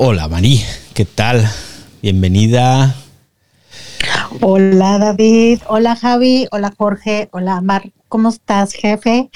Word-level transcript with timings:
Hola 0.00 0.28
Marí, 0.28 0.62
¿qué 0.94 1.04
tal? 1.04 1.44
Bienvenida. 2.02 2.94
Hola 4.40 4.96
David, 4.96 5.58
hola 5.66 5.96
Javi, 5.96 6.46
hola 6.52 6.72
Jorge, 6.78 7.28
hola 7.32 7.60
Mar, 7.62 7.90
¿cómo 8.06 8.28
estás 8.28 8.74
jefe? 8.74 9.28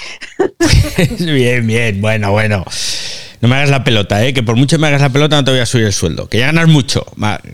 bien, 1.18 1.66
bien, 1.66 2.00
bueno, 2.00 2.30
bueno. 2.30 2.64
No 3.40 3.48
me 3.48 3.56
hagas 3.56 3.70
la 3.70 3.82
pelota, 3.82 4.24
¿eh? 4.24 4.32
que 4.32 4.44
por 4.44 4.54
mucho 4.54 4.78
me 4.78 4.86
hagas 4.86 5.00
la 5.00 5.08
pelota 5.08 5.34
no 5.34 5.42
te 5.42 5.50
voy 5.50 5.58
a 5.58 5.66
subir 5.66 5.86
el 5.86 5.92
sueldo. 5.92 6.28
Que 6.28 6.38
ya 6.38 6.46
ganas 6.46 6.68
mucho, 6.68 7.06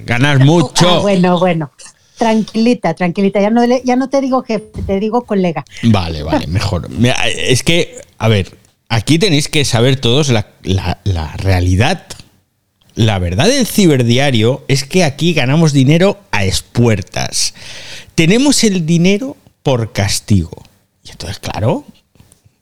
ganas 0.04 0.40
mucho. 0.40 0.96
Ah, 0.96 0.98
bueno, 0.98 1.38
bueno. 1.38 1.70
Tranquilita, 2.18 2.92
tranquilita. 2.92 3.40
Ya 3.40 3.48
no, 3.48 3.64
ya 3.64 3.96
no 3.96 4.10
te 4.10 4.20
digo 4.20 4.42
jefe, 4.42 4.82
te 4.86 5.00
digo 5.00 5.24
colega. 5.24 5.64
Vale, 5.82 6.22
vale, 6.22 6.46
mejor. 6.46 6.86
es 7.24 7.62
que, 7.62 8.02
a 8.18 8.28
ver, 8.28 8.54
aquí 8.90 9.18
tenéis 9.18 9.48
que 9.48 9.64
saber 9.64 9.96
todos 9.96 10.28
la, 10.28 10.46
la 10.62 11.32
realidad 11.38 12.06
la 12.98 13.20
verdad 13.20 13.46
del 13.46 13.64
ciberdiario 13.64 14.64
es 14.66 14.82
que 14.82 15.04
aquí 15.04 15.32
ganamos 15.32 15.72
dinero 15.72 16.18
a 16.32 16.42
espuertas. 16.44 17.54
Tenemos 18.16 18.64
el 18.64 18.86
dinero 18.86 19.36
por 19.62 19.92
castigo. 19.92 20.64
Y 21.04 21.12
entonces, 21.12 21.38
claro, 21.38 21.84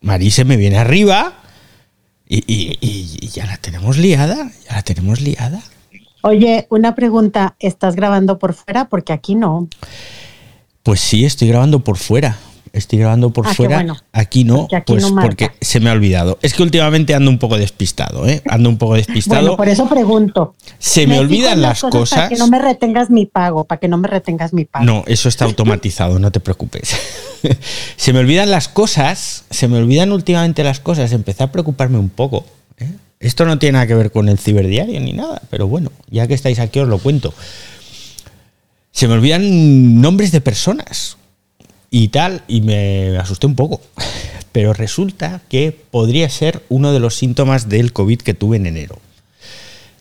Marí 0.02 0.30
me 0.44 0.58
viene 0.58 0.76
arriba 0.76 1.40
y, 2.28 3.28
ya 3.32 3.46
la 3.46 3.56
tenemos 3.56 3.96
liada, 3.96 4.52
ya 4.68 4.74
la 4.74 4.82
tenemos 4.82 5.22
liada. 5.22 5.62
Oye, 6.20 6.66
una 6.68 6.94
pregunta, 6.94 7.56
¿estás 7.58 7.96
grabando 7.96 8.38
por 8.38 8.52
fuera? 8.52 8.90
Porque 8.90 9.14
aquí 9.14 9.36
no. 9.36 9.70
Pues 10.82 11.00
sí, 11.00 11.24
estoy 11.24 11.48
grabando 11.48 11.82
por 11.82 11.96
fuera 11.96 12.36
estoy 12.78 12.98
grabando 12.98 13.30
por 13.30 13.46
ah, 13.46 13.54
fuera. 13.54 13.84
Aquí 14.12 14.44
no, 14.44 14.68
pues 14.86 15.04
porque 15.10 15.50
se 15.60 15.80
me 15.80 15.90
ha 15.90 15.92
olvidado. 15.92 16.38
Es 16.42 16.54
que 16.54 16.62
últimamente 16.62 17.14
ando 17.14 17.30
un 17.30 17.38
poco 17.38 17.56
despistado, 17.56 18.28
¿eh? 18.28 18.42
Ando 18.46 18.68
un 18.68 18.78
poco 18.78 18.94
despistado. 18.94 19.42
Bueno, 19.42 19.56
por 19.56 19.68
eso 19.68 19.88
pregunto. 19.88 20.54
Se 20.78 21.06
me, 21.06 21.18
olvidan 21.18 21.62
las 21.62 21.80
cosas. 21.80 22.18
Para 22.18 22.28
que 22.28 22.36
no 22.36 22.48
me 22.48 22.58
retengas 22.58 23.10
mi 23.10 23.26
pago, 23.26 23.64
para 23.64 23.80
que 23.80 23.88
no 23.88 23.96
me 23.98 24.08
retengas 24.08 24.52
mi 24.52 24.64
pago. 24.64 24.84
No, 24.84 25.04
eso 25.06 25.28
está 25.28 25.44
automatizado, 25.46 26.18
no 26.18 26.30
te 26.30 26.40
preocupes. 26.40 26.94
se 27.96 28.12
me 28.12 28.18
olvidan 28.18 28.50
las 28.50 28.68
cosas, 28.68 29.44
se 29.50 29.68
me 29.68 29.78
olvidan 29.78 30.12
últimamente 30.12 30.62
las 30.62 30.80
cosas. 30.80 31.12
Empecé 31.12 31.44
a 31.44 31.52
preocuparme 31.52 31.98
un 31.98 32.10
poco. 32.10 32.44
¿eh? 32.78 32.90
Esto 33.20 33.46
no 33.46 33.58
tiene 33.58 33.74
nada 33.74 33.86
que 33.86 33.94
ver 33.94 34.12
con 34.12 34.28
el 34.28 34.38
ciberdiario 34.38 35.00
ni 35.00 35.12
nada, 35.12 35.40
pero 35.50 35.66
bueno, 35.66 35.90
ya 36.10 36.26
que 36.26 36.34
estáis 36.34 36.58
aquí 36.58 36.78
os 36.78 36.88
lo 36.88 36.98
cuento. 36.98 37.32
Se 38.92 39.08
me 39.08 39.14
olvidan 39.14 40.00
nombres 40.00 40.32
de 40.32 40.40
personas 40.40 41.16
y 41.90 42.08
tal, 42.08 42.42
y 42.48 42.60
me 42.60 43.16
asusté 43.18 43.46
un 43.46 43.54
poco. 43.54 43.80
Pero 44.52 44.72
resulta 44.72 45.42
que 45.48 45.72
podría 45.90 46.28
ser 46.30 46.62
uno 46.68 46.92
de 46.92 47.00
los 47.00 47.16
síntomas 47.16 47.68
del 47.68 47.92
COVID 47.92 48.20
que 48.20 48.34
tuve 48.34 48.56
en 48.56 48.66
enero. 48.66 48.98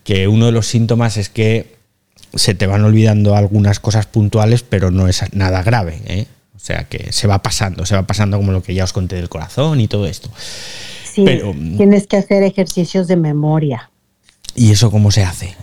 Que 0.04 0.28
uno 0.28 0.46
de 0.46 0.52
los 0.52 0.68
síntomas 0.68 1.18
es 1.18 1.30
que 1.30 1.76
se 2.34 2.54
te 2.54 2.68
van 2.68 2.84
olvidando 2.84 3.36
algunas 3.36 3.80
cosas 3.80 4.06
puntuales, 4.06 4.64
pero 4.64 4.92
no 4.92 5.08
es 5.08 5.24
nada 5.34 5.64
grave. 5.64 6.02
¿eh? 6.06 6.26
O 6.56 6.60
sea 6.60 6.86
que 6.86 7.12
se 7.12 7.28
va 7.28 7.42
pasando, 7.42 7.86
se 7.86 7.96
va 7.96 8.04
pasando 8.04 8.38
como 8.38 8.52
lo 8.52 8.64
que 8.64 8.74
ya 8.74 8.84
os 8.84 8.94
conté 8.94 9.16
del 9.16 9.30
corazón 9.30 9.82
y 9.82 9.88
todo 9.88 10.08
esto. 10.08 10.30
Sí, 11.04 11.24
pero, 11.26 11.54
tienes 11.78 12.08
que 12.08 12.18
hacer 12.18 12.44
ejercicios 12.44 13.08
de 13.08 13.16
memoria. 13.16 13.90
¿Y 14.56 14.72
eso 14.72 14.92
cómo 14.92 15.12
se 15.12 15.24
hace? 15.24 15.56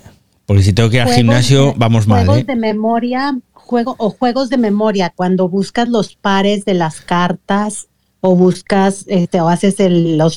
Porque 0.46 0.62
si 0.62 0.72
tengo 0.72 0.90
que 0.90 0.96
ir 0.96 1.02
al 1.02 1.12
gimnasio, 1.12 1.74
vamos 1.76 2.06
mal. 2.06 2.26
Juegos 2.26 2.42
¿eh? 2.42 2.46
de 2.46 2.56
memoria 2.56 3.38
juego 3.64 3.94
o 3.98 4.10
juegos 4.10 4.50
de 4.50 4.58
memoria, 4.58 5.12
cuando 5.14 5.48
buscas 5.48 5.88
los 5.88 6.14
pares 6.14 6.64
de 6.64 6.74
las 6.74 7.00
cartas 7.00 7.88
o 8.20 8.36
buscas 8.36 9.04
este, 9.08 9.40
o 9.40 9.48
haces 9.48 9.80
el, 9.80 10.18
los 10.18 10.34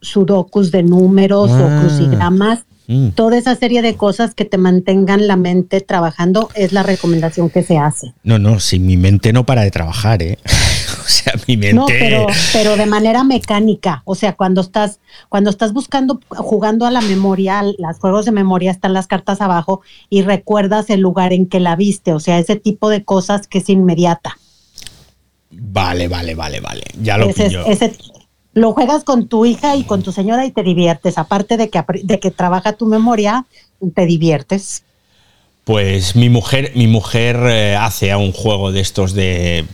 sudokus 0.00 0.70
de 0.70 0.82
números 0.82 1.50
o 1.50 1.66
ah. 1.68 1.78
crucigramas, 1.80 2.64
mm. 2.88 3.10
toda 3.10 3.38
esa 3.38 3.54
serie 3.54 3.82
de 3.82 3.94
cosas 3.94 4.34
que 4.34 4.44
te 4.44 4.58
mantengan 4.58 5.28
la 5.28 5.36
mente 5.36 5.80
trabajando 5.80 6.48
es 6.54 6.72
la 6.72 6.82
recomendación 6.82 7.50
que 7.50 7.62
se 7.62 7.78
hace. 7.78 8.14
No, 8.24 8.40
no, 8.40 8.58
si 8.58 8.80
mi 8.80 8.96
mente 8.96 9.32
no 9.32 9.46
para 9.46 9.62
de 9.62 9.70
trabajar, 9.70 10.22
¿eh? 10.22 10.38
o 10.44 11.08
sea, 11.08 11.34
mi 11.46 11.56
mente. 11.56 11.74
No, 11.74 11.86
pero, 11.86 12.26
pero 12.52 12.76
de 12.76 12.86
manera 12.86 13.22
mecánica. 13.22 14.02
O 14.04 14.14
sea, 14.14 14.34
cuando 14.34 14.62
estás, 14.62 14.98
cuando 15.28 15.50
estás 15.50 15.72
buscando, 15.72 16.20
jugando 16.28 16.86
a 16.86 16.90
la 16.90 17.00
memoria, 17.00 17.62
los 17.62 17.98
juegos 18.00 18.24
de 18.24 18.32
memoria 18.32 18.72
están 18.72 18.92
las 18.92 19.06
cartas 19.06 19.40
abajo 19.40 19.82
y 20.10 20.22
recuerdas 20.22 20.90
el 20.90 21.00
lugar 21.00 21.32
en 21.32 21.46
que 21.46 21.60
la 21.60 21.76
viste. 21.76 22.12
O 22.12 22.20
sea, 22.20 22.38
ese 22.38 22.56
tipo 22.56 22.88
de 22.88 23.04
cosas 23.04 23.46
que 23.46 23.58
es 23.58 23.68
inmediata. 23.68 24.36
Vale, 25.50 26.08
vale, 26.08 26.34
vale, 26.34 26.60
vale. 26.60 26.82
Ya 27.00 27.16
lo 27.16 27.28
lo 28.54 28.72
juegas 28.72 29.04
con 29.04 29.28
tu 29.28 29.46
hija 29.46 29.76
y 29.76 29.84
con 29.84 30.02
tu 30.02 30.12
señora 30.12 30.46
y 30.46 30.50
te 30.50 30.62
diviertes. 30.62 31.18
Aparte 31.18 31.56
de 31.56 31.70
que, 31.70 31.82
de 32.02 32.18
que 32.18 32.30
trabaja 32.30 32.72
tu 32.72 32.86
memoria, 32.86 33.46
te 33.94 34.06
diviertes. 34.06 34.82
Pues 35.68 36.16
mi 36.16 36.30
mujer, 36.30 36.72
mi 36.76 36.86
mujer 36.86 37.36
eh, 37.42 37.76
hace 37.76 38.10
a 38.10 38.16
un 38.16 38.32
juego 38.32 38.72
de 38.72 38.80
estos 38.80 39.12
de, 39.12 39.66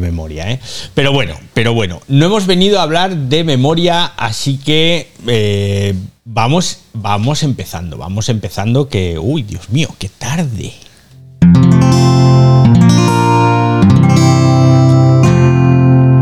memoria, 0.00 0.50
¿eh? 0.50 0.60
Pero 0.92 1.12
bueno, 1.12 1.36
pero 1.54 1.72
bueno, 1.72 2.00
no 2.08 2.26
hemos 2.26 2.46
venido 2.46 2.80
a 2.80 2.82
hablar 2.82 3.14
de 3.14 3.44
memoria, 3.44 4.06
así 4.16 4.58
que 4.58 5.08
eh, 5.28 5.94
vamos, 6.24 6.80
vamos 6.94 7.44
empezando, 7.44 7.96
vamos 7.96 8.28
empezando 8.28 8.88
que, 8.88 9.20
uy, 9.20 9.44
Dios 9.44 9.70
mío, 9.70 9.90
qué 10.00 10.08
tarde. 10.08 10.72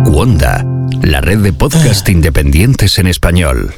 Wanda, 0.05 0.66
la 1.03 1.21
red 1.21 1.39
de 1.39 1.53
podcast 1.53 2.09
ah. 2.09 2.13
independientes 2.13 2.99
en 2.99 3.07
español. 3.07 3.75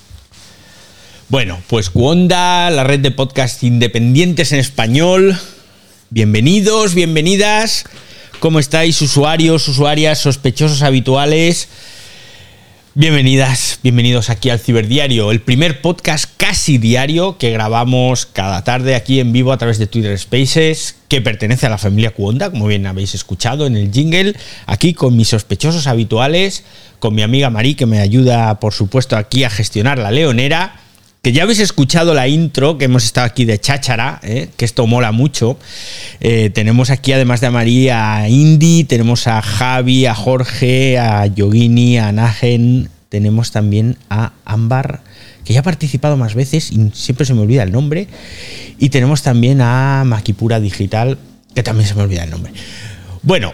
Bueno, 1.28 1.60
pues 1.68 1.90
Wanda, 1.94 2.70
la 2.70 2.84
red 2.84 3.00
de 3.00 3.10
podcast 3.10 3.62
independientes 3.62 4.52
en 4.52 4.58
español. 4.58 5.38
Bienvenidos, 6.10 6.94
bienvenidas. 6.94 7.84
¿Cómo 8.40 8.58
estáis, 8.58 9.00
usuarios, 9.02 9.68
usuarias, 9.68 10.18
sospechosos 10.18 10.82
habituales? 10.82 11.68
Bienvenidas, 12.96 13.78
bienvenidos 13.84 14.30
aquí 14.30 14.50
al 14.50 14.58
Ciberdiario, 14.58 15.30
el 15.30 15.40
primer 15.40 15.80
podcast 15.80 16.28
casi 16.36 16.76
diario 16.76 17.38
que 17.38 17.52
grabamos 17.52 18.26
cada 18.26 18.64
tarde 18.64 18.96
aquí 18.96 19.20
en 19.20 19.32
vivo 19.32 19.52
a 19.52 19.58
través 19.58 19.78
de 19.78 19.86
Twitter 19.86 20.18
Spaces, 20.18 20.96
que 21.06 21.20
pertenece 21.20 21.66
a 21.66 21.70
la 21.70 21.78
familia 21.78 22.10
Cuonda, 22.10 22.50
como 22.50 22.66
bien 22.66 22.88
habéis 22.88 23.14
escuchado 23.14 23.68
en 23.68 23.76
el 23.76 23.92
jingle, 23.92 24.34
aquí 24.66 24.92
con 24.92 25.16
mis 25.16 25.28
sospechosos 25.28 25.86
habituales, 25.86 26.64
con 26.98 27.14
mi 27.14 27.22
amiga 27.22 27.48
Marí, 27.48 27.76
que 27.76 27.86
me 27.86 28.00
ayuda, 28.00 28.58
por 28.58 28.72
supuesto, 28.72 29.16
aquí 29.16 29.44
a 29.44 29.50
gestionar 29.50 29.96
la 29.96 30.10
leonera 30.10 30.80
que 31.22 31.32
ya 31.32 31.42
habéis 31.42 31.60
escuchado 31.60 32.14
la 32.14 32.28
intro, 32.28 32.78
que 32.78 32.86
hemos 32.86 33.04
estado 33.04 33.26
aquí 33.26 33.44
de 33.44 33.58
cháchara, 33.58 34.20
¿eh? 34.22 34.48
que 34.56 34.64
esto 34.64 34.86
mola 34.86 35.12
mucho. 35.12 35.58
Eh, 36.20 36.50
tenemos 36.50 36.90
aquí, 36.90 37.12
además 37.12 37.40
de 37.40 37.48
a 37.48 37.50
María, 37.50 38.16
a 38.16 38.28
Indy, 38.28 38.84
tenemos 38.84 39.26
a 39.26 39.42
Javi, 39.42 40.06
a 40.06 40.14
Jorge, 40.14 40.98
a 40.98 41.26
Yogini, 41.26 41.98
a 41.98 42.10
Nagen, 42.12 42.88
tenemos 43.10 43.50
también 43.50 43.98
a 44.08 44.32
Ámbar, 44.46 45.02
que 45.44 45.52
ya 45.52 45.60
ha 45.60 45.64
participado 45.64 46.16
más 46.16 46.34
veces 46.34 46.72
y 46.72 46.90
siempre 46.94 47.26
se 47.26 47.34
me 47.34 47.42
olvida 47.42 47.64
el 47.64 47.72
nombre. 47.72 48.08
Y 48.78 48.88
tenemos 48.88 49.22
también 49.22 49.60
a 49.60 50.04
Maquipura 50.06 50.58
Digital, 50.58 51.18
que 51.54 51.62
también 51.62 51.86
se 51.86 51.94
me 51.94 52.02
olvida 52.02 52.24
el 52.24 52.30
nombre. 52.30 52.52
Bueno, 53.22 53.52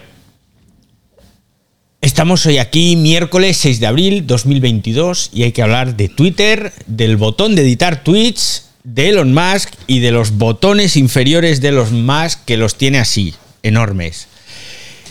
Estamos 2.16 2.46
hoy 2.46 2.56
aquí, 2.56 2.96
miércoles 2.96 3.58
6 3.58 3.78
de 3.78 3.86
abril 3.86 4.26
2022, 4.26 5.32
y 5.34 5.42
hay 5.42 5.52
que 5.52 5.60
hablar 5.60 5.98
de 5.98 6.08
Twitter, 6.08 6.72
del 6.86 7.18
botón 7.18 7.54
de 7.54 7.60
editar 7.60 8.02
tweets, 8.02 8.70
de 8.84 9.10
Elon 9.10 9.34
Musk 9.34 9.74
y 9.86 9.98
de 9.98 10.12
los 10.12 10.30
botones 10.30 10.96
inferiores 10.96 11.60
de 11.60 11.68
Elon 11.68 12.06
Musk 12.06 12.46
que 12.46 12.56
los 12.56 12.78
tiene 12.78 13.00
así, 13.00 13.34
enormes. 13.62 14.28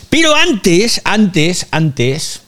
Pero 0.10 0.36
antes, 0.36 1.00
antes, 1.04 1.68
antes, 1.70 2.42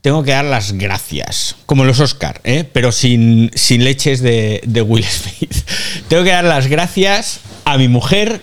tengo 0.00 0.22
que 0.22 0.30
dar 0.30 0.44
las 0.44 0.74
gracias, 0.74 1.56
como 1.66 1.82
los 1.82 1.98
Oscar, 1.98 2.40
¿eh? 2.44 2.62
pero 2.72 2.92
sin, 2.92 3.50
sin 3.56 3.82
leches 3.82 4.20
de, 4.20 4.60
de 4.64 4.82
Will 4.82 5.04
Smith. 5.04 5.52
tengo 6.08 6.22
que 6.22 6.30
dar 6.30 6.44
las 6.44 6.68
gracias 6.68 7.40
a 7.64 7.76
mi 7.76 7.88
mujer, 7.88 8.40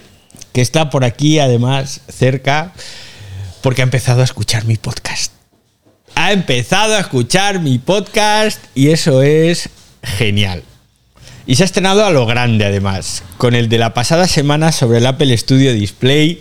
que 0.52 0.60
está 0.60 0.90
por 0.90 1.06
aquí 1.06 1.40
además 1.40 2.02
cerca 2.10 2.74
porque 3.62 3.82
ha 3.82 3.84
empezado 3.84 4.22
a 4.22 4.26
escuchar 4.26 4.66
mi 4.66 4.76
podcast. 4.76 5.32
Ha 6.16 6.34
empezado 6.34 6.96
a 6.96 7.00
escuchar 7.00 7.60
mi 7.60 7.80
podcast 7.80 8.60
y 8.76 8.90
eso 8.90 9.22
es 9.22 9.70
genial. 10.04 10.64
Y 11.46 11.56
se 11.56 11.64
ha 11.64 11.66
estrenado 11.66 12.06
a 12.06 12.12
lo 12.12 12.26
grande 12.26 12.66
además, 12.66 13.24
con 13.38 13.56
el 13.56 13.70
de 13.70 13.78
la 13.78 13.94
pasada 13.94 14.28
semana 14.28 14.72
sobre 14.72 15.00
el 15.00 15.06
Apple 15.06 15.36
Studio 15.38 15.74
Display, 15.74 16.40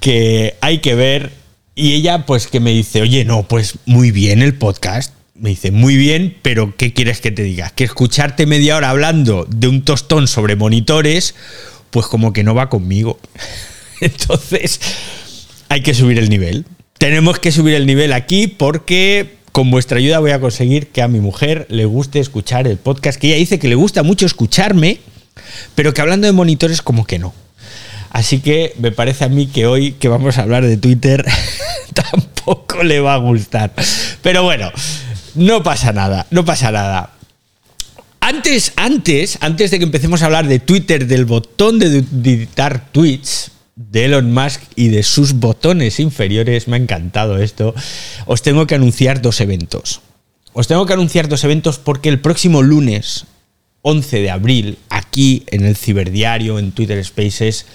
que 0.00 0.56
hay 0.60 0.78
que 0.78 0.94
ver. 0.94 1.32
Y 1.74 1.94
ella 1.94 2.26
pues 2.26 2.48
que 2.48 2.58
me 2.58 2.70
dice, 2.70 3.02
oye, 3.02 3.24
no, 3.24 3.44
pues 3.44 3.74
muy 3.86 4.10
bien 4.10 4.42
el 4.42 4.54
podcast. 4.54 5.14
Me 5.34 5.50
dice, 5.50 5.70
muy 5.70 5.96
bien, 5.96 6.36
pero 6.42 6.74
¿qué 6.76 6.92
quieres 6.92 7.20
que 7.20 7.30
te 7.30 7.44
diga? 7.44 7.70
Que 7.70 7.84
escucharte 7.84 8.46
media 8.46 8.76
hora 8.76 8.90
hablando 8.90 9.46
de 9.48 9.68
un 9.68 9.84
tostón 9.84 10.26
sobre 10.26 10.56
monitores, 10.56 11.36
pues 11.90 12.06
como 12.06 12.32
que 12.32 12.42
no 12.42 12.54
va 12.54 12.68
conmigo. 12.68 13.20
Entonces, 14.00 14.80
hay 15.68 15.82
que 15.82 15.94
subir 15.94 16.18
el 16.18 16.30
nivel. 16.30 16.64
Tenemos 16.98 17.38
que 17.38 17.52
subir 17.52 17.74
el 17.74 17.86
nivel 17.86 18.12
aquí 18.12 18.46
porque 18.46 19.38
con 19.52 19.70
vuestra 19.70 19.98
ayuda 19.98 20.18
voy 20.18 20.32
a 20.32 20.40
conseguir 20.40 20.88
que 20.88 21.02
a 21.02 21.08
mi 21.08 21.20
mujer 21.20 21.66
le 21.68 21.84
guste 21.84 22.20
escuchar 22.20 22.66
el 22.66 22.76
podcast, 22.76 23.18
que 23.18 23.28
ella 23.28 23.36
dice 23.36 23.58
que 23.58 23.68
le 23.68 23.74
gusta 23.74 24.02
mucho 24.02 24.26
escucharme, 24.26 25.00
pero 25.74 25.94
que 25.94 26.00
hablando 26.00 26.26
de 26.26 26.32
monitores 26.32 26.82
como 26.82 27.06
que 27.06 27.18
no. 27.18 27.34
Así 28.10 28.40
que 28.40 28.74
me 28.78 28.90
parece 28.90 29.24
a 29.24 29.28
mí 29.28 29.46
que 29.46 29.66
hoy 29.66 29.92
que 29.92 30.08
vamos 30.08 30.38
a 30.38 30.42
hablar 30.42 30.64
de 30.64 30.76
Twitter 30.76 31.24
tampoco 31.94 32.82
le 32.82 33.00
va 33.00 33.14
a 33.14 33.18
gustar. 33.18 33.72
Pero 34.22 34.42
bueno, 34.42 34.70
no 35.34 35.62
pasa 35.62 35.92
nada, 35.92 36.26
no 36.30 36.44
pasa 36.44 36.72
nada. 36.72 37.12
Antes, 38.20 38.72
antes, 38.76 39.38
antes 39.40 39.70
de 39.70 39.78
que 39.78 39.84
empecemos 39.84 40.22
a 40.22 40.26
hablar 40.26 40.48
de 40.48 40.58
Twitter, 40.58 41.06
del 41.06 41.24
botón 41.24 41.78
de 41.78 41.98
editar 41.98 42.90
tweets 42.92 43.52
de 43.78 44.06
Elon 44.06 44.34
Musk 44.34 44.60
y 44.74 44.88
de 44.88 45.04
sus 45.04 45.34
botones 45.34 46.00
inferiores, 46.00 46.66
me 46.66 46.76
ha 46.76 46.80
encantado 46.80 47.38
esto, 47.38 47.74
os 48.26 48.42
tengo 48.42 48.66
que 48.66 48.74
anunciar 48.74 49.22
dos 49.22 49.40
eventos. 49.40 50.00
Os 50.52 50.66
tengo 50.66 50.84
que 50.84 50.94
anunciar 50.94 51.28
dos 51.28 51.44
eventos 51.44 51.78
porque 51.78 52.08
el 52.08 52.20
próximo 52.20 52.62
lunes, 52.62 53.26
11 53.82 54.20
de 54.20 54.30
abril, 54.30 54.78
aquí 54.90 55.44
en 55.46 55.64
el 55.64 55.76
Ciberdiario, 55.76 56.58
en 56.58 56.72
Twitter 56.72 57.02
Spaces, 57.04 57.66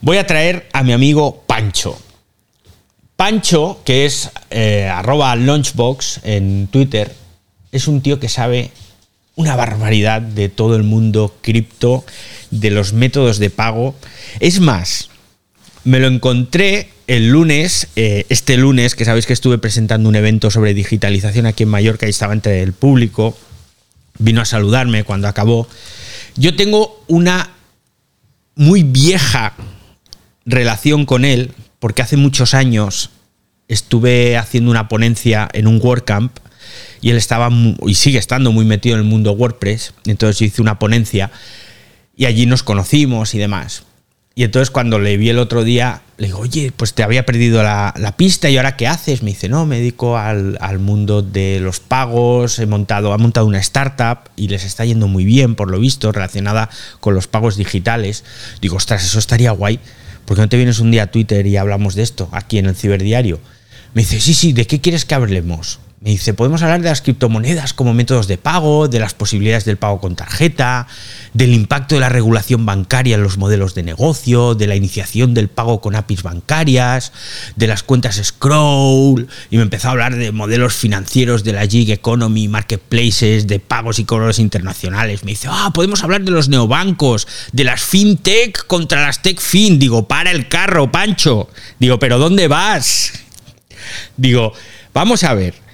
voy 0.00 0.18
a 0.18 0.26
traer 0.28 0.68
a 0.72 0.84
mi 0.84 0.92
amigo 0.92 1.42
Pancho. 1.48 2.00
Pancho, 3.16 3.80
que 3.84 4.06
es 4.06 4.30
eh, 4.50 4.86
arroba 4.86 5.34
launchbox 5.34 6.20
en 6.22 6.68
Twitter, 6.68 7.12
es 7.72 7.88
un 7.88 8.00
tío 8.00 8.20
que 8.20 8.28
sabe 8.28 8.70
una 9.34 9.56
barbaridad 9.56 10.22
de 10.22 10.48
todo 10.48 10.76
el 10.76 10.84
mundo 10.84 11.34
cripto, 11.40 12.04
de 12.52 12.70
los 12.70 12.92
métodos 12.92 13.38
de 13.38 13.50
pago. 13.50 13.96
Es 14.38 14.60
más, 14.60 15.10
me 15.86 16.00
lo 16.00 16.08
encontré 16.08 16.88
el 17.06 17.28
lunes, 17.28 17.86
eh, 17.94 18.26
este 18.28 18.56
lunes, 18.56 18.96
que 18.96 19.04
sabéis 19.04 19.24
que 19.24 19.32
estuve 19.32 19.56
presentando 19.58 20.08
un 20.08 20.16
evento 20.16 20.50
sobre 20.50 20.74
digitalización 20.74 21.46
aquí 21.46 21.62
en 21.62 21.68
Mallorca 21.68 22.06
y 22.06 22.10
estaba 22.10 22.32
entre 22.32 22.60
el 22.62 22.72
público. 22.72 23.38
Vino 24.18 24.40
a 24.40 24.44
saludarme 24.44 25.04
cuando 25.04 25.28
acabó. 25.28 25.68
Yo 26.34 26.56
tengo 26.56 27.04
una 27.06 27.50
muy 28.56 28.82
vieja 28.82 29.54
relación 30.44 31.06
con 31.06 31.24
él, 31.24 31.52
porque 31.78 32.02
hace 32.02 32.16
muchos 32.16 32.52
años 32.52 33.10
estuve 33.68 34.36
haciendo 34.36 34.72
una 34.72 34.88
ponencia 34.88 35.48
en 35.52 35.68
un 35.68 35.80
WordCamp 35.80 36.36
y 37.00 37.10
él 37.10 37.16
estaba 37.16 37.48
y 37.86 37.94
sigue 37.94 38.18
estando 38.18 38.50
muy 38.50 38.64
metido 38.64 38.96
en 38.96 39.02
el 39.02 39.08
mundo 39.08 39.34
WordPress. 39.34 39.94
Entonces 40.04 40.42
hice 40.42 40.62
una 40.62 40.80
ponencia 40.80 41.30
y 42.16 42.24
allí 42.24 42.46
nos 42.46 42.64
conocimos 42.64 43.36
y 43.36 43.38
demás. 43.38 43.84
Y 44.38 44.44
entonces 44.44 44.70
cuando 44.70 44.98
le 44.98 45.16
vi 45.16 45.30
el 45.30 45.38
otro 45.38 45.64
día, 45.64 46.02
le 46.18 46.26
digo, 46.26 46.40
oye, 46.40 46.70
pues 46.76 46.92
te 46.92 47.02
había 47.02 47.24
perdido 47.24 47.62
la, 47.62 48.14
pista 48.18 48.50
y 48.50 48.58
ahora 48.58 48.76
qué 48.76 48.86
haces? 48.86 49.22
Me 49.22 49.30
dice, 49.30 49.48
no, 49.48 49.64
me 49.64 49.78
dedico 49.78 50.18
al, 50.18 50.58
al, 50.60 50.78
mundo 50.78 51.22
de 51.22 51.58
los 51.58 51.80
pagos, 51.80 52.58
he 52.58 52.66
montado, 52.66 53.14
ha 53.14 53.18
montado 53.18 53.46
una 53.46 53.60
startup 53.60 54.28
y 54.36 54.48
les 54.48 54.64
está 54.64 54.84
yendo 54.84 55.08
muy 55.08 55.24
bien, 55.24 55.54
por 55.54 55.70
lo 55.70 55.78
visto, 55.78 56.12
relacionada 56.12 56.68
con 57.00 57.14
los 57.14 57.28
pagos 57.28 57.56
digitales. 57.56 58.24
Digo, 58.60 58.76
ostras, 58.76 59.06
eso 59.06 59.18
estaría 59.18 59.52
guay. 59.52 59.80
¿Por 60.26 60.36
qué 60.36 60.42
no 60.42 60.50
te 60.50 60.58
vienes 60.58 60.80
un 60.80 60.90
día 60.90 61.04
a 61.04 61.10
Twitter 61.10 61.46
y 61.46 61.56
hablamos 61.56 61.94
de 61.94 62.02
esto 62.02 62.28
aquí 62.30 62.58
en 62.58 62.66
el 62.66 62.76
ciberdiario? 62.76 63.40
Me 63.94 64.02
dice, 64.02 64.20
sí, 64.20 64.34
sí, 64.34 64.52
¿de 64.52 64.66
qué 64.66 64.82
quieres 64.82 65.06
que 65.06 65.14
hablemos? 65.14 65.78
Me 65.98 66.10
dice, 66.10 66.34
podemos 66.34 66.62
hablar 66.62 66.82
de 66.82 66.90
las 66.90 67.00
criptomonedas 67.00 67.72
como 67.72 67.94
métodos 67.94 68.28
de 68.28 68.36
pago, 68.36 68.86
de 68.86 69.00
las 69.00 69.14
posibilidades 69.14 69.64
del 69.64 69.78
pago 69.78 69.98
con 69.98 70.14
tarjeta, 70.14 70.86
del 71.32 71.54
impacto 71.54 71.94
de 71.94 72.02
la 72.02 72.10
regulación 72.10 72.66
bancaria 72.66 73.14
en 73.14 73.22
los 73.22 73.38
modelos 73.38 73.74
de 73.74 73.82
negocio, 73.82 74.54
de 74.54 74.66
la 74.66 74.76
iniciación 74.76 75.32
del 75.32 75.48
pago 75.48 75.80
con 75.80 75.96
APIs 75.96 76.22
bancarias, 76.22 77.12
de 77.56 77.66
las 77.66 77.82
cuentas 77.82 78.20
Scroll, 78.22 79.26
y 79.50 79.56
me 79.56 79.62
empezó 79.62 79.88
a 79.88 79.92
hablar 79.92 80.16
de 80.16 80.32
modelos 80.32 80.74
financieros 80.74 81.44
de 81.44 81.54
la 81.54 81.66
gig 81.66 81.90
economy, 81.90 82.46
marketplaces, 82.46 83.46
de 83.46 83.58
pagos 83.58 83.98
y 83.98 84.04
cobros 84.04 84.38
internacionales. 84.38 85.24
Me 85.24 85.30
dice, 85.30 85.48
ah, 85.50 85.70
podemos 85.72 86.04
hablar 86.04 86.20
de 86.20 86.30
los 86.30 86.50
neobancos, 86.50 87.26
de 87.52 87.64
las 87.64 87.80
fintech 87.80 88.66
contra 88.66 89.00
las 89.00 89.22
tech 89.22 89.40
fin. 89.40 89.78
Digo, 89.78 90.06
para 90.06 90.30
el 90.30 90.46
carro, 90.48 90.92
Pancho. 90.92 91.48
Digo, 91.78 91.98
pero 91.98 92.18
¿dónde 92.18 92.48
vas? 92.48 93.14
Digo, 94.18 94.52
vamos 94.92 95.24
a 95.24 95.32
ver 95.32 95.65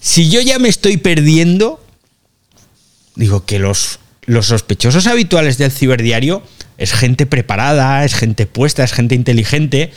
si 0.00 0.30
yo 0.30 0.40
ya 0.40 0.58
me 0.58 0.68
estoy 0.68 0.96
perdiendo, 0.96 1.78
digo 3.16 3.44
que 3.44 3.58
los, 3.58 4.00
los 4.24 4.46
sospechosos 4.46 5.06
habituales 5.06 5.58
del 5.58 5.70
ciberdiario 5.70 6.42
es 6.78 6.94
gente 6.94 7.26
preparada, 7.26 8.04
es 8.04 8.14
gente 8.14 8.46
puesta, 8.46 8.82
es 8.82 8.92
gente 8.92 9.14
inteligente, 9.14 9.92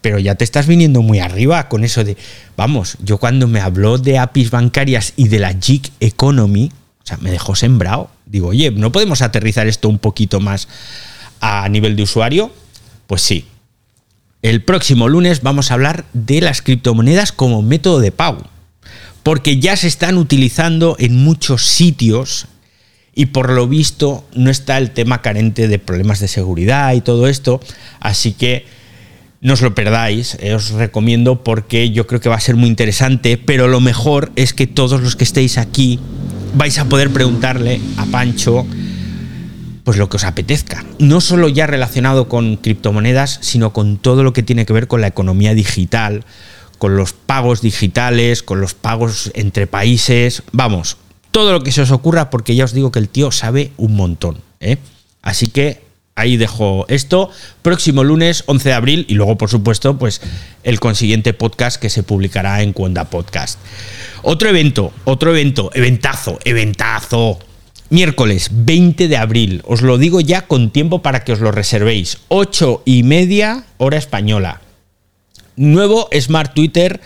pero 0.00 0.20
ya 0.20 0.36
te 0.36 0.44
estás 0.44 0.68
viniendo 0.68 1.02
muy 1.02 1.18
arriba 1.18 1.68
con 1.68 1.82
eso 1.82 2.04
de, 2.04 2.16
vamos, 2.56 2.96
yo 3.02 3.18
cuando 3.18 3.48
me 3.48 3.60
habló 3.60 3.98
de 3.98 4.18
APIs 4.18 4.50
bancarias 4.50 5.12
y 5.16 5.26
de 5.26 5.40
la 5.40 5.52
gig 5.60 5.90
economy, 5.98 6.70
o 7.02 7.06
sea, 7.06 7.16
me 7.16 7.32
dejó 7.32 7.56
sembrado. 7.56 8.10
Digo, 8.26 8.48
oye, 8.48 8.70
¿no 8.70 8.92
podemos 8.92 9.22
aterrizar 9.22 9.66
esto 9.66 9.88
un 9.88 9.98
poquito 9.98 10.38
más 10.38 10.68
a 11.40 11.68
nivel 11.68 11.96
de 11.96 12.04
usuario? 12.04 12.52
Pues 13.08 13.22
sí. 13.22 13.46
El 14.42 14.62
próximo 14.62 15.08
lunes 15.08 15.42
vamos 15.42 15.70
a 15.70 15.74
hablar 15.74 16.04
de 16.12 16.42
las 16.42 16.62
criptomonedas 16.62 17.32
como 17.32 17.62
método 17.62 17.98
de 17.98 18.12
pago 18.12 18.44
porque 19.22 19.58
ya 19.58 19.76
se 19.76 19.88
están 19.88 20.18
utilizando 20.18 20.96
en 20.98 21.16
muchos 21.16 21.64
sitios 21.66 22.46
y 23.14 23.26
por 23.26 23.50
lo 23.50 23.66
visto 23.66 24.24
no 24.34 24.50
está 24.50 24.78
el 24.78 24.92
tema 24.92 25.22
carente 25.22 25.68
de 25.68 25.78
problemas 25.78 26.20
de 26.20 26.28
seguridad 26.28 26.92
y 26.94 27.00
todo 27.00 27.26
esto, 27.26 27.60
así 28.00 28.32
que 28.32 28.64
no 29.40 29.54
os 29.54 29.62
lo 29.62 29.74
perdáis, 29.74 30.36
eh, 30.40 30.54
os 30.54 30.70
recomiendo 30.70 31.44
porque 31.44 31.90
yo 31.90 32.06
creo 32.06 32.20
que 32.20 32.28
va 32.28 32.36
a 32.36 32.40
ser 32.40 32.56
muy 32.56 32.68
interesante, 32.68 33.36
pero 33.38 33.68
lo 33.68 33.80
mejor 33.80 34.32
es 34.36 34.52
que 34.52 34.66
todos 34.66 35.00
los 35.00 35.16
que 35.16 35.24
estéis 35.24 35.58
aquí 35.58 36.00
vais 36.54 36.78
a 36.78 36.86
poder 36.86 37.10
preguntarle 37.10 37.80
a 37.96 38.06
Pancho 38.06 38.66
pues 39.84 39.96
lo 39.96 40.08
que 40.10 40.18
os 40.18 40.24
apetezca, 40.24 40.84
no 40.98 41.20
solo 41.22 41.48
ya 41.48 41.66
relacionado 41.66 42.28
con 42.28 42.56
criptomonedas, 42.56 43.38
sino 43.40 43.72
con 43.72 43.96
todo 43.96 44.22
lo 44.22 44.34
que 44.34 44.42
tiene 44.42 44.66
que 44.66 44.74
ver 44.74 44.86
con 44.86 45.00
la 45.00 45.06
economía 45.06 45.54
digital, 45.54 46.24
con 46.78 46.96
los 46.96 47.12
pagos 47.12 47.60
digitales, 47.60 48.42
con 48.42 48.60
los 48.60 48.74
pagos 48.74 49.30
entre 49.34 49.66
países, 49.66 50.42
vamos, 50.52 50.96
todo 51.30 51.52
lo 51.52 51.62
que 51.62 51.72
se 51.72 51.82
os 51.82 51.90
ocurra, 51.90 52.30
porque 52.30 52.54
ya 52.54 52.64
os 52.64 52.72
digo 52.72 52.90
que 52.90 52.98
el 52.98 53.08
tío 53.08 53.30
sabe 53.30 53.72
un 53.76 53.96
montón. 53.96 54.38
¿eh? 54.60 54.78
Así 55.22 55.48
que 55.48 55.82
ahí 56.14 56.36
dejo 56.36 56.86
esto. 56.88 57.30
Próximo 57.62 58.04
lunes, 58.04 58.44
11 58.46 58.68
de 58.68 58.74
abril, 58.74 59.06
y 59.08 59.14
luego, 59.14 59.36
por 59.36 59.50
supuesto, 59.50 59.98
pues 59.98 60.20
el 60.62 60.80
consiguiente 60.80 61.34
podcast 61.34 61.80
que 61.80 61.90
se 61.90 62.02
publicará 62.02 62.62
en 62.62 62.72
Cuenda 62.72 63.04
Podcast. 63.04 63.58
Otro 64.22 64.48
evento, 64.48 64.92
otro 65.04 65.30
evento, 65.30 65.70
eventazo, 65.74 66.38
eventazo. 66.44 67.38
Miércoles 67.90 68.50
20 68.52 69.08
de 69.08 69.16
abril, 69.16 69.62
os 69.64 69.80
lo 69.80 69.96
digo 69.96 70.20
ya 70.20 70.46
con 70.46 70.70
tiempo 70.70 71.00
para 71.00 71.24
que 71.24 71.32
os 71.32 71.40
lo 71.40 71.52
reservéis. 71.52 72.18
8 72.28 72.82
y 72.84 73.02
media 73.02 73.64
hora 73.78 73.96
española 73.96 74.60
nuevo 75.58 76.08
Smart 76.18 76.54
Twitter 76.54 77.00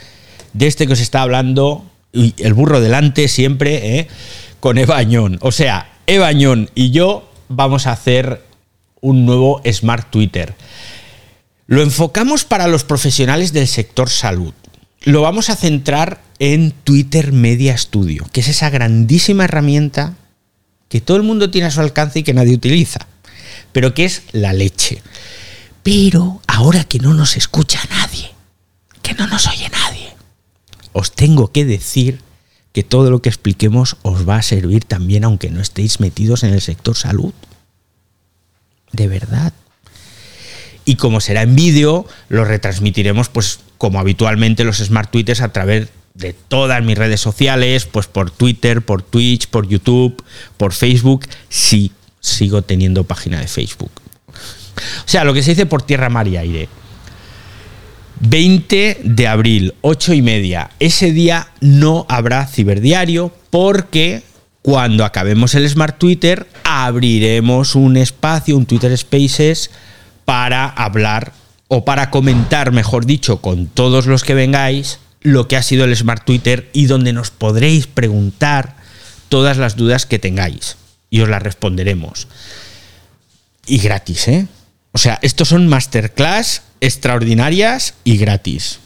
de 0.53 0.67
este 0.67 0.87
que 0.87 0.93
os 0.93 1.01
está 1.01 1.23
hablando, 1.23 1.85
el 2.13 2.55
burro 2.55 2.81
delante 2.81 3.29
siempre, 3.29 3.99
¿eh? 3.99 4.09
con 4.61 4.79
Eva 4.79 4.99
Añón. 4.99 5.39
O 5.41 5.51
sea, 5.51 5.91
Eva 6.07 6.29
Añón 6.29 6.71
y 6.75 6.91
yo 6.91 7.29
vamos 7.49 7.87
a 7.87 7.93
hacer 7.93 8.43
un 9.01 9.27
nuevo 9.27 9.61
Smart 9.71 10.11
Twitter. 10.11 10.55
Lo 11.67 11.83
enfocamos 11.83 12.45
para 12.45 12.69
los 12.69 12.85
profesionales 12.85 13.53
del 13.53 13.67
sector 13.67 14.11
salud. 14.11 14.53
Lo 15.01 15.23
vamos 15.23 15.51
a 15.51 15.57
centrar 15.57 16.21
en 16.39 16.73
Twitter 16.73 17.33
Media 17.33 17.77
Studio, 17.77 18.27
que 18.33 18.41
es 18.41 18.49
esa 18.49 18.71
grandísima 18.71 19.45
herramienta 19.45 20.15
que 20.89 21.01
todo 21.01 21.17
el 21.17 21.23
mundo 21.23 21.51
tiene 21.51 21.69
a 21.69 21.71
su 21.71 21.81
alcance 21.81 22.19
y 22.19 22.23
que 22.23 22.35
nadie 22.35 22.55
utiliza, 22.55 23.07
pero 23.73 23.95
que 23.95 24.05
es 24.05 24.23
la 24.33 24.53
leche. 24.53 25.03
Pero 25.83 26.41
ahora 26.47 26.85
que 26.85 26.99
no 26.99 27.15
nos 27.15 27.37
escucha 27.37 27.81
nadie, 27.91 28.32
no 29.15 29.27
nos 29.27 29.47
oye 29.47 29.69
nadie. 29.69 30.15
Os 30.93 31.13
tengo 31.13 31.53
que 31.53 31.65
decir 31.65 32.21
que 32.73 32.83
todo 32.83 33.11
lo 33.11 33.21
que 33.21 33.29
expliquemos 33.29 33.97
os 34.03 34.29
va 34.29 34.37
a 34.37 34.43
servir 34.43 34.85
también 34.85 35.25
aunque 35.25 35.51
no 35.51 35.61
estéis 35.61 36.01
metidos 36.01 36.43
en 36.43 36.53
el 36.53 36.61
sector 36.61 36.97
salud. 36.97 37.33
De 38.93 39.09
verdad. 39.09 39.53
Y 40.85 40.97
como 40.97 41.21
será 41.21 41.43
en 41.43 41.55
vídeo, 41.55 42.07
lo 42.29 42.45
retransmitiremos 42.45 43.29
pues 43.29 43.61
como 43.79 44.01
habitualmente 44.01 44.65
los 44.65 44.79
smart 44.79 45.11
tweets 45.11 45.41
a 45.41 45.53
través 45.53 45.89
de 46.15 46.33
todas 46.33 46.83
mis 46.83 46.99
redes 46.99 47.21
sociales, 47.21 47.87
pues 47.87 48.07
por 48.07 48.31
Twitter, 48.31 48.83
por 48.83 49.03
Twitch, 49.03 49.49
por 49.49 49.69
YouTube, 49.69 50.23
por 50.57 50.73
Facebook. 50.73 51.27
Sí, 51.49 51.93
sigo 52.21 52.63
teniendo 52.63 53.05
página 53.05 53.41
de 53.41 53.49
Facebook. 53.49 53.93
O 54.77 55.09
sea, 55.09 55.25
lo 55.25 55.35
que 55.35 55.43
se 55.43 55.51
dice 55.51 55.67
por 55.67 55.83
tierra, 55.83 56.09
mar 56.09 56.29
y 56.29 56.37
aire. 56.37 56.69
20 58.23 59.01
de 59.03 59.27
abril, 59.27 59.75
8 59.81 60.15
y 60.15 60.23
media. 60.23 60.71
Ese 60.79 61.13
día 61.13 61.49
no 61.61 62.07
habrá 62.09 62.47
ciberdiario 62.47 63.33
porque 63.51 64.23
cuando 64.63 65.05
acabemos 65.05 65.57
el 65.57 65.69
Smart 65.69 65.99
Twitter 65.99 66.47
abriremos 66.63 67.75
un 67.75 67.97
espacio, 67.97 68.57
un 68.57 68.67
Twitter 68.67 68.97
Spaces, 68.97 69.71
para 70.25 70.67
hablar 70.67 71.33
o 71.67 71.85
para 71.85 72.11
comentar, 72.11 72.71
mejor 72.71 73.07
dicho, 73.07 73.41
con 73.41 73.67
todos 73.67 74.07
los 74.07 74.23
que 74.23 74.35
vengáis 74.35 75.01
lo 75.21 75.49
que 75.49 75.57
ha 75.57 75.63
sido 75.63 75.85
el 75.85 75.97
Smart 75.97 76.25
Twitter 76.25 76.71
y 76.73 76.87
donde 76.87 77.13
nos 77.13 77.31
podréis 77.31 77.89
preguntar 77.89 78.77
todas 79.29 79.57
las 79.57 79.77
dudas 79.77 80.07
que 80.07 80.21
tengáis 80.21 80.77
y 81.11 81.23
os 81.23 81.29
las 81.29 81.43
responderemos. 81.43 82.29
Y 83.67 83.79
gratis, 83.79 84.29
¿eh? 84.29 84.47
O 84.93 84.99
sea, 84.99 85.19
estos 85.23 85.49
son 85.49 85.67
masterclass 85.67 86.63
extraordinarias 86.83 87.95
y 88.05 88.19
gratis. 88.19 88.81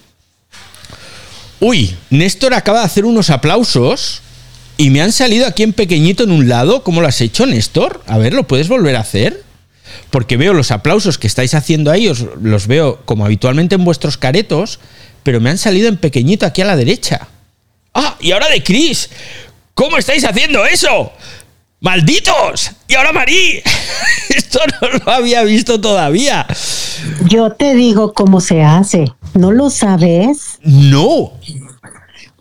Uy, 1.58 1.96
Néstor 2.10 2.54
acaba 2.54 2.80
de 2.80 2.84
hacer 2.84 3.06
unos 3.06 3.30
aplausos 3.30 4.20
y 4.76 4.90
me 4.90 5.00
han 5.00 5.12
salido 5.12 5.46
aquí 5.46 5.62
en 5.62 5.72
pequeñito 5.72 6.22
en 6.22 6.30
un 6.30 6.48
lado. 6.48 6.84
¿Cómo 6.84 7.00
lo 7.00 7.08
has 7.08 7.20
hecho, 7.22 7.46
Néstor? 7.46 8.04
A 8.06 8.18
ver, 8.18 8.34
¿lo 8.34 8.46
puedes 8.46 8.68
volver 8.68 8.94
a 8.96 9.00
hacer? 9.00 9.42
Porque 10.10 10.36
veo 10.36 10.52
los 10.52 10.70
aplausos 10.70 11.16
que 11.16 11.26
estáis 11.26 11.54
haciendo 11.54 11.90
ahí, 11.90 12.06
os 12.08 12.26
los 12.42 12.66
veo 12.66 13.00
como 13.06 13.24
habitualmente 13.24 13.76
en 13.76 13.84
vuestros 13.84 14.18
caretos, 14.18 14.78
pero 15.22 15.40
me 15.40 15.48
han 15.48 15.58
salido 15.58 15.88
en 15.88 15.96
pequeñito 15.96 16.44
aquí 16.44 16.60
a 16.60 16.66
la 16.66 16.76
derecha. 16.76 17.28
¡Ah! 17.94 18.16
Y 18.20 18.32
ahora 18.32 18.50
de 18.50 18.62
Chris. 18.62 19.08
¿Cómo 19.72 19.96
estáis 19.96 20.24
haciendo 20.24 20.66
eso? 20.66 21.12
¡Malditos! 21.80 22.72
Y 22.88 22.94
ahora 22.94 23.12
Marí. 23.12 23.62
Esto 24.30 24.60
no 24.80 24.88
lo 24.98 25.12
había 25.12 25.42
visto 25.42 25.80
todavía. 25.80 26.46
Yo 27.26 27.52
te 27.52 27.74
digo 27.74 28.14
cómo 28.14 28.40
se 28.40 28.62
hace. 28.62 29.12
¿No 29.34 29.52
lo 29.52 29.70
sabes? 29.70 30.58
No. 30.62 31.32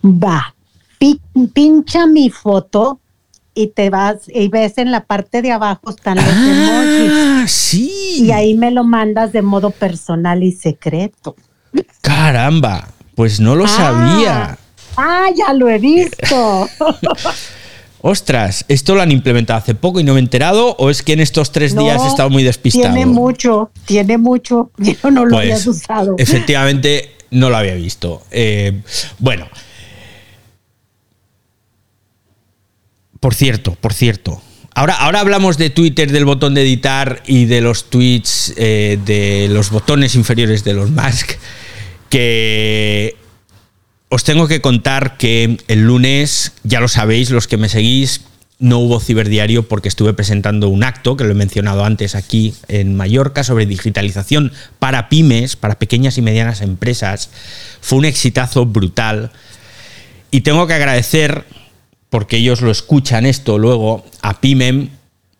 Va. 0.03 0.55
pincha 1.53 2.07
mi 2.07 2.29
foto 2.29 2.99
y 3.53 3.67
te 3.67 3.89
vas 3.89 4.17
y 4.27 4.47
ves 4.49 4.77
en 4.77 4.91
la 4.91 5.05
parte 5.05 5.41
de 5.41 5.51
abajo 5.51 5.89
están 5.89 6.17
los 6.17 6.25
ah, 6.27 7.45
Sí. 7.47 8.17
Y 8.19 8.31
ahí 8.31 8.53
me 8.53 8.71
lo 8.71 8.83
mandas 8.83 9.31
de 9.31 9.41
modo 9.41 9.71
personal 9.71 10.43
y 10.43 10.51
secreto. 10.51 11.35
Caramba, 12.01 12.87
pues 13.15 13.39
no 13.39 13.55
lo 13.55 13.65
ah. 13.65 13.67
sabía. 13.67 14.57
Ah, 14.97 15.27
ya 15.35 15.53
lo 15.53 15.69
he 15.69 15.77
visto. 15.77 16.69
Ostras, 18.07 18.65
¿esto 18.67 18.93
lo 18.93 19.01
han 19.01 19.11
implementado 19.11 19.57
hace 19.57 19.73
poco 19.73 19.99
y 19.99 20.03
no 20.03 20.13
me 20.13 20.19
he 20.19 20.21
enterado? 20.21 20.75
¿O 20.77 20.91
es 20.91 21.01
que 21.01 21.13
en 21.13 21.21
estos 21.21 21.51
tres 21.51 21.75
días 21.75 22.03
he 22.03 22.07
estado 22.07 22.29
muy 22.29 22.43
despistado? 22.43 22.93
Tiene 22.93 23.07
mucho, 23.07 23.71
tiene 23.85 24.19
mucho. 24.19 24.69
Yo 24.77 25.09
no 25.09 25.25
lo 25.25 25.39
había 25.39 25.55
pues, 25.55 25.65
usado. 25.65 26.13
Efectivamente, 26.19 27.15
no 27.31 27.49
lo 27.49 27.57
había 27.57 27.73
visto. 27.73 28.21
Eh, 28.29 28.79
bueno. 29.17 29.47
Por 33.19 33.33
cierto, 33.33 33.73
por 33.73 33.91
cierto. 33.91 34.39
Ahora, 34.75 34.93
ahora 34.93 35.21
hablamos 35.21 35.57
de 35.57 35.71
Twitter, 35.71 36.11
del 36.11 36.25
botón 36.25 36.53
de 36.53 36.61
editar 36.61 37.23
y 37.25 37.45
de 37.45 37.61
los 37.61 37.89
tweets, 37.89 38.53
eh, 38.55 38.99
de 39.03 39.47
los 39.49 39.71
botones 39.71 40.13
inferiores 40.13 40.63
de 40.63 40.73
los 40.75 40.91
Musk. 40.91 41.31
Que 42.11 43.15
os 44.09 44.23
tengo 44.23 44.47
que 44.47 44.61
contar 44.61 45.17
que 45.17 45.57
el 45.67 45.81
lunes, 45.81 46.53
ya 46.63 46.79
lo 46.79 46.87
sabéis, 46.87 47.31
los 47.31 47.47
que 47.47 47.57
me 47.57 47.69
seguís, 47.69 48.21
no 48.57 48.79
hubo 48.79 48.99
ciberdiario 48.99 49.67
porque 49.67 49.89
estuve 49.89 50.13
presentando 50.13 50.69
un 50.69 50.83
acto, 50.83 51.17
que 51.17 51.23
lo 51.25 51.31
he 51.31 51.35
mencionado 51.35 51.83
antes 51.83 52.15
aquí 52.15 52.53
en 52.67 52.95
Mallorca, 52.95 53.43
sobre 53.43 53.65
digitalización 53.65 54.53
para 54.79 55.09
pymes, 55.09 55.55
para 55.55 55.77
pequeñas 55.77 56.17
y 56.17 56.21
medianas 56.21 56.61
empresas. 56.61 57.29
Fue 57.81 57.97
un 57.99 58.05
exitazo 58.05 58.65
brutal. 58.65 59.31
Y 60.31 60.41
tengo 60.41 60.67
que 60.67 60.73
agradecer, 60.73 61.45
porque 62.09 62.37
ellos 62.37 62.61
lo 62.61 62.71
escuchan 62.71 63.25
esto 63.25 63.57
luego, 63.57 64.05
a 64.21 64.39
PYMEM, 64.39 64.89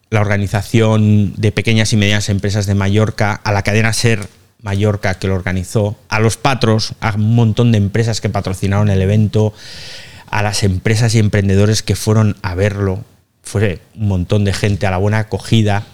la 0.10 0.22
organización 0.22 1.34
de 1.38 1.51
pequeñas 1.51 1.93
y 1.93 1.98
medianas 1.98 2.29
empresas 2.29 2.65
de 2.65 2.75
Mallorca, 2.75 3.34
a 3.34 3.51
la 3.51 3.63
cadena 3.63 3.93
SER 3.93 4.27
Mallorca 4.65 5.13
que 5.19 5.27
lo 5.27 5.36
organizó, 5.36 5.95
a 6.10 6.19
los 6.19 6.38
patros, 6.38 6.95
a 7.00 7.13
un 7.13 7.36
montón 7.36 7.72
de 7.72 7.77
empresas 7.77 8.19
que 8.19 8.29
patrocinaron 8.29 8.89
el 8.89 9.00
evento, 9.00 9.53
a 10.31 10.41
las 10.41 10.63
empresas 10.63 11.13
y 11.13 11.19
emprendedores 11.19 11.84
que 11.84 11.95
fueron 11.95 12.36
a 12.41 12.55
verlo. 12.55 13.05
Fue 13.43 13.79
un 13.95 14.07
montón 14.07 14.43
de 14.43 14.53
gente 14.53 14.88
a 14.88 14.91
la 14.91 14.98
buena 14.98 15.19
acogida. 15.19 15.86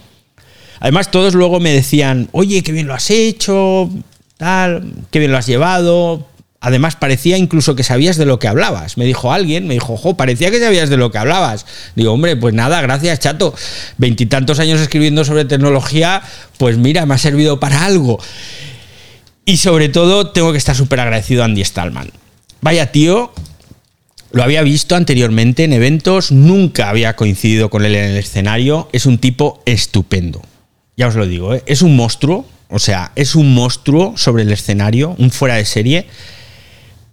Además, 0.79 1.11
todos 1.11 1.35
luego 1.35 1.59
me 1.59 1.73
decían, 1.73 2.29
oye, 2.31 2.63
qué 2.63 2.71
bien 2.71 2.87
lo 2.87 2.93
has 2.93 3.09
hecho, 3.09 3.89
tal, 4.37 4.93
qué 5.11 5.19
bien 5.19 5.33
lo 5.33 5.37
has 5.37 5.47
llevado. 5.47 6.25
Además, 6.63 6.95
parecía 6.95 7.37
incluso 7.37 7.75
que 7.75 7.83
sabías 7.83 8.17
de 8.17 8.25
lo 8.25 8.37
que 8.37 8.47
hablabas. 8.47 8.95
Me 8.95 9.05
dijo 9.05 9.33
alguien, 9.33 9.67
me 9.67 9.73
dijo, 9.73 9.97
jo, 9.97 10.15
parecía 10.15 10.51
que 10.51 10.59
sabías 10.59 10.91
de 10.91 10.97
lo 10.97 11.11
que 11.11 11.17
hablabas. 11.17 11.65
Digo, 11.95 12.13
hombre, 12.13 12.35
pues 12.35 12.53
nada, 12.53 12.79
gracias, 12.81 13.19
chato. 13.19 13.55
Veintitantos 13.97 14.59
años 14.59 14.79
escribiendo 14.79 15.25
sobre 15.25 15.45
tecnología, 15.45 16.21
pues 16.59 16.77
mira, 16.77 17.07
me 17.07 17.15
ha 17.15 17.17
servido 17.17 17.59
para 17.59 17.83
algo. 17.83 18.19
Y 19.43 19.57
sobre 19.57 19.89
todo 19.89 20.29
tengo 20.29 20.51
que 20.51 20.59
estar 20.59 20.75
súper 20.75 20.99
agradecido 20.99 21.41
a 21.41 21.45
Andy 21.45 21.65
Stallman. 21.65 22.11
Vaya 22.61 22.91
tío, 22.91 23.33
lo 24.31 24.43
había 24.43 24.61
visto 24.61 24.95
anteriormente 24.95 25.63
en 25.63 25.73
eventos, 25.73 26.31
nunca 26.31 26.89
había 26.89 27.15
coincidido 27.15 27.71
con 27.71 27.85
él 27.85 27.95
en 27.95 28.11
el 28.11 28.17
escenario. 28.17 28.87
Es 28.91 29.07
un 29.07 29.17
tipo 29.17 29.63
estupendo. 29.65 30.43
Ya 30.95 31.07
os 31.07 31.15
lo 31.15 31.25
digo, 31.25 31.55
¿eh? 31.55 31.63
es 31.65 31.81
un 31.81 31.95
monstruo, 31.95 32.45
o 32.69 32.77
sea, 32.77 33.13
es 33.15 33.33
un 33.33 33.55
monstruo 33.55 34.13
sobre 34.15 34.43
el 34.43 34.51
escenario, 34.51 35.15
un 35.17 35.31
fuera 35.31 35.55
de 35.55 35.65
serie. 35.65 36.05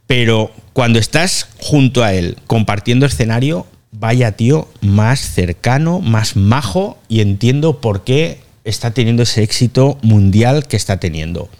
Pero 0.09 0.50
cuando 0.73 0.99
estás 0.99 1.49
junto 1.59 2.03
a 2.03 2.15
él 2.15 2.38
compartiendo 2.47 3.05
escenario, 3.05 3.67
vaya 3.93 4.33
tío 4.33 4.67
más 4.81 5.21
cercano, 5.21 6.00
más 6.00 6.35
majo 6.35 6.99
y 7.09 7.21
entiendo 7.21 7.81
por 7.81 8.05
qué 8.05 8.41
está 8.65 8.91
teniendo 8.93 9.23
ese 9.23 9.43
éxito 9.43 9.99
mundial 10.03 10.67
que 10.67 10.77
está 10.77 10.99
teniendo. 10.99 11.50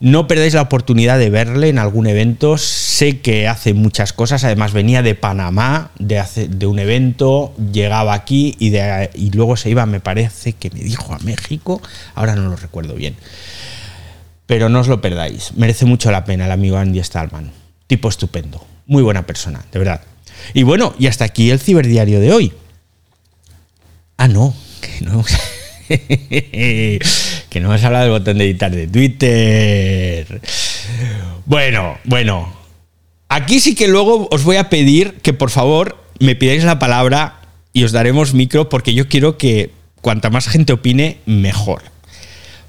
No 0.00 0.26
perdáis 0.26 0.54
la 0.54 0.62
oportunidad 0.62 1.18
de 1.18 1.28
verle 1.28 1.68
en 1.68 1.78
algún 1.78 2.06
evento. 2.06 2.56
Sé 2.56 3.20
que 3.20 3.46
hace 3.46 3.74
muchas 3.74 4.14
cosas. 4.14 4.42
Además, 4.44 4.72
venía 4.72 5.02
de 5.02 5.14
Panamá, 5.14 5.90
de, 5.98 6.66
un 6.66 6.78
evento, 6.78 7.54
llegaba 7.72 8.14
aquí 8.14 8.56
y, 8.58 8.74
y 8.74 9.30
luego 9.32 9.56
se 9.56 9.70
iba, 9.70 9.86
me 9.86 10.00
parece 10.00 10.54
que 10.54 10.70
me 10.70 10.80
dijo 10.80 11.14
a 11.14 11.18
México. 11.20 11.80
Ahora 12.14 12.36
no 12.36 12.48
lo 12.48 12.56
recuerdo 12.56 12.94
bien. 12.94 13.16
Pero 14.46 14.68
no 14.68 14.80
os 14.80 14.88
lo 14.88 15.00
perdáis. 15.00 15.52
Merece 15.56 15.84
mucho 15.84 16.10
la 16.10 16.24
pena 16.24 16.46
el 16.46 16.52
amigo 16.52 16.76
Andy 16.76 17.02
Stallman. 17.02 17.50
Tipo 17.86 18.08
estupendo. 18.08 18.64
Muy 18.86 19.02
buena 19.02 19.26
persona, 19.26 19.64
de 19.72 19.78
verdad. 19.78 20.02
Y 20.52 20.62
bueno, 20.62 20.94
y 20.98 21.06
hasta 21.06 21.24
aquí 21.24 21.50
el 21.50 21.60
ciberdiario 21.60 22.20
de 22.20 22.32
hoy. 22.32 22.52
Ah, 24.16 24.28
no, 24.28 24.54
que 24.80 25.04
no. 25.04 25.24
que 25.88 27.60
no 27.60 27.68
hemos 27.68 27.84
hablado 27.84 28.04
del 28.04 28.12
botón 28.12 28.38
de 28.38 28.44
editar 28.44 28.70
de 28.70 28.86
Twitter. 28.86 30.40
Bueno, 31.46 31.98
bueno. 32.04 32.52
Aquí 33.28 33.60
sí 33.60 33.74
que 33.74 33.88
luego 33.88 34.28
os 34.30 34.44
voy 34.44 34.56
a 34.56 34.68
pedir 34.68 35.14
que 35.22 35.32
por 35.32 35.50
favor 35.50 36.04
me 36.20 36.36
pidáis 36.36 36.64
la 36.64 36.78
palabra 36.78 37.40
y 37.72 37.84
os 37.84 37.92
daremos 37.92 38.34
micro 38.34 38.68
porque 38.68 38.94
yo 38.94 39.08
quiero 39.08 39.36
que 39.38 39.72
cuanta 40.00 40.30
más 40.30 40.46
gente 40.46 40.72
opine, 40.72 41.18
mejor. 41.26 41.93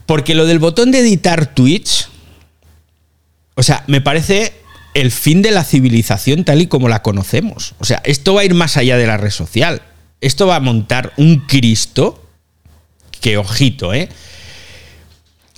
Porque 0.05 0.35
lo 0.35 0.45
del 0.45 0.59
botón 0.59 0.91
de 0.91 0.99
editar 0.99 1.53
tweets, 1.53 2.09
o 3.55 3.63
sea, 3.63 3.83
me 3.87 4.01
parece 4.01 4.53
el 4.93 5.11
fin 5.11 5.41
de 5.41 5.51
la 5.51 5.63
civilización 5.63 6.43
tal 6.45 6.61
y 6.61 6.67
como 6.67 6.89
la 6.89 7.01
conocemos. 7.01 7.75
O 7.79 7.85
sea, 7.85 8.01
esto 8.05 8.33
va 8.33 8.41
a 8.41 8.45
ir 8.45 8.53
más 8.53 8.77
allá 8.77 8.97
de 8.97 9.07
la 9.07 9.17
red 9.17 9.31
social. 9.31 9.81
Esto 10.21 10.47
va 10.47 10.55
a 10.55 10.61
montar 10.61 11.13
un 11.17 11.39
Cristo 11.41 12.21
que 13.21 13.37
ojito, 13.37 13.93
¿eh? 13.93 14.09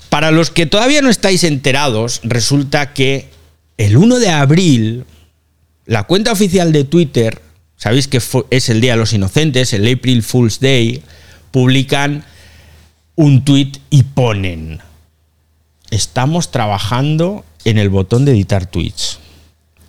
Para 0.10 0.32
los 0.32 0.52
que 0.52 0.66
todavía 0.66 1.02
no 1.02 1.10
estáis 1.10 1.44
enterados, 1.44 2.22
resulta 2.24 2.94
que 2.94 3.30
el 3.78 3.98
1 3.98 4.20
de 4.20 4.30
abril, 4.30 5.06
la 5.86 6.04
cuenta 6.04 6.32
oficial 6.32 6.72
de 6.72 6.86
Twitter, 6.86 7.42
sabéis 7.76 8.08
que 8.08 8.22
es 8.50 8.70
el 8.70 8.82
Día 8.82 8.94
de 8.94 8.98
los 8.98 9.14
Inocentes, 9.14 9.74
el 9.74 9.94
April 9.94 10.24
Fool's 10.24 10.60
Day, 10.60 11.04
publican 11.52 12.24
un 13.18 13.44
tweet 13.44 13.74
y 13.90 14.04
ponen, 14.04 14.80
estamos 15.92 16.52
trabajando 16.52 17.44
en 17.66 17.78
el 17.78 17.90
botón 17.90 18.24
de 18.24 18.32
editar 18.32 18.68
tweets. 18.68 19.20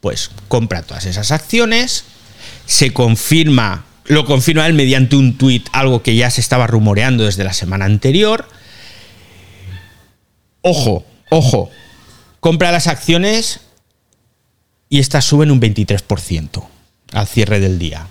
Pues 0.00 0.30
compra 0.48 0.82
todas 0.82 1.06
esas 1.06 1.32
acciones 1.32 2.04
se 2.66 2.92
confirma, 2.92 3.84
lo 4.04 4.24
confirma 4.24 4.66
él 4.66 4.74
mediante 4.74 5.16
un 5.16 5.38
tuit, 5.38 5.68
algo 5.72 6.02
que 6.02 6.16
ya 6.16 6.30
se 6.30 6.40
estaba 6.40 6.66
rumoreando 6.66 7.24
desde 7.24 7.44
la 7.44 7.52
semana 7.52 7.84
anterior. 7.84 8.48
Ojo, 10.68 11.04
ojo, 11.30 11.70
compra 12.40 12.72
las 12.72 12.88
acciones 12.88 13.60
y 14.88 14.98
estas 14.98 15.24
suben 15.24 15.52
un 15.52 15.60
23% 15.60 16.66
al 17.12 17.26
cierre 17.28 17.60
del 17.60 17.78
día. 17.78 18.08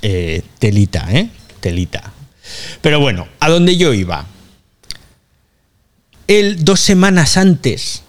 Eh, 0.00 0.40
telita, 0.58 1.06
¿eh? 1.12 1.28
Telita. 1.60 2.10
Pero 2.80 3.00
bueno, 3.00 3.28
a 3.38 3.50
donde 3.50 3.76
yo 3.76 3.92
iba. 3.92 4.24
Él 6.26 6.64
dos 6.64 6.80
semanas 6.80 7.36
antes 7.36 8.02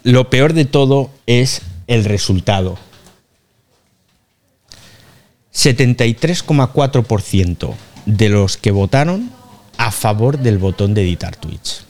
lo 0.04 0.30
peor 0.30 0.52
de 0.52 0.64
todo 0.64 1.10
es 1.26 1.62
el 1.88 2.04
resultado. 2.04 2.78
73,4% 5.52 7.74
de 8.06 8.28
los 8.28 8.58
que 8.58 8.70
votaron 8.70 9.32
a 9.76 9.90
favor 9.90 10.38
del 10.38 10.58
botón 10.58 10.94
de 10.94 11.02
editar 11.02 11.34
tweets. 11.34 11.87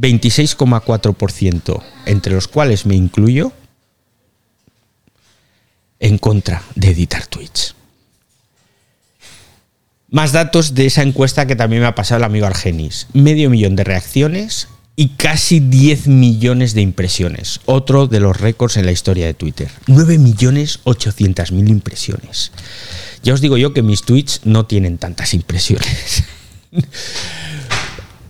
26,4%, 0.00 1.82
entre 2.06 2.34
los 2.34 2.48
cuales 2.48 2.86
me 2.86 2.94
incluyo, 2.94 3.52
en 5.98 6.18
contra 6.18 6.62
de 6.74 6.88
editar 6.88 7.26
tweets. 7.26 7.74
Más 10.08 10.32
datos 10.32 10.74
de 10.74 10.86
esa 10.86 11.02
encuesta 11.02 11.46
que 11.46 11.54
también 11.54 11.82
me 11.82 11.88
ha 11.88 11.94
pasado 11.94 12.18
el 12.18 12.24
amigo 12.24 12.46
Argenis. 12.46 13.06
Medio 13.12 13.48
millón 13.48 13.76
de 13.76 13.84
reacciones 13.84 14.66
y 14.96 15.10
casi 15.10 15.60
10 15.60 16.08
millones 16.08 16.74
de 16.74 16.80
impresiones. 16.80 17.60
Otro 17.66 18.08
de 18.08 18.18
los 18.18 18.40
récords 18.40 18.76
en 18.76 18.86
la 18.86 18.92
historia 18.92 19.26
de 19.26 19.34
Twitter. 19.34 19.70
9 19.86 20.18
millones 20.18 20.80
800 20.82 21.52
mil 21.52 21.68
impresiones. 21.68 22.50
Ya 23.22 23.34
os 23.34 23.40
digo 23.40 23.56
yo 23.56 23.72
que 23.72 23.82
mis 23.82 24.02
tweets 24.02 24.40
no 24.44 24.66
tienen 24.66 24.98
tantas 24.98 25.32
impresiones. 25.32 26.24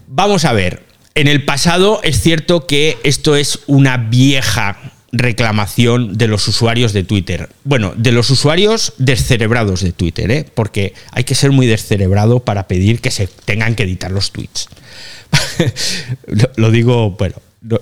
Vamos 0.07 0.45
a 0.45 0.53
ver. 0.53 0.90
En 1.21 1.29
el 1.29 1.45
pasado 1.45 2.01
es 2.03 2.19
cierto 2.23 2.67
que 2.67 2.97
esto 3.05 3.37
es 3.37 3.59
una 3.67 3.99
vieja 3.99 4.79
reclamación 5.13 6.17
de 6.17 6.27
los 6.29 6.49
usuarios 6.49 6.95
de 6.95 7.05
Twitter. 7.05 7.51
Bueno, 7.63 7.93
de 7.95 8.11
los 8.11 8.31
usuarios 8.31 8.95
descerebrados 8.97 9.83
de 9.83 9.93
Twitter, 9.93 10.31
¿eh? 10.31 10.47
porque 10.55 10.95
hay 11.13 11.25
que 11.25 11.35
ser 11.35 11.53
muy 11.53 11.67
descerebrado 11.67 12.41
para 12.41 12.67
pedir 12.67 13.03
que 13.03 13.11
se 13.11 13.27
tengan 13.27 13.75
que 13.75 13.83
editar 13.83 14.11
los 14.11 14.33
tweets. 14.33 14.71
lo, 16.57 16.71
digo, 16.71 17.11
bueno, 17.11 17.37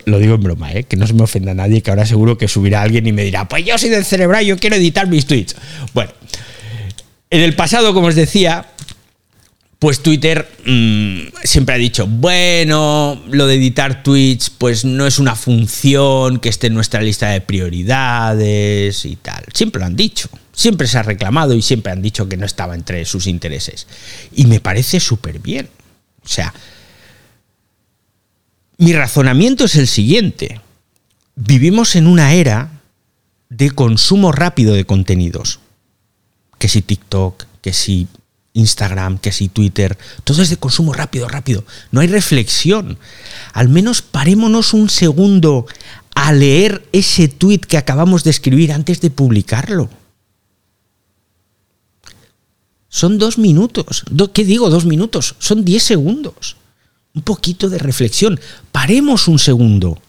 lo, 0.04 0.18
digo 0.18 0.34
en 0.34 0.42
broma, 0.42 0.72
¿eh? 0.72 0.82
que 0.82 0.96
no 0.96 1.06
se 1.06 1.14
me 1.14 1.22
ofenda 1.22 1.54
nadie, 1.54 1.80
que 1.80 1.90
ahora 1.90 2.06
seguro 2.06 2.36
que 2.38 2.48
subirá 2.48 2.82
alguien 2.82 3.06
y 3.06 3.12
me 3.12 3.22
dirá, 3.22 3.48
pues 3.48 3.64
yo 3.64 3.78
soy 3.78 3.90
descerebrado, 3.90 4.42
yo 4.42 4.56
quiero 4.56 4.74
editar 4.74 5.06
mis 5.06 5.26
tweets. 5.26 5.54
Bueno, 5.94 6.10
en 7.30 7.42
el 7.42 7.54
pasado, 7.54 7.94
como 7.94 8.08
os 8.08 8.16
decía, 8.16 8.66
pues 9.78 10.02
Twitter 10.02 10.50
mm, 10.66 11.44
siempre 11.44 11.76
ha 11.76 11.78
dicho, 11.78 12.06
bueno, 12.08 13.22
lo 13.28 13.46
de 13.46 13.54
editar 13.54 14.02
tweets 14.02 14.50
pues 14.50 14.84
no 14.84 15.06
es 15.06 15.20
una 15.20 15.36
función 15.36 16.40
que 16.40 16.48
esté 16.48 16.66
en 16.66 16.74
nuestra 16.74 17.00
lista 17.00 17.30
de 17.30 17.40
prioridades 17.40 19.04
y 19.04 19.16
tal. 19.16 19.44
Siempre 19.52 19.78
lo 19.80 19.86
han 19.86 19.94
dicho, 19.94 20.28
siempre 20.52 20.88
se 20.88 20.98
ha 20.98 21.02
reclamado 21.02 21.54
y 21.54 21.62
siempre 21.62 21.92
han 21.92 22.02
dicho 22.02 22.28
que 22.28 22.36
no 22.36 22.44
estaba 22.44 22.74
entre 22.74 23.04
sus 23.04 23.28
intereses. 23.28 23.86
Y 24.34 24.46
me 24.46 24.58
parece 24.58 24.98
súper 24.98 25.38
bien. 25.38 25.68
O 26.24 26.28
sea, 26.28 26.52
mi 28.78 28.92
razonamiento 28.92 29.64
es 29.64 29.76
el 29.76 29.86
siguiente. 29.86 30.60
Vivimos 31.36 31.94
en 31.94 32.08
una 32.08 32.34
era 32.34 32.80
de 33.48 33.70
consumo 33.70 34.32
rápido 34.32 34.74
de 34.74 34.84
contenidos. 34.84 35.60
Que 36.58 36.68
si 36.68 36.82
TikTok, 36.82 37.44
que 37.62 37.72
si 37.72 38.08
Instagram, 38.58 39.18
que 39.18 39.32
si 39.32 39.48
Twitter, 39.48 39.96
todo 40.24 40.42
es 40.42 40.50
de 40.50 40.56
consumo 40.56 40.92
rápido, 40.92 41.28
rápido. 41.28 41.64
No 41.90 42.00
hay 42.00 42.08
reflexión. 42.08 42.98
Al 43.52 43.68
menos 43.68 44.02
parémonos 44.02 44.74
un 44.74 44.90
segundo 44.90 45.66
a 46.14 46.32
leer 46.32 46.86
ese 46.92 47.28
tweet 47.28 47.60
que 47.60 47.76
acabamos 47.76 48.24
de 48.24 48.30
escribir 48.30 48.72
antes 48.72 49.00
de 49.00 49.10
publicarlo. 49.10 49.88
Son 52.88 53.18
dos 53.18 53.38
minutos. 53.38 54.04
¿Qué 54.32 54.44
digo 54.44 54.70
dos 54.70 54.84
minutos? 54.84 55.36
Son 55.38 55.64
diez 55.64 55.82
segundos. 55.82 56.56
Un 57.14 57.22
poquito 57.22 57.68
de 57.68 57.78
reflexión. 57.78 58.40
Paremos 58.72 59.28
un 59.28 59.38
segundo. 59.38 60.00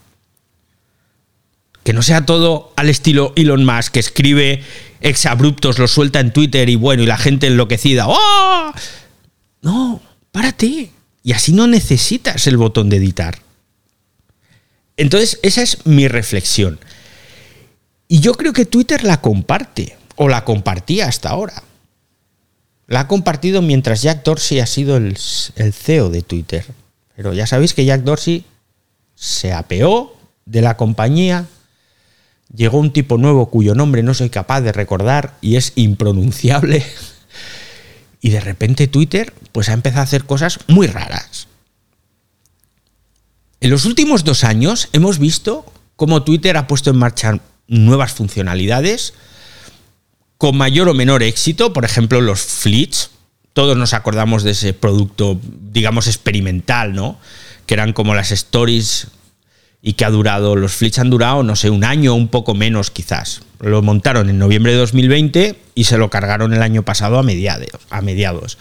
Que 1.84 1.94
no 1.94 2.02
sea 2.02 2.26
todo 2.26 2.74
al 2.76 2.90
estilo 2.90 3.34
Elon 3.36 3.66
Musk, 3.66 3.94
que 3.94 4.00
escribe 4.00 4.64
exabruptos, 5.02 5.80
lo 5.80 5.88
suelta 5.88 6.20
en 6.20 6.34
Twitter 6.34 6.70
y 6.70 6.76
bueno, 6.76 7.04
y 7.04 7.06
la 7.06 7.18
gente 7.18 7.48
enloquecida. 7.48 8.06
¡Oh! 8.08 8.74
No, 9.62 10.02
párate. 10.32 10.92
Y 11.24 11.34
así 11.34 11.54
no 11.54 11.68
necesitas 11.68 12.48
el 12.48 12.58
botón 12.58 12.90
de 12.90 12.98
editar. 12.98 13.40
Entonces, 14.98 15.40
esa 15.44 15.62
es 15.62 15.86
mi 15.86 16.08
reflexión. 16.08 16.80
Y 18.08 18.20
yo 18.20 18.34
creo 18.34 18.54
que 18.54 18.66
Twitter 18.66 19.04
la 19.04 19.22
comparte, 19.22 19.98
o 20.16 20.28
la 20.28 20.46
compartía 20.46 21.08
hasta 21.08 21.30
ahora. 21.30 21.64
La 22.88 23.02
ha 23.02 23.08
compartido 23.08 23.62
mientras 23.62 24.02
Jack 24.02 24.24
Dorsey 24.24 24.60
ha 24.60 24.66
sido 24.66 24.98
el 24.98 25.16
CEO 25.18 26.10
de 26.10 26.22
Twitter. 26.22 26.66
Pero 27.16 27.34
ya 27.34 27.46
sabéis 27.46 27.74
que 27.74 27.86
Jack 27.86 28.04
Dorsey 28.04 28.46
se 29.14 29.52
apeó 29.52 30.16
de 30.46 30.62
la 30.62 30.78
compañía, 30.78 31.48
llegó 32.54 32.80
un 32.80 32.92
tipo 32.92 33.18
nuevo 33.18 33.50
cuyo 33.50 33.76
nombre 33.76 34.04
no 34.04 34.14
soy 34.14 34.30
capaz 34.30 34.62
de 34.62 34.72
recordar 34.72 35.38
y 35.42 35.56
es 35.56 35.74
impronunciable. 35.76 36.86
Y 38.22 38.32
de 38.32 38.42
repente 38.42 38.90
Twitter 38.90 39.34
pues 39.54 39.70
ha 39.70 39.74
empezado 39.74 40.02
a 40.02 40.04
hacer 40.04 40.26
cosas 40.26 40.60
muy 40.68 40.88
raras. 40.88 41.48
En 43.62 43.70
los 43.70 43.86
últimos 43.86 44.26
dos 44.26 44.44
años 44.44 44.90
hemos 44.92 45.20
visto 45.20 45.66
cómo 45.96 46.24
Twitter 46.24 46.58
ha 46.58 46.68
puesto 46.68 46.90
en 46.90 46.98
marcha 46.98 47.40
nuevas 47.70 48.12
funcionalidades 48.12 49.14
con 50.38 50.58
mayor 50.58 50.90
o 50.90 50.94
menor 50.94 51.24
éxito, 51.24 51.72
por 51.72 51.86
ejemplo 51.86 52.22
los 52.22 52.42
flits. 52.42 53.12
Todos 53.54 53.78
nos 53.78 53.94
acordamos 53.94 54.44
de 54.44 54.52
ese 54.52 54.74
producto, 54.74 55.40
digamos, 55.72 56.08
experimental, 56.08 56.94
¿no? 56.94 57.20
Que 57.66 57.74
eran 57.74 57.94
como 57.94 58.16
las 58.16 58.32
stories 58.32 59.08
y 59.82 59.94
que 59.94 60.06
ha 60.06 60.10
durado, 60.10 60.56
los 60.56 60.74
flits 60.74 61.00
han 61.00 61.10
durado, 61.10 61.44
no 61.44 61.56
sé, 61.56 61.70
un 61.70 61.84
año 61.84 62.14
o 62.14 62.16
un 62.16 62.28
poco 62.28 62.54
menos 62.54 62.92
quizás, 62.92 63.42
Lo 63.62 63.82
montaron 63.82 64.30
en 64.30 64.38
noviembre 64.38 64.74
de 64.74 64.78
2020 64.78 65.56
y 65.76 65.84
se 65.86 65.98
lo 65.98 66.10
cargaron 66.10 66.54
el 66.54 66.62
año 66.62 66.84
pasado. 66.84 67.20
A 67.20 67.24
mediados. 67.24 68.58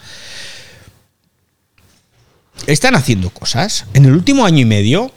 Están 2.67 2.95
haciendo 2.95 3.29
cosas. 3.29 3.85
En 3.93 4.05
el 4.05 4.11
último 4.11 4.45
año 4.45 4.59
y 4.59 4.65
medio, 4.65 5.11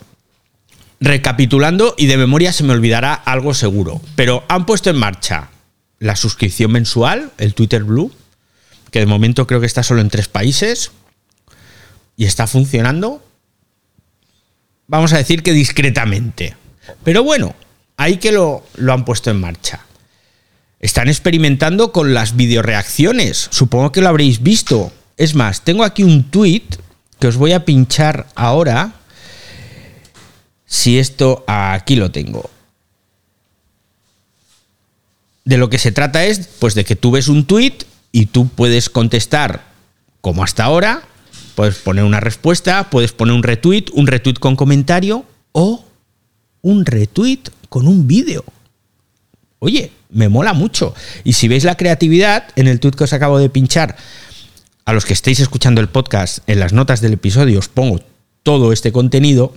recapitulando, 0.99 1.95
y 1.97 2.05
de 2.05 2.17
memoria 2.17 2.53
se 2.53 2.63
me 2.63 2.73
olvidará 2.73 3.13
algo 3.13 3.53
seguro, 3.53 4.01
pero 4.15 4.43
han 4.47 4.65
puesto 4.65 4.89
en 4.89 4.97
marcha 4.97 5.49
la 5.99 6.15
suscripción 6.15 6.71
mensual, 6.71 7.31
el 7.37 7.53
Twitter 7.53 7.83
Blue, 7.83 8.11
que 8.91 8.99
de 8.99 9.05
momento 9.05 9.47
creo 9.47 9.59
que 9.59 9.65
está 9.65 9.83
solo 9.83 10.01
en 10.01 10.09
tres 10.09 10.27
países 10.27 10.91
y 12.15 12.25
está 12.25 12.47
funcionando, 12.47 13.23
vamos 14.87 15.13
a 15.13 15.17
decir 15.17 15.43
que 15.43 15.53
discretamente. 15.53 16.55
Pero 17.03 17.23
bueno, 17.23 17.55
ahí 17.97 18.17
que 18.17 18.31
lo, 18.31 18.65
lo 18.75 18.93
han 18.93 19.05
puesto 19.05 19.31
en 19.31 19.39
marcha. 19.39 19.81
Están 20.79 21.07
experimentando 21.07 21.91
con 21.91 22.13
las 22.13 22.35
videoreacciones. 22.35 23.47
Supongo 23.51 23.91
que 23.91 24.01
lo 24.01 24.09
habréis 24.09 24.43
visto. 24.43 24.91
Es 25.17 25.35
más, 25.35 25.61
tengo 25.61 25.83
aquí 25.83 26.03
un 26.03 26.25
tweet 26.29 26.63
que 27.19 27.27
os 27.27 27.37
voy 27.37 27.53
a 27.53 27.63
pinchar 27.63 28.27
ahora. 28.35 28.95
Si 30.65 30.99
esto 30.99 31.45
aquí 31.47 31.95
lo 31.95 32.11
tengo. 32.11 32.49
De 35.45 35.57
lo 35.57 35.69
que 35.69 35.77
se 35.77 35.91
trata 35.91 36.25
es 36.25 36.47
pues 36.59 36.73
de 36.73 36.83
que 36.83 36.95
tú 36.95 37.11
ves 37.11 37.27
un 37.27 37.45
tweet 37.45 37.77
y 38.11 38.27
tú 38.27 38.47
puedes 38.47 38.89
contestar 38.89 39.63
como 40.21 40.43
hasta 40.43 40.63
ahora, 40.63 41.03
puedes 41.55 41.75
poner 41.75 42.03
una 42.03 42.19
respuesta, 42.19 42.89
puedes 42.89 43.11
poner 43.11 43.33
un 43.33 43.43
retweet, 43.43 43.85
un 43.93 44.07
retweet 44.07 44.35
con 44.35 44.55
comentario 44.55 45.25
o 45.51 45.85
un 46.61 46.85
retweet 46.85 47.41
con 47.69 47.87
un 47.87 48.07
vídeo. 48.07 48.43
Oye, 49.59 49.91
me 50.09 50.29
mola 50.29 50.53
mucho. 50.53 50.93
Y 51.23 51.33
si 51.33 51.47
veis 51.47 51.63
la 51.63 51.75
creatividad 51.75 52.45
en 52.55 52.67
el 52.67 52.79
tweet 52.79 52.91
que 52.91 53.05
os 53.05 53.13
acabo 53.13 53.39
de 53.39 53.49
pinchar, 53.49 53.95
a 54.85 54.93
los 54.93 55.05
que 55.05 55.13
estéis 55.13 55.39
escuchando 55.39 55.81
el 55.81 55.87
podcast, 55.87 56.39
en 56.47 56.59
las 56.59 56.73
notas 56.73 57.01
del 57.01 57.13
episodio 57.13 57.59
os 57.59 57.69
pongo 57.69 58.01
todo 58.43 58.73
este 58.73 58.91
contenido, 58.91 59.53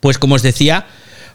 pues 0.00 0.18
como 0.18 0.34
os 0.34 0.42
decía, 0.42 0.86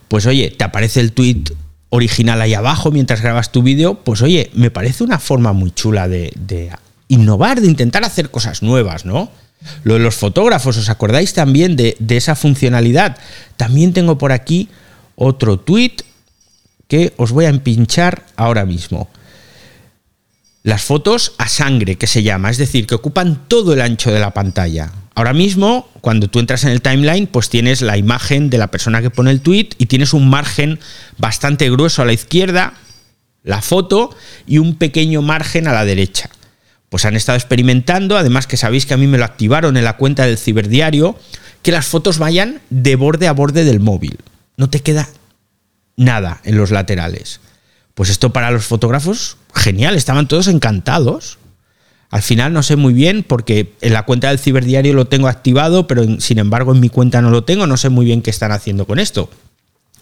pues 0.08 0.26
oye, 0.26 0.50
te 0.50 0.64
aparece 0.64 1.00
el 1.00 1.12
tweet 1.12 1.44
original 1.88 2.40
ahí 2.42 2.54
abajo 2.54 2.90
mientras 2.90 3.22
grabas 3.22 3.52
tu 3.52 3.62
vídeo, 3.62 3.94
pues 4.04 4.20
oye, 4.22 4.50
me 4.54 4.70
parece 4.70 5.04
una 5.04 5.18
forma 5.18 5.52
muy 5.52 5.70
chula 5.70 6.08
de, 6.08 6.32
de 6.36 6.70
innovar, 7.08 7.60
de 7.60 7.68
intentar 7.68 8.04
hacer 8.04 8.30
cosas 8.30 8.62
nuevas, 8.62 9.04
¿no? 9.04 9.30
Lo 9.84 9.94
de 9.94 10.00
los 10.00 10.14
fotógrafos, 10.14 10.76
¿os 10.76 10.88
acordáis 10.88 11.32
también 11.32 11.76
de, 11.76 11.96
de 11.98 12.16
esa 12.16 12.34
funcionalidad? 12.34 13.16
También 13.56 13.92
tengo 13.92 14.18
por 14.18 14.32
aquí 14.32 14.68
otro 15.16 15.58
tweet 15.58 15.96
que 16.88 17.12
os 17.16 17.32
voy 17.32 17.46
a 17.46 17.50
empinchar 17.50 18.24
ahora 18.36 18.64
mismo. 18.64 19.08
Las 20.62 20.82
fotos 20.82 21.32
a 21.38 21.48
sangre, 21.48 21.96
que 21.96 22.06
se 22.06 22.22
llama, 22.22 22.50
es 22.50 22.58
decir, 22.58 22.86
que 22.86 22.96
ocupan 22.96 23.46
todo 23.48 23.72
el 23.72 23.80
ancho 23.80 24.10
de 24.10 24.20
la 24.20 24.34
pantalla. 24.34 24.90
Ahora 25.14 25.32
mismo, 25.32 25.88
cuando 26.00 26.28
tú 26.28 26.40
entras 26.40 26.64
en 26.64 26.70
el 26.70 26.82
timeline, 26.82 27.26
pues 27.26 27.48
tienes 27.48 27.80
la 27.82 27.96
imagen 27.96 28.50
de 28.50 28.58
la 28.58 28.66
persona 28.66 29.00
que 29.00 29.10
pone 29.10 29.30
el 29.30 29.40
tweet 29.40 29.70
y 29.78 29.86
tienes 29.86 30.12
un 30.12 30.28
margen 30.28 30.78
bastante 31.18 31.70
grueso 31.70 32.02
a 32.02 32.04
la 32.04 32.12
izquierda, 32.12 32.74
la 33.42 33.62
foto 33.62 34.10
y 34.46 34.58
un 34.58 34.74
pequeño 34.74 35.22
margen 35.22 35.68
a 35.68 35.72
la 35.72 35.84
derecha. 35.84 36.28
Pues 36.88 37.04
han 37.04 37.16
estado 37.16 37.36
experimentando, 37.36 38.16
además 38.16 38.46
que 38.46 38.56
sabéis 38.56 38.86
que 38.86 38.94
a 38.94 38.96
mí 38.96 39.06
me 39.06 39.18
lo 39.18 39.24
activaron 39.24 39.76
en 39.76 39.84
la 39.84 39.96
cuenta 39.96 40.24
del 40.24 40.38
ciberdiario, 40.38 41.18
que 41.62 41.72
las 41.72 41.86
fotos 41.86 42.18
vayan 42.18 42.60
de 42.70 42.96
borde 42.96 43.26
a 43.26 43.32
borde 43.32 43.64
del 43.64 43.80
móvil. 43.80 44.18
No 44.56 44.70
te 44.70 44.80
queda 44.80 45.08
nada 45.96 46.40
en 46.44 46.56
los 46.56 46.70
laterales. 46.70 47.40
Pues 47.94 48.10
esto 48.10 48.32
para 48.32 48.50
los 48.50 48.66
fotógrafos, 48.66 49.36
genial, 49.54 49.96
estaban 49.96 50.28
todos 50.28 50.48
encantados. 50.48 51.38
Al 52.10 52.22
final 52.22 52.52
no 52.52 52.62
sé 52.62 52.76
muy 52.76 52.92
bien 52.92 53.24
porque 53.24 53.74
en 53.80 53.92
la 53.92 54.04
cuenta 54.04 54.28
del 54.28 54.38
ciberdiario 54.38 54.92
lo 54.94 55.06
tengo 55.06 55.28
activado, 55.28 55.86
pero 55.86 56.20
sin 56.20 56.38
embargo 56.38 56.72
en 56.72 56.80
mi 56.80 56.88
cuenta 56.88 57.20
no 57.20 57.30
lo 57.30 57.44
tengo, 57.44 57.66
no 57.66 57.76
sé 57.76 57.88
muy 57.88 58.04
bien 58.04 58.22
qué 58.22 58.30
están 58.30 58.52
haciendo 58.52 58.86
con 58.86 58.98
esto. 58.98 59.28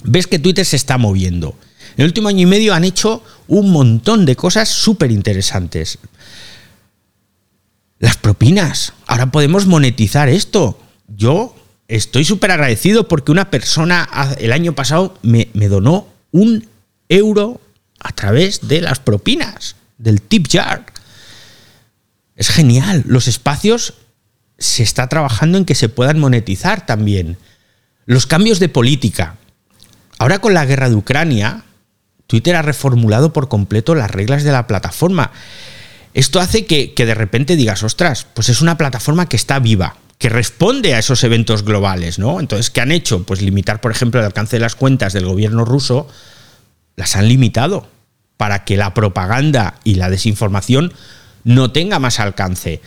Ves 0.02 0.26
que 0.26 0.38
Twitter 0.38 0.66
se 0.66 0.76
está 0.76 0.98
moviendo. 0.98 1.56
En 1.96 2.02
el 2.02 2.06
último 2.06 2.28
año 2.28 2.40
y 2.40 2.46
medio 2.46 2.74
han 2.74 2.84
hecho 2.84 3.22
un 3.48 3.70
montón 3.70 4.26
de 4.26 4.36
cosas 4.36 4.68
súper 4.68 5.10
interesantes. 5.10 5.98
Las 7.98 8.16
propinas. 8.16 8.92
Ahora 9.06 9.30
podemos 9.30 9.66
monetizar 9.66 10.28
esto. 10.28 10.78
Yo 11.08 11.54
estoy 11.88 12.24
súper 12.24 12.50
agradecido 12.50 13.08
porque 13.08 13.32
una 13.32 13.50
persona 13.50 14.08
el 14.38 14.52
año 14.52 14.74
pasado 14.74 15.18
me, 15.22 15.48
me, 15.54 15.68
donó 15.68 16.08
un 16.32 16.68
euro 17.08 17.60
a 18.00 18.12
través 18.12 18.68
de 18.68 18.80
las 18.80 18.98
propinas, 18.98 19.76
del 19.98 20.20
tip 20.20 20.48
jar. 20.50 20.86
Es 22.36 22.48
genial. 22.48 23.04
Los 23.06 23.28
espacios 23.28 23.94
se 24.58 24.82
está 24.82 25.08
trabajando 25.08 25.58
en 25.58 25.64
que 25.64 25.74
se 25.74 25.88
puedan 25.88 26.18
monetizar 26.18 26.86
también. 26.86 27.36
Los 28.06 28.26
cambios 28.26 28.60
de 28.60 28.68
política. 28.68 29.36
Ahora 30.18 30.38
con 30.38 30.54
la 30.54 30.64
guerra 30.64 30.88
de 30.88 30.94
Ucrania, 30.94 31.64
Twitter 32.26 32.56
ha 32.56 32.62
reformulado 32.62 33.32
por 33.32 33.48
completo 33.48 33.94
las 33.94 34.10
reglas 34.10 34.44
de 34.44 34.52
la 34.52 34.66
plataforma. 34.66 35.32
Esto 36.14 36.40
hace 36.40 36.64
que, 36.64 36.94
que 36.94 37.06
de 37.06 37.14
repente 37.14 37.56
digas, 37.56 37.82
ostras, 37.82 38.26
pues 38.34 38.48
es 38.48 38.62
una 38.62 38.78
plataforma 38.78 39.28
que 39.28 39.36
está 39.36 39.58
viva, 39.58 39.96
que 40.18 40.28
responde 40.28 40.94
a 40.94 41.00
esos 41.00 41.24
eventos 41.24 41.64
globales, 41.64 42.20
¿no? 42.20 42.38
Entonces, 42.38 42.70
¿qué 42.70 42.80
han 42.80 42.92
hecho? 42.92 43.24
Pues 43.24 43.42
limitar, 43.42 43.80
por 43.80 43.90
ejemplo, 43.90 44.20
el 44.20 44.26
alcance 44.26 44.56
de 44.56 44.60
las 44.60 44.76
cuentas 44.76 45.12
del 45.12 45.26
gobierno 45.26 45.64
ruso, 45.64 46.08
las 46.94 47.16
han 47.16 47.28
limitado 47.28 47.88
para 48.36 48.64
que 48.64 48.76
la 48.76 48.94
propaganda 48.94 49.80
y 49.82 49.94
la 49.96 50.08
desinformación 50.10 50.92
no 51.42 51.72
tenga 51.72 51.98
más 51.98 52.20
alcance. 52.20 52.80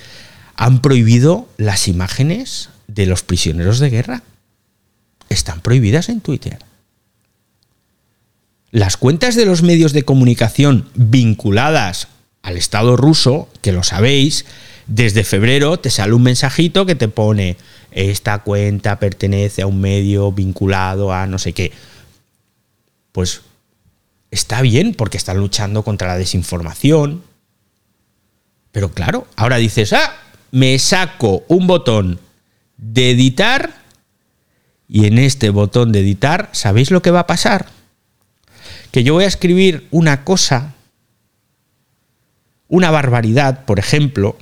Han 0.55 0.81
prohibido 0.81 1.49
las 1.57 1.87
imágenes 1.87 2.69
de 2.87 3.05
los 3.05 3.23
prisioneros 3.23 3.79
de 3.79 3.89
guerra. 3.89 4.23
Están 5.29 5.59
prohibidas 5.59 6.09
en 6.09 6.21
Twitter. 6.21 6.59
Las 8.71 8.97
cuentas 8.97 9.35
de 9.35 9.45
los 9.45 9.63
medios 9.63 9.93
de 9.93 10.03
comunicación 10.03 10.89
vinculadas 10.95 12.07
al 12.47 12.55
Estado 12.55 12.95
ruso, 12.95 13.49
que 13.61 13.73
lo 13.73 13.83
sabéis, 13.83 14.45
desde 14.87 15.25
febrero 15.25 15.77
te 15.77 15.89
sale 15.89 16.13
un 16.13 16.23
mensajito 16.23 16.85
que 16.85 16.95
te 16.95 17.09
pone 17.09 17.57
esta 17.91 18.39
cuenta 18.39 18.99
pertenece 18.99 19.63
a 19.63 19.67
un 19.67 19.81
medio 19.81 20.31
vinculado 20.31 21.11
a 21.11 21.27
no 21.27 21.39
sé 21.39 21.51
qué. 21.51 21.73
Pues 23.11 23.41
está 24.31 24.61
bien 24.61 24.93
porque 24.93 25.17
están 25.17 25.39
luchando 25.39 25.83
contra 25.83 26.07
la 26.07 26.17
desinformación. 26.17 27.21
Pero 28.71 28.93
claro, 28.93 29.27
ahora 29.35 29.57
dices, 29.57 29.91
ah, 29.91 30.15
me 30.51 30.79
saco 30.79 31.43
un 31.49 31.67
botón 31.67 32.21
de 32.77 33.11
editar 33.11 33.81
y 34.87 35.05
en 35.07 35.17
este 35.17 35.49
botón 35.49 35.91
de 35.91 35.99
editar, 35.99 36.49
¿sabéis 36.53 36.91
lo 36.91 37.01
que 37.01 37.11
va 37.11 37.21
a 37.21 37.27
pasar? 37.27 37.65
Que 38.91 39.03
yo 39.03 39.15
voy 39.15 39.25
a 39.25 39.27
escribir 39.27 39.89
una 39.91 40.23
cosa, 40.23 40.75
una 42.67 42.91
barbaridad, 42.91 43.65
por 43.65 43.79
ejemplo, 43.79 44.37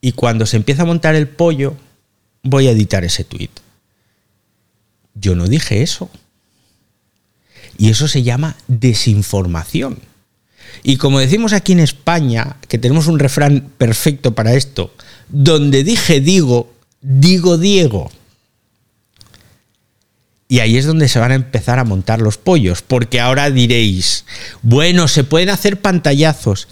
y 0.00 0.12
cuando 0.12 0.46
se 0.46 0.56
empieza 0.56 0.82
a 0.82 0.86
montar 0.86 1.14
el 1.14 1.28
pollo, 1.28 1.76
voy 2.42 2.66
a 2.66 2.72
editar 2.72 3.04
ese 3.04 3.24
tweet. 3.24 3.50
Yo 5.14 5.36
no 5.36 5.46
dije 5.46 5.82
eso. 5.82 6.10
Y 7.78 7.90
eso 7.90 8.08
se 8.08 8.22
llama 8.22 8.56
desinformación. 8.66 9.98
Y 10.82 10.96
como 10.96 11.20
decimos 11.20 11.52
aquí 11.52 11.72
en 11.72 11.80
España, 11.80 12.56
que 12.68 12.78
tenemos 12.78 13.06
un 13.06 13.18
refrán 13.18 13.70
perfecto 13.78 14.34
para 14.34 14.54
esto, 14.54 14.92
donde 15.28 15.84
dije 15.84 16.20
digo, 16.20 16.72
digo 17.00 17.58
Diego. 17.58 18.10
Y 20.48 20.60
ahí 20.60 20.76
es 20.76 20.86
donde 20.86 21.08
se 21.08 21.18
van 21.18 21.32
a 21.32 21.36
empezar 21.36 21.78
a 21.78 21.84
montar 21.84 22.20
los 22.20 22.36
pollos, 22.36 22.82
porque 22.82 23.20
ahora 23.20 23.50
diréis, 23.50 24.26
bueno, 24.62 25.08
se 25.08 25.24
pueden 25.24 25.50
hacer 25.50 25.80
pantallazos. 25.80 26.68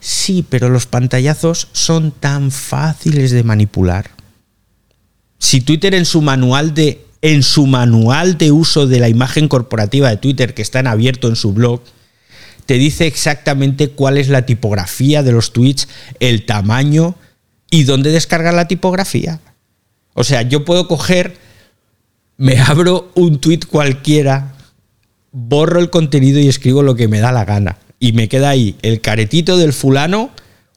Sí, 0.00 0.44
pero 0.48 0.68
los 0.68 0.86
pantallazos 0.86 1.68
son 1.72 2.12
tan 2.12 2.50
fáciles 2.50 3.30
de 3.32 3.42
manipular. 3.42 4.10
Si 5.38 5.60
Twitter 5.60 5.94
en 5.94 6.04
su 6.04 6.22
manual 6.22 6.74
de 6.74 7.04
en 7.24 7.42
su 7.42 7.66
manual 7.66 8.36
de 8.36 8.52
uso 8.52 8.86
de 8.86 9.00
la 9.00 9.08
imagen 9.08 9.48
corporativa 9.48 10.10
de 10.10 10.18
Twitter 10.18 10.52
que 10.52 10.60
está 10.60 10.80
en 10.80 10.86
abierto 10.86 11.26
en 11.26 11.36
su 11.36 11.54
blog, 11.54 11.80
te 12.66 12.74
dice 12.74 13.06
exactamente 13.06 13.88
cuál 13.88 14.18
es 14.18 14.28
la 14.28 14.44
tipografía 14.44 15.22
de 15.22 15.32
los 15.32 15.54
tweets, 15.54 15.88
el 16.20 16.44
tamaño 16.44 17.16
y 17.70 17.84
dónde 17.84 18.12
descargar 18.12 18.52
la 18.52 18.68
tipografía. 18.68 19.40
O 20.12 20.22
sea, 20.22 20.42
yo 20.42 20.66
puedo 20.66 20.86
coger, 20.86 21.38
me 22.36 22.58
abro 22.60 23.10
un 23.14 23.40
tweet 23.40 23.60
cualquiera, 23.68 24.54
borro 25.32 25.80
el 25.80 25.90
contenido 25.90 26.40
y 26.40 26.48
escribo 26.48 26.82
lo 26.82 26.94
que 26.94 27.08
me 27.08 27.20
da 27.20 27.32
la 27.32 27.44
gana 27.44 27.78
y 27.98 28.12
me 28.12 28.28
queda 28.28 28.50
ahí 28.50 28.76
el 28.82 29.00
caretito 29.00 29.56
del 29.56 29.72
fulano. 29.72 30.30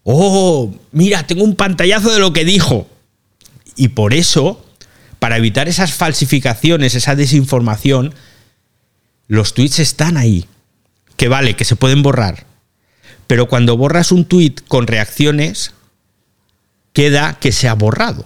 Oh, 0.04 0.74
mira, 0.91 1.28
tengo 1.28 1.43
un 1.43 1.56
pantallazo 1.56 2.13
de 2.13 2.20
lo 2.20 2.32
que 2.32 2.46
dijo. 2.46 2.88
Y 3.76 3.89
por 3.89 4.13
eso, 4.13 4.65
para 5.20 5.38
evitar 5.38 5.67
esas 5.67 5.93
falsificaciones, 5.93 6.96
esa 6.96 7.15
desinformación, 7.15 8.13
los 9.28 9.54
tweets 9.54 9.80
están 9.80 10.15
ahí. 10.17 10.46
que 11.17 11.28
vale, 11.28 11.56
que 11.56 11.65
se 11.65 11.76
pueden 11.76 12.04
borrar. 12.04 12.46
Pero 13.26 13.50
cuando 13.50 13.76
borras 13.76 14.12
un 14.12 14.24
tweet 14.24 14.56
con 14.67 14.88
reacciones, 14.88 15.74
queda 16.93 17.38
que 17.39 17.52
se 17.52 17.67
ha 17.67 17.74
borrado. 17.74 18.26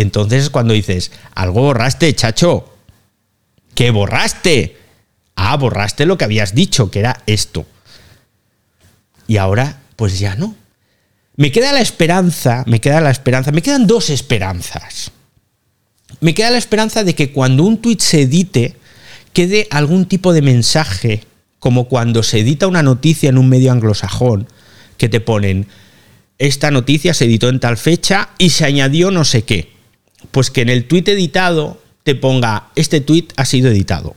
Entonces 0.00 0.48
cuando 0.48 0.74
dices, 0.74 1.10
algo 1.34 1.62
borraste, 1.62 2.14
chacho. 2.14 2.72
¿Qué 3.74 3.90
borraste? 3.90 4.76
Ah, 5.34 5.56
borraste 5.56 6.06
lo 6.06 6.16
que 6.16 6.24
habías 6.24 6.54
dicho, 6.54 6.88
que 6.88 7.00
era 7.00 7.20
esto. 7.26 7.66
Y 9.26 9.38
ahora, 9.38 9.80
pues 9.96 10.20
ya 10.20 10.36
no. 10.36 10.54
Me 11.34 11.50
queda 11.50 11.72
la 11.72 11.80
esperanza, 11.80 12.62
me 12.68 12.80
queda 12.80 13.00
la 13.00 13.10
esperanza, 13.10 13.50
me 13.50 13.60
quedan 13.60 13.88
dos 13.88 14.08
esperanzas. 14.08 15.10
Me 16.20 16.32
queda 16.32 16.52
la 16.52 16.58
esperanza 16.58 17.02
de 17.02 17.16
que 17.16 17.32
cuando 17.32 17.64
un 17.64 17.78
tweet 17.82 17.98
se 17.98 18.22
edite, 18.22 18.76
quede 19.32 19.66
algún 19.68 20.06
tipo 20.06 20.32
de 20.32 20.42
mensaje, 20.42 21.24
como 21.58 21.88
cuando 21.88 22.22
se 22.22 22.38
edita 22.38 22.68
una 22.68 22.84
noticia 22.84 23.30
en 23.30 23.38
un 23.38 23.48
medio 23.48 23.72
anglosajón, 23.72 24.46
que 24.96 25.08
te 25.08 25.18
ponen, 25.18 25.66
esta 26.38 26.70
noticia 26.70 27.14
se 27.14 27.24
editó 27.24 27.48
en 27.48 27.58
tal 27.58 27.76
fecha 27.76 28.30
y 28.38 28.50
se 28.50 28.64
añadió 28.64 29.10
no 29.10 29.24
sé 29.24 29.42
qué. 29.42 29.77
Pues 30.30 30.50
que 30.50 30.62
en 30.62 30.68
el 30.68 30.86
tweet 30.86 31.04
editado 31.06 31.78
te 32.02 32.14
ponga, 32.14 32.68
este 32.74 33.00
tweet 33.00 33.28
ha 33.36 33.44
sido 33.44 33.70
editado. 33.70 34.14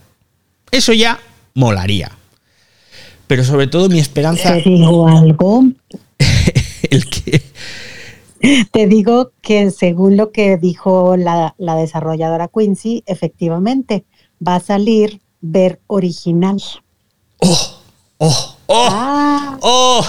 Eso 0.70 0.92
ya 0.92 1.20
molaría. 1.54 2.12
Pero 3.26 3.44
sobre 3.44 3.66
todo 3.66 3.88
mi 3.88 3.98
esperanza... 3.98 4.54
Te 4.54 4.62
digo 4.68 5.08
algo. 5.08 5.64
el 6.90 7.08
que... 7.08 7.42
Te 8.72 8.86
digo 8.88 9.30
que 9.40 9.70
según 9.70 10.16
lo 10.16 10.32
que 10.32 10.56
dijo 10.56 11.16
la, 11.16 11.54
la 11.58 11.76
desarrolladora 11.76 12.48
Quincy, 12.48 13.04
efectivamente 13.06 14.04
va 14.46 14.56
a 14.56 14.60
salir 14.60 15.20
ver 15.40 15.80
original. 15.86 16.60
¡Oh! 17.38 17.78
¡Oh! 18.18 18.56
¡Oh! 18.66 18.88
Ah. 18.90 19.58
¡Oh! 19.60 20.06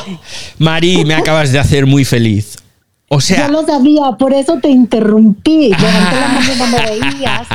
Mari, 0.59 1.03
me 1.05 1.15
acabas 1.15 1.51
de 1.51 1.59
hacer 1.59 1.85
muy 1.85 2.05
feliz. 2.05 2.57
O 3.15 3.21
sea, 3.21 3.47
Yo 3.47 3.51
lo 3.53 3.65
sabía, 3.65 4.11
por 4.17 4.33
eso 4.33 4.59
te 4.61 4.69
interrumpí. 4.69 5.69
Levanté 5.79 6.15
la 6.19 6.27
mano 6.27 6.53
y 6.53 6.57
no 6.57 6.67
me 6.67 6.81
veías, 6.81 7.47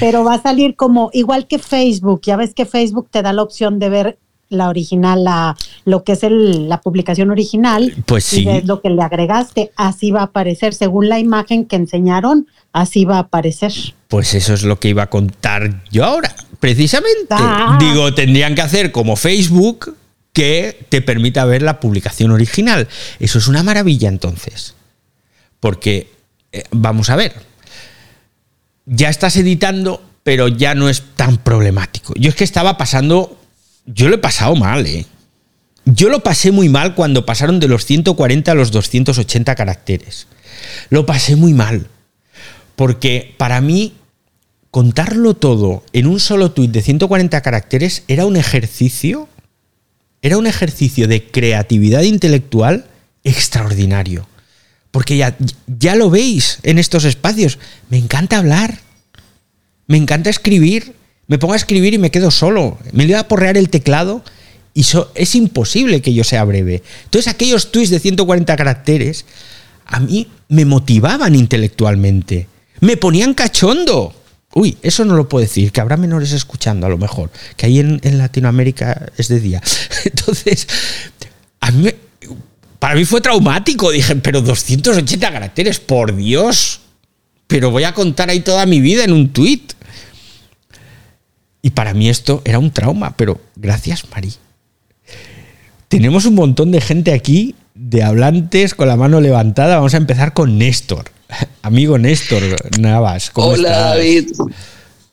pero 0.00 0.24
va 0.24 0.34
a 0.34 0.42
salir 0.42 0.76
como 0.76 1.10
igual 1.12 1.46
que 1.46 1.58
Facebook. 1.58 2.20
Ya 2.24 2.36
ves 2.36 2.54
que 2.54 2.66
Facebook 2.66 3.08
te 3.10 3.22
da 3.22 3.32
la 3.32 3.42
opción 3.42 3.78
de 3.78 3.88
ver 3.88 4.18
la 4.48 4.68
original, 4.68 5.24
la, 5.24 5.56
lo 5.86 6.04
que 6.04 6.12
es 6.12 6.22
el- 6.22 6.68
la 6.68 6.80
publicación 6.82 7.30
original. 7.30 7.94
Pues 8.04 8.24
sí. 8.24 8.42
Y 8.42 8.44
ves 8.44 8.66
lo 8.66 8.82
que 8.82 8.90
le 8.90 9.00
agregaste. 9.02 9.72
Así 9.76 10.10
va 10.10 10.20
a 10.20 10.24
aparecer. 10.24 10.74
Según 10.74 11.08
la 11.08 11.18
imagen 11.18 11.64
que 11.64 11.76
enseñaron, 11.76 12.46
así 12.72 13.06
va 13.06 13.16
a 13.16 13.20
aparecer. 13.20 13.72
Pues 14.08 14.34
eso 14.34 14.52
es 14.52 14.62
lo 14.64 14.78
que 14.78 14.88
iba 14.90 15.04
a 15.04 15.08
contar 15.10 15.82
yo 15.90 16.04
ahora, 16.04 16.34
precisamente. 16.60 17.28
Ah. 17.30 17.78
Digo, 17.80 18.12
tendrían 18.12 18.54
que 18.54 18.60
hacer 18.60 18.92
como 18.92 19.16
Facebook 19.16 19.96
que 20.34 20.84
te 20.90 21.00
permita 21.00 21.44
ver 21.46 21.62
la 21.62 21.80
publicación 21.80 22.30
original. 22.30 22.88
Eso 23.20 23.38
es 23.38 23.48
una 23.48 23.62
maravilla 23.62 24.08
entonces. 24.10 24.74
Porque, 25.62 26.10
eh, 26.50 26.64
vamos 26.72 27.08
a 27.08 27.14
ver, 27.14 27.34
ya 28.84 29.08
estás 29.10 29.36
editando, 29.36 30.02
pero 30.24 30.48
ya 30.48 30.74
no 30.74 30.88
es 30.88 31.04
tan 31.14 31.36
problemático. 31.36 32.14
Yo 32.16 32.30
es 32.30 32.34
que 32.34 32.42
estaba 32.42 32.76
pasando, 32.76 33.38
yo 33.86 34.08
lo 34.08 34.16
he 34.16 34.18
pasado 34.18 34.56
mal, 34.56 34.84
¿eh? 34.84 35.06
Yo 35.84 36.08
lo 36.08 36.18
pasé 36.24 36.50
muy 36.50 36.68
mal 36.68 36.96
cuando 36.96 37.24
pasaron 37.24 37.60
de 37.60 37.68
los 37.68 37.86
140 37.86 38.50
a 38.50 38.54
los 38.56 38.72
280 38.72 39.54
caracteres. 39.54 40.26
Lo 40.90 41.06
pasé 41.06 41.36
muy 41.36 41.54
mal. 41.54 41.86
Porque 42.74 43.32
para 43.36 43.60
mí, 43.60 43.94
contarlo 44.72 45.34
todo 45.34 45.84
en 45.92 46.08
un 46.08 46.18
solo 46.18 46.50
tuit 46.50 46.72
de 46.72 46.82
140 46.82 47.40
caracteres 47.40 48.02
era 48.08 48.26
un 48.26 48.34
ejercicio, 48.34 49.28
era 50.22 50.38
un 50.38 50.48
ejercicio 50.48 51.06
de 51.06 51.24
creatividad 51.24 52.02
intelectual 52.02 52.86
extraordinario. 53.22 54.26
Porque 54.92 55.16
ya, 55.16 55.36
ya 55.66 55.96
lo 55.96 56.10
veis 56.10 56.60
en 56.62 56.78
estos 56.78 57.04
espacios. 57.04 57.58
Me 57.88 57.98
encanta 57.98 58.38
hablar. 58.38 58.78
Me 59.88 59.96
encanta 59.96 60.30
escribir. 60.30 60.94
Me 61.26 61.38
pongo 61.38 61.54
a 61.54 61.56
escribir 61.56 61.94
y 61.94 61.98
me 61.98 62.12
quedo 62.12 62.30
solo. 62.30 62.78
Me 62.92 63.06
voy 63.06 63.14
a 63.14 63.26
porrear 63.26 63.56
el 63.56 63.70
teclado 63.70 64.22
y 64.74 64.86
es 65.14 65.34
imposible 65.34 66.00
que 66.00 66.14
yo 66.14 66.24
sea 66.24 66.44
breve. 66.44 66.82
Entonces 67.04 67.32
aquellos 67.32 67.72
tweets 67.72 67.90
de 67.90 68.00
140 68.00 68.56
caracteres 68.56 69.24
a 69.84 70.00
mí 70.00 70.28
me 70.48 70.64
motivaban 70.64 71.34
intelectualmente. 71.34 72.48
Me 72.80 72.96
ponían 72.96 73.34
cachondo. 73.34 74.14
Uy, 74.54 74.76
eso 74.82 75.04
no 75.04 75.16
lo 75.16 75.28
puedo 75.28 75.42
decir, 75.42 75.72
que 75.72 75.80
habrá 75.80 75.96
menores 75.96 76.32
escuchando 76.32 76.86
a 76.86 76.90
lo 76.90 76.98
mejor, 76.98 77.30
que 77.56 77.64
ahí 77.64 77.78
en, 77.78 78.00
en 78.02 78.18
Latinoamérica 78.18 79.10
es 79.16 79.28
de 79.28 79.40
día. 79.40 79.62
Entonces, 80.04 80.68
a 81.60 81.70
mí, 81.70 81.88
para 82.82 82.96
mí 82.96 83.04
fue 83.04 83.20
traumático. 83.20 83.92
Dije, 83.92 84.16
pero 84.16 84.40
280 84.40 85.30
caracteres, 85.30 85.78
por 85.78 86.16
Dios. 86.16 86.80
Pero 87.46 87.70
voy 87.70 87.84
a 87.84 87.94
contar 87.94 88.28
ahí 88.28 88.40
toda 88.40 88.66
mi 88.66 88.80
vida 88.80 89.04
en 89.04 89.12
un 89.12 89.32
tuit. 89.32 89.74
Y 91.62 91.70
para 91.70 91.94
mí 91.94 92.08
esto 92.08 92.42
era 92.44 92.58
un 92.58 92.72
trauma, 92.72 93.16
pero 93.16 93.40
gracias, 93.54 94.02
Mari. 94.10 94.32
Tenemos 95.86 96.24
un 96.24 96.34
montón 96.34 96.72
de 96.72 96.80
gente 96.80 97.12
aquí, 97.12 97.54
de 97.76 98.02
hablantes 98.02 98.74
con 98.74 98.88
la 98.88 98.96
mano 98.96 99.20
levantada. 99.20 99.76
Vamos 99.76 99.94
a 99.94 99.98
empezar 99.98 100.34
con 100.34 100.58
Néstor. 100.58 101.04
Amigo 101.62 101.98
Néstor 101.98 102.42
Navas, 102.80 103.30
¿cómo 103.30 103.46
Hola 103.50 103.68
estás? 103.68 103.90
David. 103.90 104.32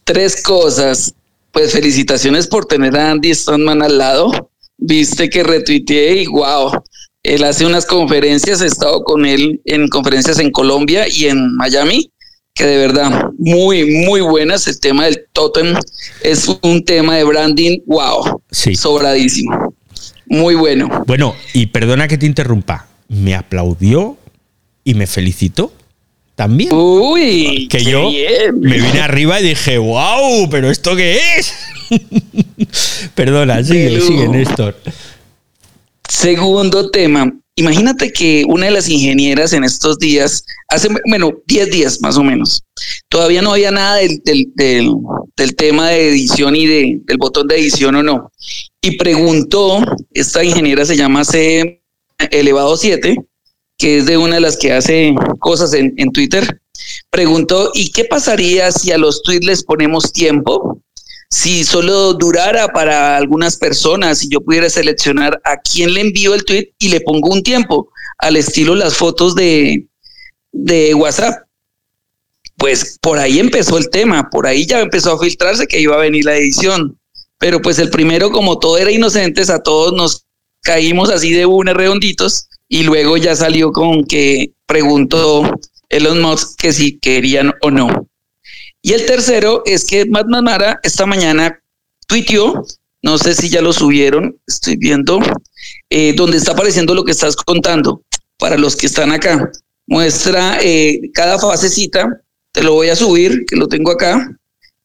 Tres 0.06 0.42
cosas. 0.42 1.14
Pues 1.52 1.72
felicitaciones 1.72 2.48
por 2.48 2.66
tener 2.66 2.98
a 2.98 3.12
Andy 3.12 3.32
Stoneman 3.32 3.84
al 3.84 4.00
lado. 4.00 4.32
Viste 4.76 5.30
que 5.30 5.44
retuiteé 5.44 6.24
y 6.24 6.26
wow. 6.26 6.72
Él 7.30 7.44
hace 7.44 7.64
unas 7.64 7.86
conferencias, 7.86 8.60
he 8.62 8.66
estado 8.66 9.04
con 9.04 9.24
él 9.24 9.62
en 9.66 9.88
conferencias 9.88 10.40
en 10.40 10.50
Colombia 10.52 11.08
y 11.08 11.26
en 11.28 11.56
Miami, 11.58 12.10
que 12.56 12.66
de 12.66 12.78
verdad 12.78 13.30
muy, 13.38 13.86
muy 14.04 14.22
buenas. 14.22 14.68
El 14.68 14.80
tema 14.80 15.06
del 15.06 15.26
totem 15.32 15.76
es 16.24 16.48
un 16.64 16.84
tema 16.84 17.18
de 17.18 17.24
branding, 17.24 17.82
wow, 17.86 18.42
Sí. 18.50 18.74
sobradísimo. 18.76 19.76
Muy 20.26 20.56
bueno. 20.56 21.04
Bueno, 21.06 21.36
y 21.54 21.68
perdona 21.68 22.08
que 22.08 22.18
te 22.18 22.26
interrumpa. 22.26 22.88
Me 23.10 23.36
aplaudió 23.36 24.18
y 24.84 24.96
me 24.96 25.06
felicitó 25.06 25.72
también. 26.34 26.72
Uy, 26.74 27.68
que 27.70 27.84
yo 27.84 28.10
bien. 28.10 28.60
me 28.60 28.78
vine 28.78 29.02
arriba 29.02 29.40
y 29.40 29.50
dije, 29.50 29.78
wow, 29.78 30.50
pero 30.50 30.72
¿esto 30.72 30.96
qué 30.96 31.20
es? 31.38 31.54
Perdona, 33.14 33.64
sigue, 33.64 34.02
sigue, 34.02 34.28
Néstor. 34.28 34.76
Segundo 36.10 36.90
tema. 36.90 37.32
Imagínate 37.56 38.12
que 38.12 38.44
una 38.48 38.66
de 38.66 38.72
las 38.72 38.90
ingenieras 38.90 39.54
en 39.54 39.64
estos 39.64 40.00
días, 40.00 40.44
hace, 40.70 40.90
bueno, 41.08 41.32
10 41.46 41.70
días 41.70 42.02
más 42.02 42.18
o 42.18 42.24
menos, 42.24 42.64
todavía 43.10 43.42
no 43.42 43.52
había 43.52 43.70
nada 43.70 43.98
del, 43.98 44.22
tema 45.56 45.90
de 45.90 46.10
edición 46.10 46.56
y 46.56 46.66
de, 46.66 47.00
del 47.04 47.18
botón 47.18 47.48
de 47.48 47.60
edición 47.60 47.96
o 47.96 48.04
no. 48.04 48.32
Y 48.82 48.98
preguntó, 48.98 49.82
esta 50.12 50.44
ingeniera 50.44 50.84
se 50.84 50.98
llama 50.98 51.24
C 51.26 51.84
Elevado 52.32 52.76
7, 52.76 53.16
que 53.78 54.00
es 54.00 54.06
de 54.08 54.18
una 54.18 54.36
de 54.36 54.42
las 54.42 54.58
que 54.58 54.74
hace 54.74 55.14
cosas 55.40 55.74
en, 55.74 55.94
en 55.98 56.12
Twitter, 56.12 56.60
preguntó, 57.12 57.72
¿y 57.74 57.92
qué 57.92 58.06
pasaría 58.06 58.72
si 58.72 58.92
a 58.92 58.98
los 58.98 59.22
tweets 59.22 59.46
les 59.46 59.64
ponemos 59.64 60.12
tiempo? 60.12 60.82
Si 61.30 61.64
solo 61.64 62.14
durara 62.14 62.68
para 62.70 63.18
algunas 63.18 63.58
personas, 63.58 64.20
si 64.20 64.30
yo 64.30 64.42
pudiera 64.42 64.70
seleccionar 64.70 65.40
a 65.44 65.58
quién 65.58 65.94
le 65.94 66.02
envío 66.02 66.34
el 66.34 66.44
tweet 66.44 66.74
y 66.80 66.90
le 66.90 67.02
pongo 67.02 67.30
un 67.30 67.44
tiempo, 67.44 67.90
al 68.18 68.36
estilo 68.36 68.76
las 68.76 68.96
fotos 68.98 69.36
de, 69.36 69.88
de 70.52 70.94
WhatsApp. 70.96 71.44
Pues 72.58 72.98
por 73.00 73.20
ahí 73.20 73.40
empezó 73.40 73.78
el 73.78 73.90
tema, 73.90 74.30
por 74.30 74.46
ahí 74.46 74.66
ya 74.66 74.82
empezó 74.82 75.14
a 75.14 75.20
filtrarse 75.20 75.68
que 75.68 75.80
iba 75.80 75.96
a 75.96 76.00
venir 76.00 76.26
la 76.26 76.36
edición. 76.36 77.00
Pero 77.38 77.62
pues 77.62 77.80
el 77.80 77.90
primero, 77.90 78.32
como 78.32 78.60
todo 78.60 78.78
era 78.78 78.92
inocentes, 78.92 79.50
a 79.50 79.64
todos 79.64 79.94
nos 79.94 80.26
caímos 80.62 81.10
así 81.10 81.32
de 81.32 81.46
una 81.46 81.74
redonditos 81.74 82.50
y 82.68 82.84
luego 82.84 83.16
ya 83.16 83.36
salió 83.36 83.72
con 83.72 84.04
que 84.04 84.52
preguntó 84.66 85.44
Elon 85.88 86.22
Musk 86.22 86.60
que 86.60 86.74
si 86.74 87.00
querían 87.00 87.54
o 87.62 87.72
no. 87.72 88.10
Y 88.82 88.94
el 88.94 89.06
tercero 89.06 89.64
es 89.66 89.86
que 89.86 90.06
Matt 90.06 90.28
Mara 90.28 90.80
esta 90.84 91.06
mañana 91.06 91.62
tuiteó, 92.08 92.66
no 93.02 93.18
sé 93.18 93.34
si 93.36 93.50
ya 93.50 93.62
lo 93.62 93.74
subieron, 93.74 94.38
estoy 94.48 94.78
viendo, 94.78 95.20
eh, 95.90 96.14
donde 96.16 96.38
está 96.38 96.52
apareciendo 96.54 96.94
lo 96.96 97.04
que 97.04 97.12
estás 97.12 97.36
contando. 97.36 98.04
Para 98.38 98.58
los 98.58 98.76
que 98.78 98.86
están 98.88 99.12
acá, 99.12 99.52
muestra 99.86 100.60
eh, 100.62 101.02
cada 101.14 101.38
fasecita, 101.40 102.22
te 102.54 102.64
lo 102.64 102.74
voy 102.74 102.88
a 102.90 102.96
subir, 102.96 103.46
que 103.46 103.58
lo 103.58 103.68
tengo 103.68 103.92
acá, 103.92 104.38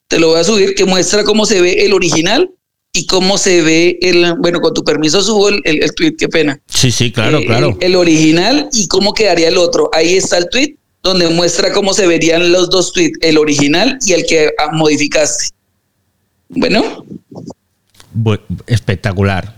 te 0.09 0.19
lo 0.19 0.29
voy 0.29 0.39
a 0.39 0.43
subir, 0.43 0.75
que 0.75 0.83
muestra 0.85 1.23
cómo 1.23 1.45
se 1.45 1.61
ve 1.61 1.85
el 1.85 1.93
original 1.93 2.51
y 2.91 3.05
cómo 3.07 3.37
se 3.37 3.61
ve 3.61 3.97
el, 4.01 4.35
bueno, 4.39 4.59
con 4.59 4.73
tu 4.73 4.83
permiso 4.83 5.21
subo 5.21 5.49
el, 5.49 5.61
el, 5.63 5.83
el 5.83 5.95
tweet, 5.95 6.15
qué 6.17 6.27
pena. 6.27 6.61
Sí, 6.67 6.91
sí, 6.91 7.11
claro, 7.11 7.39
Eh, 7.39 7.45
claro. 7.45 7.77
El, 7.79 7.91
el 7.91 7.95
original 7.95 8.69
y 8.73 8.87
cómo 8.87 9.13
quedaría 9.13 9.47
el 9.47 9.57
otro. 9.57 9.89
Ahí 9.93 10.15
está 10.17 10.37
el 10.37 10.49
tweet 10.49 10.75
donde 11.05 11.29
muestra 11.29 11.71
cómo 11.71 11.93
se 11.93 12.07
verían 12.07 12.51
los 12.51 12.69
dos 12.69 12.91
tweets, 12.91 13.19
el 13.21 13.37
original 13.37 13.97
y 14.05 14.13
el 14.13 14.25
que 14.25 14.51
ah, 14.57 14.71
modificaste. 14.73 15.49
Bueno, 16.49 17.05
Bu- 18.13 18.41
espectacular. 18.67 19.53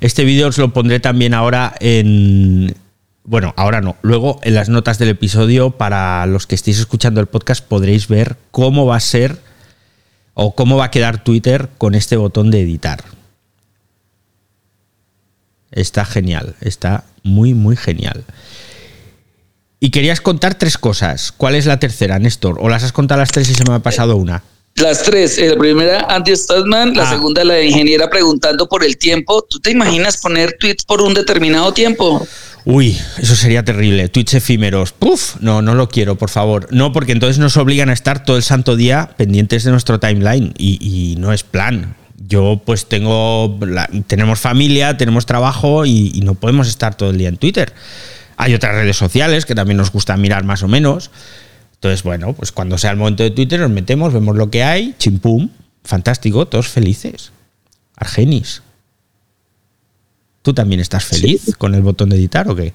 Este 0.00 0.24
vídeo 0.24 0.48
os 0.48 0.58
lo 0.58 0.72
pondré 0.72 0.98
también 0.98 1.34
ahora 1.34 1.74
en... 1.78 2.74
Bueno, 3.22 3.54
ahora 3.56 3.80
no. 3.80 3.96
Luego 4.02 4.40
en 4.42 4.54
las 4.54 4.68
notas 4.68 4.98
del 4.98 5.10
episodio, 5.10 5.72
para 5.72 6.26
los 6.26 6.46
que 6.46 6.54
estéis 6.54 6.78
escuchando 6.78 7.20
el 7.20 7.26
podcast, 7.26 7.64
podréis 7.64 8.08
ver 8.08 8.36
cómo 8.50 8.86
va 8.86 8.96
a 8.96 9.00
ser 9.00 9.38
o 10.34 10.54
cómo 10.54 10.76
va 10.78 10.86
a 10.86 10.90
quedar 10.90 11.22
Twitter 11.22 11.68
con 11.76 11.94
este 11.94 12.16
botón 12.16 12.50
de 12.50 12.62
editar. 12.62 13.04
Está 15.70 16.04
genial, 16.04 16.56
está 16.60 17.04
muy, 17.22 17.54
muy 17.54 17.76
genial. 17.76 18.24
Y 19.80 19.90
querías 19.90 20.20
contar 20.20 20.54
tres 20.56 20.76
cosas. 20.76 21.32
¿Cuál 21.32 21.54
es 21.54 21.64
la 21.66 21.78
tercera, 21.80 22.18
Néstor? 22.18 22.58
¿O 22.60 22.68
las 22.68 22.82
has 22.84 22.92
contado 22.92 23.20
las 23.20 23.32
tres 23.32 23.48
y 23.48 23.54
se 23.54 23.64
me 23.64 23.74
ha 23.74 23.78
pasado 23.78 24.16
una? 24.16 24.42
Las 24.76 25.02
tres. 25.02 25.38
La 25.38 25.56
primera, 25.56 26.06
Andy 26.08 26.36
Stadman. 26.36 26.94
La 26.94 27.04
Ah. 27.04 27.10
segunda, 27.10 27.42
la 27.44 27.60
ingeniera 27.62 28.08
preguntando 28.10 28.68
por 28.68 28.84
el 28.84 28.98
tiempo. 28.98 29.42
¿Tú 29.48 29.58
te 29.58 29.70
imaginas 29.70 30.18
poner 30.18 30.56
tweets 30.60 30.84
por 30.84 31.00
un 31.00 31.14
determinado 31.14 31.72
tiempo? 31.72 32.26
Uy, 32.66 32.96
eso 33.18 33.34
sería 33.34 33.64
terrible. 33.64 34.08
Tweets 34.10 34.34
efímeros. 34.34 34.92
Puf, 34.92 35.36
no, 35.40 35.62
no 35.62 35.74
lo 35.74 35.88
quiero, 35.88 36.16
por 36.16 36.28
favor. 36.28 36.68
No, 36.70 36.92
porque 36.92 37.12
entonces 37.12 37.38
nos 37.38 37.56
obligan 37.56 37.88
a 37.88 37.94
estar 37.94 38.22
todo 38.22 38.36
el 38.36 38.42
santo 38.42 38.76
día 38.76 39.10
pendientes 39.16 39.64
de 39.64 39.70
nuestro 39.70 39.98
timeline 39.98 40.52
y, 40.58 40.78
y 40.80 41.16
no 41.16 41.32
es 41.32 41.42
plan. 41.42 41.96
Yo 42.28 42.60
pues 42.64 42.86
tengo, 42.86 43.58
la- 43.66 43.88
tenemos 44.06 44.38
familia, 44.40 44.96
tenemos 44.98 45.24
trabajo 45.24 45.86
y, 45.86 46.12
y 46.14 46.20
no 46.20 46.34
podemos 46.34 46.68
estar 46.68 46.94
todo 46.96 47.10
el 47.10 47.18
día 47.18 47.28
en 47.30 47.38
Twitter. 47.38 47.72
Hay 48.42 48.54
otras 48.54 48.74
redes 48.74 48.96
sociales 48.96 49.44
que 49.44 49.54
también 49.54 49.76
nos 49.76 49.92
gusta 49.92 50.16
mirar 50.16 50.44
más 50.44 50.62
o 50.62 50.68
menos. 50.68 51.10
Entonces, 51.74 52.02
bueno, 52.02 52.32
pues 52.32 52.52
cuando 52.52 52.78
sea 52.78 52.90
el 52.90 52.96
momento 52.96 53.22
de 53.22 53.30
Twitter 53.30 53.60
nos 53.60 53.68
metemos, 53.70 54.14
vemos 54.14 54.34
lo 54.34 54.50
que 54.50 54.62
hay, 54.62 54.94
chimpum, 54.98 55.50
fantástico, 55.84 56.46
todos 56.48 56.68
felices. 56.68 57.32
Argenis. 57.96 58.62
¿Tú 60.40 60.54
también 60.54 60.80
estás 60.80 61.04
feliz 61.04 61.54
con 61.58 61.74
el 61.74 61.82
botón 61.82 62.08
de 62.08 62.16
editar 62.16 62.48
o 62.48 62.56
qué? 62.56 62.72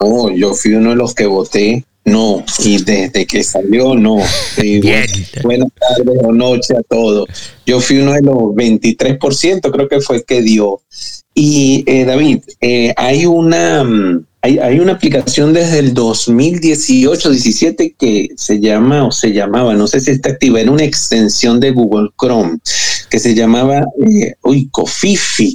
No, 0.00 0.30
yo 0.34 0.54
fui 0.54 0.72
uno 0.72 0.90
de 0.90 0.96
los 0.96 1.14
que 1.14 1.26
voté 1.26 1.84
no, 2.06 2.42
y 2.60 2.82
desde 2.82 3.26
que 3.26 3.44
salió 3.44 3.94
no. 3.94 4.16
Bu- 4.56 5.42
buenas 5.42 5.68
tardes 5.78 6.16
o 6.22 6.32
noche 6.32 6.74
a 6.78 6.82
todos. 6.82 7.28
Yo 7.66 7.80
fui 7.80 7.98
uno 7.98 8.12
de 8.12 8.22
los 8.22 8.36
23%, 8.54 9.70
creo 9.70 9.86
que 9.88 10.00
fue 10.00 10.16
el 10.16 10.24
que 10.24 10.40
dio. 10.40 10.80
Y 11.40 11.84
eh, 11.86 12.04
David, 12.04 12.40
eh, 12.60 12.92
hay 12.96 13.24
una 13.24 13.84
mm, 13.84 14.26
hay, 14.42 14.58
hay 14.58 14.80
una 14.80 14.94
aplicación 14.94 15.52
desde 15.52 15.78
el 15.78 15.94
2018-17 15.94 17.94
que 17.96 18.30
se 18.36 18.58
llama 18.58 19.06
o 19.06 19.12
se 19.12 19.32
llamaba, 19.32 19.74
no 19.74 19.86
sé 19.86 20.00
si 20.00 20.10
está 20.10 20.30
activa, 20.30 20.60
era 20.60 20.72
una 20.72 20.82
extensión 20.82 21.60
de 21.60 21.70
Google 21.70 22.08
Chrome 22.20 22.58
que 23.08 23.20
se 23.20 23.36
llamaba, 23.36 23.86
eh, 24.04 24.34
uy, 24.42 24.68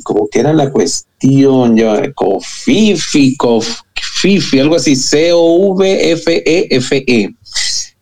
como 0.04 0.30
que 0.30 0.40
era 0.40 0.54
la 0.54 0.72
cuestión, 0.72 1.76
ya, 1.76 2.14
Cofifi, 2.14 3.36
Cofifi, 3.36 4.60
algo 4.60 4.78
así, 4.78 4.96
C-O-V-F-E-F-E. 4.96 7.04
E. 7.06 7.30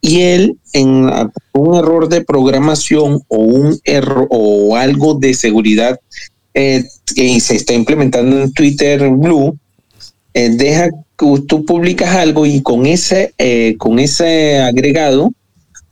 Y 0.04 0.22
él, 0.22 0.58
en 0.74 1.10
un 1.54 1.76
error 1.76 2.10
de 2.10 2.24
programación 2.24 3.24
o 3.28 3.38
un 3.38 3.80
error 3.86 4.28
o 4.30 4.76
algo 4.76 5.16
de 5.16 5.34
seguridad 5.34 6.00
eh, 6.54 6.84
se 7.06 7.56
está 7.56 7.74
implementando 7.74 8.42
en 8.42 8.52
Twitter 8.54 9.10
Blue, 9.10 9.58
eh, 10.34 10.50
deja 10.50 10.90
que 11.18 11.42
tú 11.48 11.66
publicas 11.66 12.16
algo 12.16 12.46
y 12.46 12.62
con 12.62 12.86
ese, 12.86 13.34
eh, 13.38 13.76
con 13.78 14.00
ese 14.00 14.60
agregado 14.60 15.32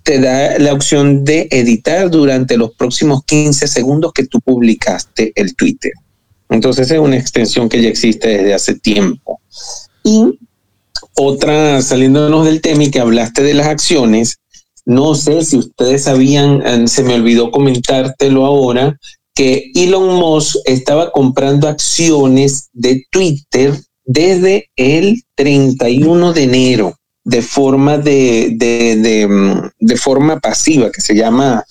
te 0.03 0.19
da 0.19 0.57
la 0.57 0.73
opción 0.73 1.23
de 1.23 1.47
editar 1.51 2.09
durante 2.09 2.57
los 2.57 2.73
próximos 2.73 3.23
15 3.25 3.67
segundos 3.67 4.11
que 4.13 4.25
tú 4.25 4.39
publicaste 4.41 5.31
el 5.35 5.55
Twitter. 5.55 5.91
Entonces 6.49 6.89
es 6.89 6.99
una 6.99 7.17
extensión 7.17 7.69
que 7.69 7.81
ya 7.81 7.89
existe 7.89 8.27
desde 8.27 8.53
hace 8.53 8.75
tiempo. 8.75 9.39
Y 10.03 10.39
otra, 11.15 11.81
saliéndonos 11.81 12.45
del 12.45 12.61
tema 12.61 12.85
y 12.85 12.91
que 12.91 12.99
hablaste 12.99 13.43
de 13.43 13.53
las 13.53 13.67
acciones, 13.67 14.39
no 14.85 15.13
sé 15.13 15.43
si 15.43 15.57
ustedes 15.57 16.03
sabían, 16.03 16.65
eh, 16.65 16.87
se 16.87 17.03
me 17.03 17.13
olvidó 17.13 17.51
comentártelo 17.51 18.45
ahora, 18.45 18.97
que 19.39 19.71
Elon 19.73 20.15
Musk 20.15 20.57
estaba 20.65 21.13
comprando 21.13 21.69
acciones 21.69 22.67
de 22.73 23.05
Twitter 23.09 23.73
desde 24.03 24.69
el 24.75 25.23
31 25.35 26.33
de 26.33 26.43
enero 26.43 26.93
de 27.23 27.41
forma 27.41 27.97
de, 27.97 28.49
de, 28.57 28.97
de, 28.97 29.27
mm, 29.29 29.69
de 29.79 29.95
forma 29.95 30.41
pasiva, 30.41 30.91
que 30.91 30.99
se 30.99 31.15
llama, 31.15 31.63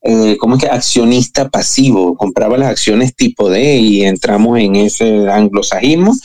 eh, 0.00 0.38
¿cómo 0.40 0.56
es 0.56 0.62
que? 0.62 0.70
Accionista 0.70 1.50
pasivo. 1.50 2.16
Compraba 2.16 2.56
las 2.56 2.70
acciones 2.70 3.14
tipo 3.14 3.50
D 3.50 3.76
y 3.76 4.02
entramos 4.02 4.58
en 4.58 4.76
ese 4.76 5.28
anglosajismo. 5.28 6.16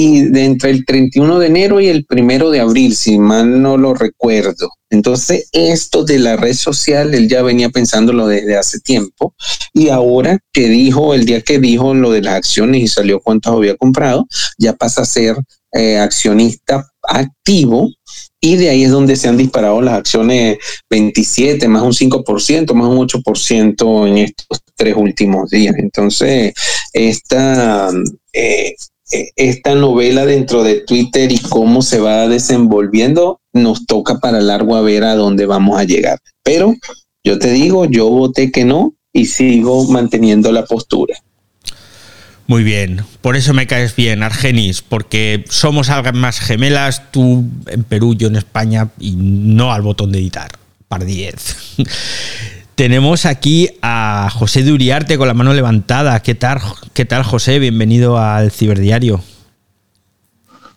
Y 0.00 0.22
de 0.28 0.44
entre 0.44 0.70
el 0.70 0.84
31 0.84 1.40
de 1.40 1.46
enero 1.48 1.80
y 1.80 1.88
el 1.88 2.04
primero 2.04 2.50
de 2.50 2.60
abril, 2.60 2.94
si 2.94 3.18
mal 3.18 3.60
no 3.60 3.76
lo 3.76 3.94
recuerdo. 3.94 4.70
Entonces, 4.90 5.48
esto 5.50 6.04
de 6.04 6.20
la 6.20 6.36
red 6.36 6.54
social, 6.54 7.12
él 7.14 7.28
ya 7.28 7.42
venía 7.42 7.68
pensándolo 7.68 8.28
desde 8.28 8.56
hace 8.56 8.78
tiempo. 8.78 9.34
Y 9.72 9.88
ahora 9.88 10.38
que 10.52 10.68
dijo, 10.68 11.14
el 11.14 11.26
día 11.26 11.42
que 11.42 11.58
dijo 11.58 11.94
lo 11.94 12.12
de 12.12 12.22
las 12.22 12.34
acciones 12.36 12.82
y 12.82 12.86
salió 12.86 13.18
cuántas 13.18 13.52
había 13.52 13.76
comprado, 13.76 14.28
ya 14.56 14.72
pasa 14.72 15.02
a 15.02 15.04
ser 15.04 15.36
eh, 15.72 15.98
accionista 15.98 16.86
activo 17.02 17.90
y 18.40 18.56
de 18.56 18.70
ahí 18.70 18.84
es 18.84 18.90
donde 18.90 19.16
se 19.16 19.28
han 19.28 19.36
disparado 19.36 19.82
las 19.82 19.94
acciones 19.94 20.58
27, 20.88 21.66
más 21.66 21.82
un 21.82 21.92
5%, 21.92 22.72
más 22.72 22.88
un 22.88 23.08
8% 23.08 24.08
en 24.08 24.18
estos 24.18 24.60
tres 24.76 24.94
últimos 24.96 25.50
días. 25.50 25.74
Entonces, 25.76 26.54
esta, 26.92 27.90
eh, 28.32 28.74
esta 29.10 29.74
novela 29.74 30.26
dentro 30.26 30.62
de 30.62 30.80
Twitter 30.80 31.32
y 31.32 31.38
cómo 31.38 31.82
se 31.82 31.98
va 31.98 32.28
desenvolviendo, 32.28 33.40
nos 33.52 33.86
toca 33.86 34.18
para 34.18 34.40
largo 34.40 34.76
a 34.76 34.82
ver 34.82 35.04
a 35.04 35.14
dónde 35.14 35.46
vamos 35.46 35.78
a 35.78 35.84
llegar. 35.84 36.18
Pero 36.42 36.74
yo 37.24 37.38
te 37.38 37.50
digo, 37.50 37.86
yo 37.86 38.08
voté 38.08 38.50
que 38.50 38.64
no 38.64 38.94
y 39.12 39.26
sigo 39.26 39.86
manteniendo 39.88 40.52
la 40.52 40.64
postura. 40.64 41.16
Muy 42.46 42.64
bien, 42.64 43.02
por 43.20 43.36
eso 43.36 43.52
me 43.52 43.66
caes 43.66 43.94
bien, 43.94 44.22
Argenis, 44.22 44.80
porque 44.80 45.44
somos 45.50 45.90
almas 45.90 46.40
gemelas, 46.40 47.10
tú 47.10 47.44
en 47.66 47.84
Perú, 47.84 48.14
yo 48.14 48.28
en 48.28 48.36
España, 48.36 48.88
y 48.98 49.16
no 49.16 49.70
al 49.70 49.82
botón 49.82 50.12
de 50.12 50.18
editar. 50.20 50.50
Par 50.88 51.04
10. 51.04 51.56
Tenemos 52.78 53.26
aquí 53.26 53.70
a 53.82 54.30
José 54.30 54.62
de 54.62 54.72
Uriarte 54.72 55.18
con 55.18 55.26
la 55.26 55.34
mano 55.34 55.52
levantada. 55.52 56.22
¿Qué 56.22 56.36
tal, 56.36 56.60
¿Qué 56.94 57.04
tal 57.04 57.24
José? 57.24 57.58
Bienvenido 57.58 58.20
al 58.20 58.52
Ciberdiario. 58.52 59.20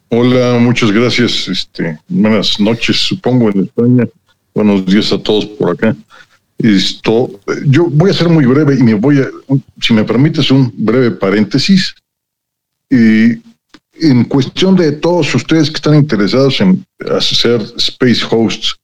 Hola, 0.09 0.57
muchas 0.59 0.91
gracias. 0.91 1.47
Este, 1.47 1.99
buenas 2.07 2.59
noches, 2.59 2.97
supongo, 2.97 3.51
en 3.51 3.65
España. 3.65 4.07
Buenos 4.55 4.83
días 4.87 5.13
a 5.13 5.19
todos 5.19 5.45
por 5.45 5.69
acá. 5.69 5.95
Esto, 6.57 7.39
yo 7.67 7.85
voy 7.91 8.09
a 8.09 8.13
ser 8.15 8.29
muy 8.29 8.47
breve 8.47 8.79
y 8.79 8.81
me 8.81 8.95
voy 8.95 9.19
a, 9.19 9.27
si 9.79 9.93
me 9.93 10.03
permites, 10.03 10.49
un 10.49 10.73
breve 10.75 11.11
paréntesis. 11.11 11.93
Y 12.89 13.33
en 14.01 14.23
cuestión 14.23 14.75
de 14.75 14.93
todos 14.93 15.35
ustedes 15.35 15.69
que 15.69 15.75
están 15.75 15.93
interesados 15.93 16.61
en 16.61 16.83
hacer 17.15 17.61
space 17.77 18.25
hosts, 18.27 18.80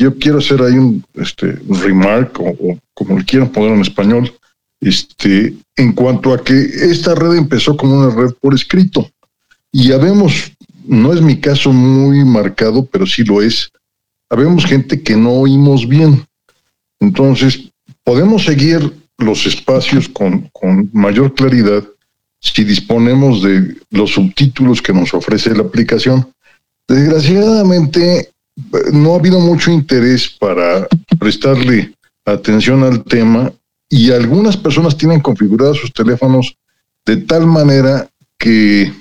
yo 0.00 0.16
quiero 0.18 0.38
hacer 0.38 0.62
ahí 0.62 0.78
un 0.78 1.04
este, 1.14 1.58
remark, 1.68 2.40
o, 2.40 2.48
o 2.48 2.78
como 2.94 3.18
le 3.18 3.24
quieran 3.24 3.52
poner 3.52 3.72
en 3.72 3.82
español, 3.82 4.32
este, 4.80 5.54
en 5.76 5.92
cuanto 5.92 6.32
a 6.32 6.42
que 6.42 6.54
esta 6.54 7.14
red 7.14 7.34
empezó 7.34 7.76
como 7.76 7.98
una 7.98 8.14
red 8.14 8.32
por 8.40 8.54
escrito. 8.54 9.10
Y 9.70 9.92
habemos, 9.92 10.52
no 10.86 11.12
es 11.12 11.20
mi 11.20 11.38
caso 11.38 11.70
muy 11.70 12.24
marcado, 12.24 12.86
pero 12.86 13.06
sí 13.06 13.24
lo 13.24 13.42
es, 13.42 13.70
habemos 14.30 14.64
gente 14.64 15.02
que 15.02 15.14
no 15.16 15.32
oímos 15.32 15.86
bien. 15.86 16.24
Entonces, 16.98 17.70
podemos 18.02 18.44
seguir 18.44 18.80
los 19.18 19.44
espacios 19.44 20.08
con, 20.08 20.48
con 20.54 20.88
mayor 20.94 21.34
claridad 21.34 21.84
si 22.40 22.64
disponemos 22.64 23.42
de 23.42 23.76
los 23.90 24.12
subtítulos 24.12 24.80
que 24.80 24.94
nos 24.94 25.12
ofrece 25.12 25.54
la 25.54 25.64
aplicación. 25.64 26.26
Desgraciadamente, 26.88 28.30
no 28.92 29.12
ha 29.12 29.18
habido 29.18 29.40
mucho 29.40 29.70
interés 29.70 30.28
para 30.28 30.86
prestarle 31.18 31.94
atención 32.24 32.82
al 32.82 33.04
tema 33.04 33.52
y 33.88 34.10
algunas 34.10 34.56
personas 34.56 34.96
tienen 34.96 35.20
configurados 35.20 35.78
sus 35.78 35.92
teléfonos 35.92 36.56
de 37.04 37.16
tal 37.18 37.46
manera 37.46 38.08
que 38.38 38.92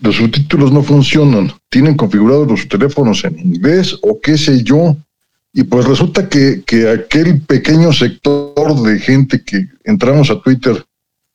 los 0.00 0.16
subtítulos 0.16 0.72
no 0.72 0.82
funcionan, 0.82 1.52
tienen 1.68 1.96
configurados 1.96 2.48
los 2.48 2.68
teléfonos 2.68 3.24
en 3.24 3.38
inglés 3.38 3.96
o 4.02 4.20
qué 4.20 4.38
sé 4.38 4.62
yo, 4.62 4.96
y 5.52 5.64
pues 5.64 5.86
resulta 5.86 6.28
que, 6.28 6.62
que 6.64 6.88
aquel 6.88 7.40
pequeño 7.40 7.92
sector 7.92 8.82
de 8.82 8.98
gente 9.00 9.42
que 9.42 9.66
entramos 9.84 10.30
a 10.30 10.40
Twitter 10.40 10.84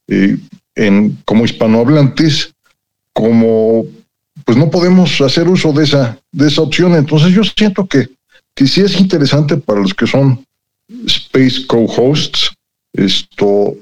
eh, 0.08 0.38
en, 0.76 1.18
como 1.26 1.46
hispanohablantes, 1.46 2.54
como 3.12 3.86
pues 4.46 4.58
no 4.58 4.70
podemos 4.70 5.22
hacer 5.22 5.48
uso 5.48 5.72
de 5.74 5.84
esa, 5.84 6.18
de 6.32 6.48
esa 6.48 6.62
opción, 6.62 6.96
entonces 6.96 7.32
yo 7.34 7.44
siento 7.44 7.86
que, 7.88 8.10
que 8.56 8.68
sí 8.68 8.82
es 8.82 9.00
interesante 9.00 9.58
para 9.58 9.82
los 9.82 9.94
que 9.94 10.08
son 10.08 10.46
Space 11.06 11.66
Co-hosts, 11.68 12.52
esto 12.94 13.76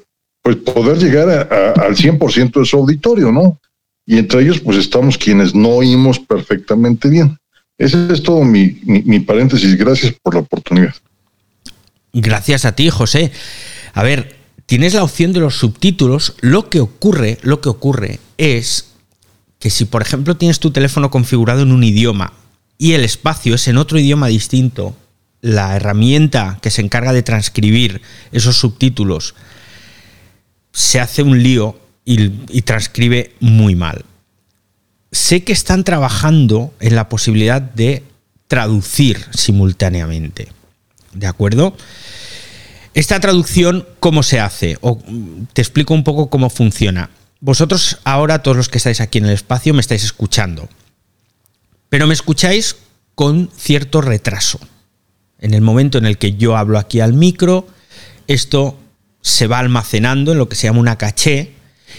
pues 0.43 0.55
poder 0.57 0.97
llegar 0.97 1.29
a- 1.29 1.41
a- 1.55 1.85
al 1.85 1.95
100% 1.95 2.59
de 2.59 2.65
su 2.65 2.77
auditorio, 2.77 3.31
¿no? 3.31 3.59
Y 4.05 4.17
entre 4.17 4.41
ellos, 4.41 4.59
pues 4.59 4.77
estamos 4.77 5.17
quienes 5.17 5.53
no 5.53 5.69
oímos 5.69 6.19
perfectamente 6.19 7.07
bien. 7.09 7.37
Ese 7.77 8.11
es 8.11 8.23
todo 8.23 8.43
mi, 8.43 8.79
mi- 8.83 9.03
mi 9.03 9.19
paréntesis. 9.19 9.77
Gracias 9.77 10.13
por 10.21 10.33
la 10.33 10.39
oportunidad. 10.41 10.93
Gracias 12.13 12.65
a 12.65 12.75
ti, 12.75 12.89
José. 12.89 13.31
A 13.93 14.03
ver, 14.03 14.35
tienes 14.65 14.93
la 14.95 15.03
opción 15.03 15.31
de 15.33 15.39
los 15.41 15.55
subtítulos. 15.55 16.35
Lo 16.41 16.69
que 16.69 16.79
ocurre, 16.79 17.37
lo 17.43 17.61
que 17.61 17.69
ocurre 17.69 18.19
es 18.37 18.90
que 19.61 19.69
si, 19.69 19.85
por 19.85 20.01
ejemplo, 20.01 20.35
tienes 20.35 20.59
tu 20.59 20.71
teléfono 20.71 21.11
configurado 21.11 21.61
en 21.61 21.71
un 21.71 21.83
idioma 21.83 22.33
y 22.79 22.93
el 22.93 23.05
espacio 23.05 23.53
es 23.53 23.67
en 23.67 23.77
otro 23.77 23.99
idioma 23.99 24.25
distinto, 24.27 24.97
la 25.39 25.75
herramienta 25.75 26.57
que 26.63 26.71
se 26.71 26.81
encarga 26.81 27.13
de 27.13 27.21
transcribir 27.21 28.01
esos 28.31 28.57
subtítulos 28.57 29.35
se 30.73 30.99
hace 30.99 31.21
un 31.21 31.43
lío 31.43 31.79
y, 32.05 32.61
transcribe 32.63 33.35
muy 33.39 33.75
mal. 33.75 34.03
Sé 35.11 35.43
que 35.43 35.53
están 35.53 35.83
trabajando 35.83 36.73
en 36.79 36.95
la 36.95 37.07
posibilidad 37.07 37.61
de 37.61 38.03
traducir 38.47 39.23
simultáneamente. 39.31 40.47
¿De 41.13 41.27
acuerdo? 41.27 41.77
Esta 42.95 43.19
traducción, 43.19 43.85
¿cómo 43.99 44.23
se 44.23 44.39
hace? 44.39 44.77
O, 44.81 44.95
mm, 44.95 45.45
te 45.53 45.61
explico 45.61 45.93
un 45.93 46.03
poco 46.03 46.31
cómo 46.31 46.49
funciona. 46.49 47.11
Vosotros 47.41 47.97
ahora, 48.03 48.43
todos 48.43 48.55
los 48.55 48.69
que 48.69 48.77
estáis 48.77 49.01
aquí 49.01 49.17
en 49.17 49.25
el 49.25 49.33
espacio, 49.33 49.73
me 49.73 49.81
estáis 49.81 50.03
escuchando. 50.03 50.69
Pero 51.89 52.05
me 52.05 52.13
escucháis 52.13 52.75
con 53.15 53.49
cierto 53.57 53.99
retraso. 53.99 54.59
En 55.39 55.55
el 55.55 55.61
momento 55.61 55.97
en 55.97 56.05
el 56.05 56.19
que 56.19 56.35
yo 56.35 56.55
hablo 56.55 56.77
aquí 56.77 56.99
al 56.99 57.13
micro, 57.13 57.67
esto 58.27 58.77
se 59.21 59.47
va 59.47 59.57
almacenando 59.57 60.31
en 60.31 60.37
lo 60.37 60.47
que 60.47 60.55
se 60.55 60.67
llama 60.67 60.79
una 60.79 60.99
caché 60.99 61.53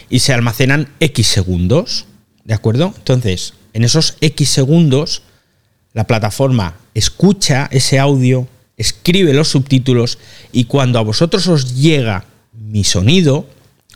y 0.08 0.20
se 0.20 0.32
almacenan 0.32 0.88
X 1.00 1.26
segundos. 1.26 2.06
¿De 2.44 2.54
acuerdo? 2.54 2.94
Entonces, 2.96 3.54
en 3.72 3.82
esos 3.82 4.16
X 4.20 4.48
segundos, 4.48 5.22
la 5.92 6.06
plataforma 6.06 6.76
escucha 6.94 7.68
ese 7.72 7.98
audio, 7.98 8.46
escribe 8.76 9.34
los 9.34 9.48
subtítulos 9.48 10.18
y 10.52 10.64
cuando 10.64 11.00
a 11.00 11.02
vosotros 11.02 11.48
os 11.48 11.74
llega 11.74 12.26
mi 12.52 12.84
sonido, 12.84 13.46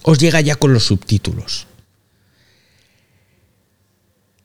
os 0.09 0.19
llega 0.19 0.41
ya 0.41 0.55
con 0.55 0.73
los 0.73 0.85
subtítulos. 0.85 1.67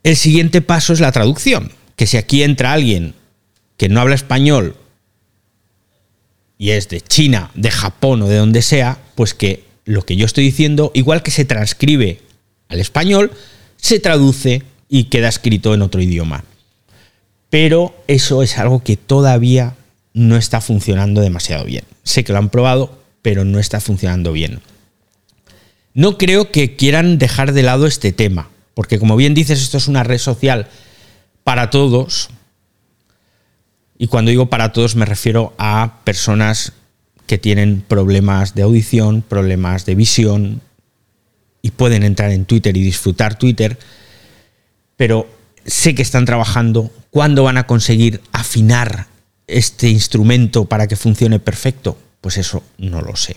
El 0.01 0.17
siguiente 0.17 0.63
paso 0.63 0.91
es 0.91 0.99
la 0.99 1.11
traducción, 1.11 1.71
que 1.95 2.07
si 2.07 2.17
aquí 2.17 2.41
entra 2.41 2.73
alguien 2.73 3.13
que 3.77 3.87
no 3.87 4.01
habla 4.01 4.15
español 4.15 4.75
y 6.57 6.71
es 6.71 6.89
de 6.89 6.99
China, 7.01 7.51
de 7.53 7.69
Japón 7.69 8.23
o 8.23 8.27
de 8.27 8.37
donde 8.37 8.63
sea, 8.63 8.97
pues 9.13 9.35
que 9.35 9.63
lo 9.85 10.01
que 10.01 10.15
yo 10.15 10.25
estoy 10.25 10.45
diciendo, 10.45 10.91
igual 10.95 11.21
que 11.21 11.29
se 11.29 11.45
transcribe 11.45 12.21
al 12.67 12.79
español, 12.79 13.31
se 13.77 13.99
traduce 13.99 14.63
y 14.89 15.05
queda 15.05 15.29
escrito 15.29 15.75
en 15.75 15.83
otro 15.83 16.01
idioma. 16.01 16.43
Pero 17.51 17.95
eso 18.07 18.41
es 18.41 18.57
algo 18.57 18.83
que 18.83 18.97
todavía 18.97 19.75
no 20.13 20.37
está 20.37 20.59
funcionando 20.59 21.21
demasiado 21.21 21.65
bien. 21.65 21.83
Sé 22.01 22.23
que 22.23 22.33
lo 22.33 22.39
han 22.39 22.49
probado, 22.49 22.99
pero 23.21 23.45
no 23.45 23.59
está 23.59 23.79
funcionando 23.79 24.31
bien. 24.31 24.59
No 25.93 26.17
creo 26.17 26.51
que 26.51 26.75
quieran 26.75 27.17
dejar 27.17 27.53
de 27.53 27.63
lado 27.63 27.85
este 27.85 28.11
tema, 28.11 28.49
porque 28.73 28.99
como 28.99 29.15
bien 29.15 29.33
dices, 29.33 29.61
esto 29.61 29.77
es 29.77 29.87
una 29.87 30.03
red 30.03 30.19
social 30.19 30.67
para 31.43 31.69
todos. 31.69 32.29
Y 33.97 34.07
cuando 34.07 34.31
digo 34.31 34.49
para 34.49 34.71
todos 34.71 34.95
me 34.95 35.05
refiero 35.05 35.53
a 35.57 35.99
personas 36.03 36.73
que 37.27 37.37
tienen 37.37 37.81
problemas 37.87 38.55
de 38.55 38.63
audición, 38.63 39.21
problemas 39.21 39.85
de 39.85 39.95
visión 39.95 40.61
y 41.61 41.71
pueden 41.71 42.03
entrar 42.03 42.31
en 42.31 42.45
Twitter 42.45 42.75
y 42.75 42.81
disfrutar 42.81 43.37
Twitter, 43.37 43.77
pero 44.97 45.29
sé 45.65 45.95
que 45.95 46.01
están 46.01 46.25
trabajando. 46.25 46.91
¿Cuándo 47.09 47.43
van 47.43 47.57
a 47.57 47.67
conseguir 47.67 48.21
afinar 48.31 49.07
este 49.47 49.89
instrumento 49.89 50.65
para 50.65 50.87
que 50.87 50.95
funcione 50.95 51.39
perfecto? 51.39 51.97
Pues 52.21 52.37
eso 52.37 52.63
no 52.77 53.01
lo 53.01 53.15
sé. 53.15 53.35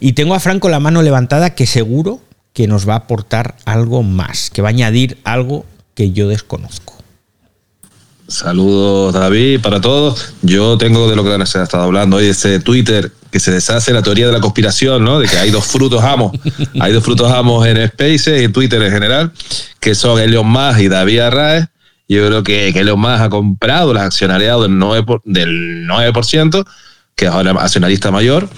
Y 0.00 0.14
tengo 0.14 0.34
a 0.34 0.40
Franco 0.40 0.68
la 0.68 0.80
mano 0.80 1.02
levantada 1.02 1.54
que 1.54 1.66
seguro 1.66 2.20
que 2.52 2.66
nos 2.66 2.88
va 2.88 2.94
a 2.94 2.98
aportar 2.98 3.54
algo 3.64 4.02
más, 4.02 4.50
que 4.50 4.62
va 4.62 4.68
a 4.68 4.70
añadir 4.70 5.18
algo 5.24 5.64
que 5.94 6.10
yo 6.12 6.26
desconozco. 6.28 6.94
Saludos 8.28 9.12
David 9.12 9.60
para 9.60 9.80
todos. 9.80 10.34
Yo 10.42 10.78
tengo 10.78 11.08
de 11.10 11.16
lo 11.16 11.24
que 11.24 11.46
se 11.46 11.58
ha 11.58 11.64
estado 11.64 11.82
hablando 11.84 12.16
hoy, 12.18 12.26
ese 12.26 12.60
Twitter 12.60 13.10
que 13.30 13.40
se 13.40 13.50
deshace 13.52 13.92
la 13.92 14.02
teoría 14.02 14.26
de 14.26 14.32
la 14.32 14.40
conspiración, 14.40 15.04
¿no? 15.04 15.18
De 15.20 15.28
que 15.28 15.36
hay 15.36 15.50
dos 15.50 15.66
frutos 15.66 16.02
amos. 16.02 16.32
Hay 16.80 16.92
dos 16.92 17.02
frutos 17.04 17.30
amos 17.30 17.66
en 17.66 17.86
Spaces 17.88 18.40
y 18.40 18.44
en 18.44 18.52
Twitter 18.52 18.80
en 18.82 18.92
general, 18.92 19.32
que 19.80 19.94
son 19.94 20.20
Elon 20.20 20.46
Musk 20.48 20.80
y 20.80 20.88
David 20.88 21.20
Arraez. 21.20 21.66
Yo 22.08 22.26
creo 22.26 22.42
que, 22.42 22.72
que 22.72 22.80
Elon 22.80 23.00
Musk 23.00 23.20
ha 23.20 23.30
comprado 23.30 23.92
las 23.94 24.04
accionariados 24.04 24.62
del 24.62 24.72
9%, 24.78 25.04
por- 25.04 25.22
del 25.24 25.86
9% 25.86 26.64
que 27.16 27.26
es 27.26 27.30
ahora 27.32 27.50
accionarista 27.52 28.10
mayor, 28.10 28.48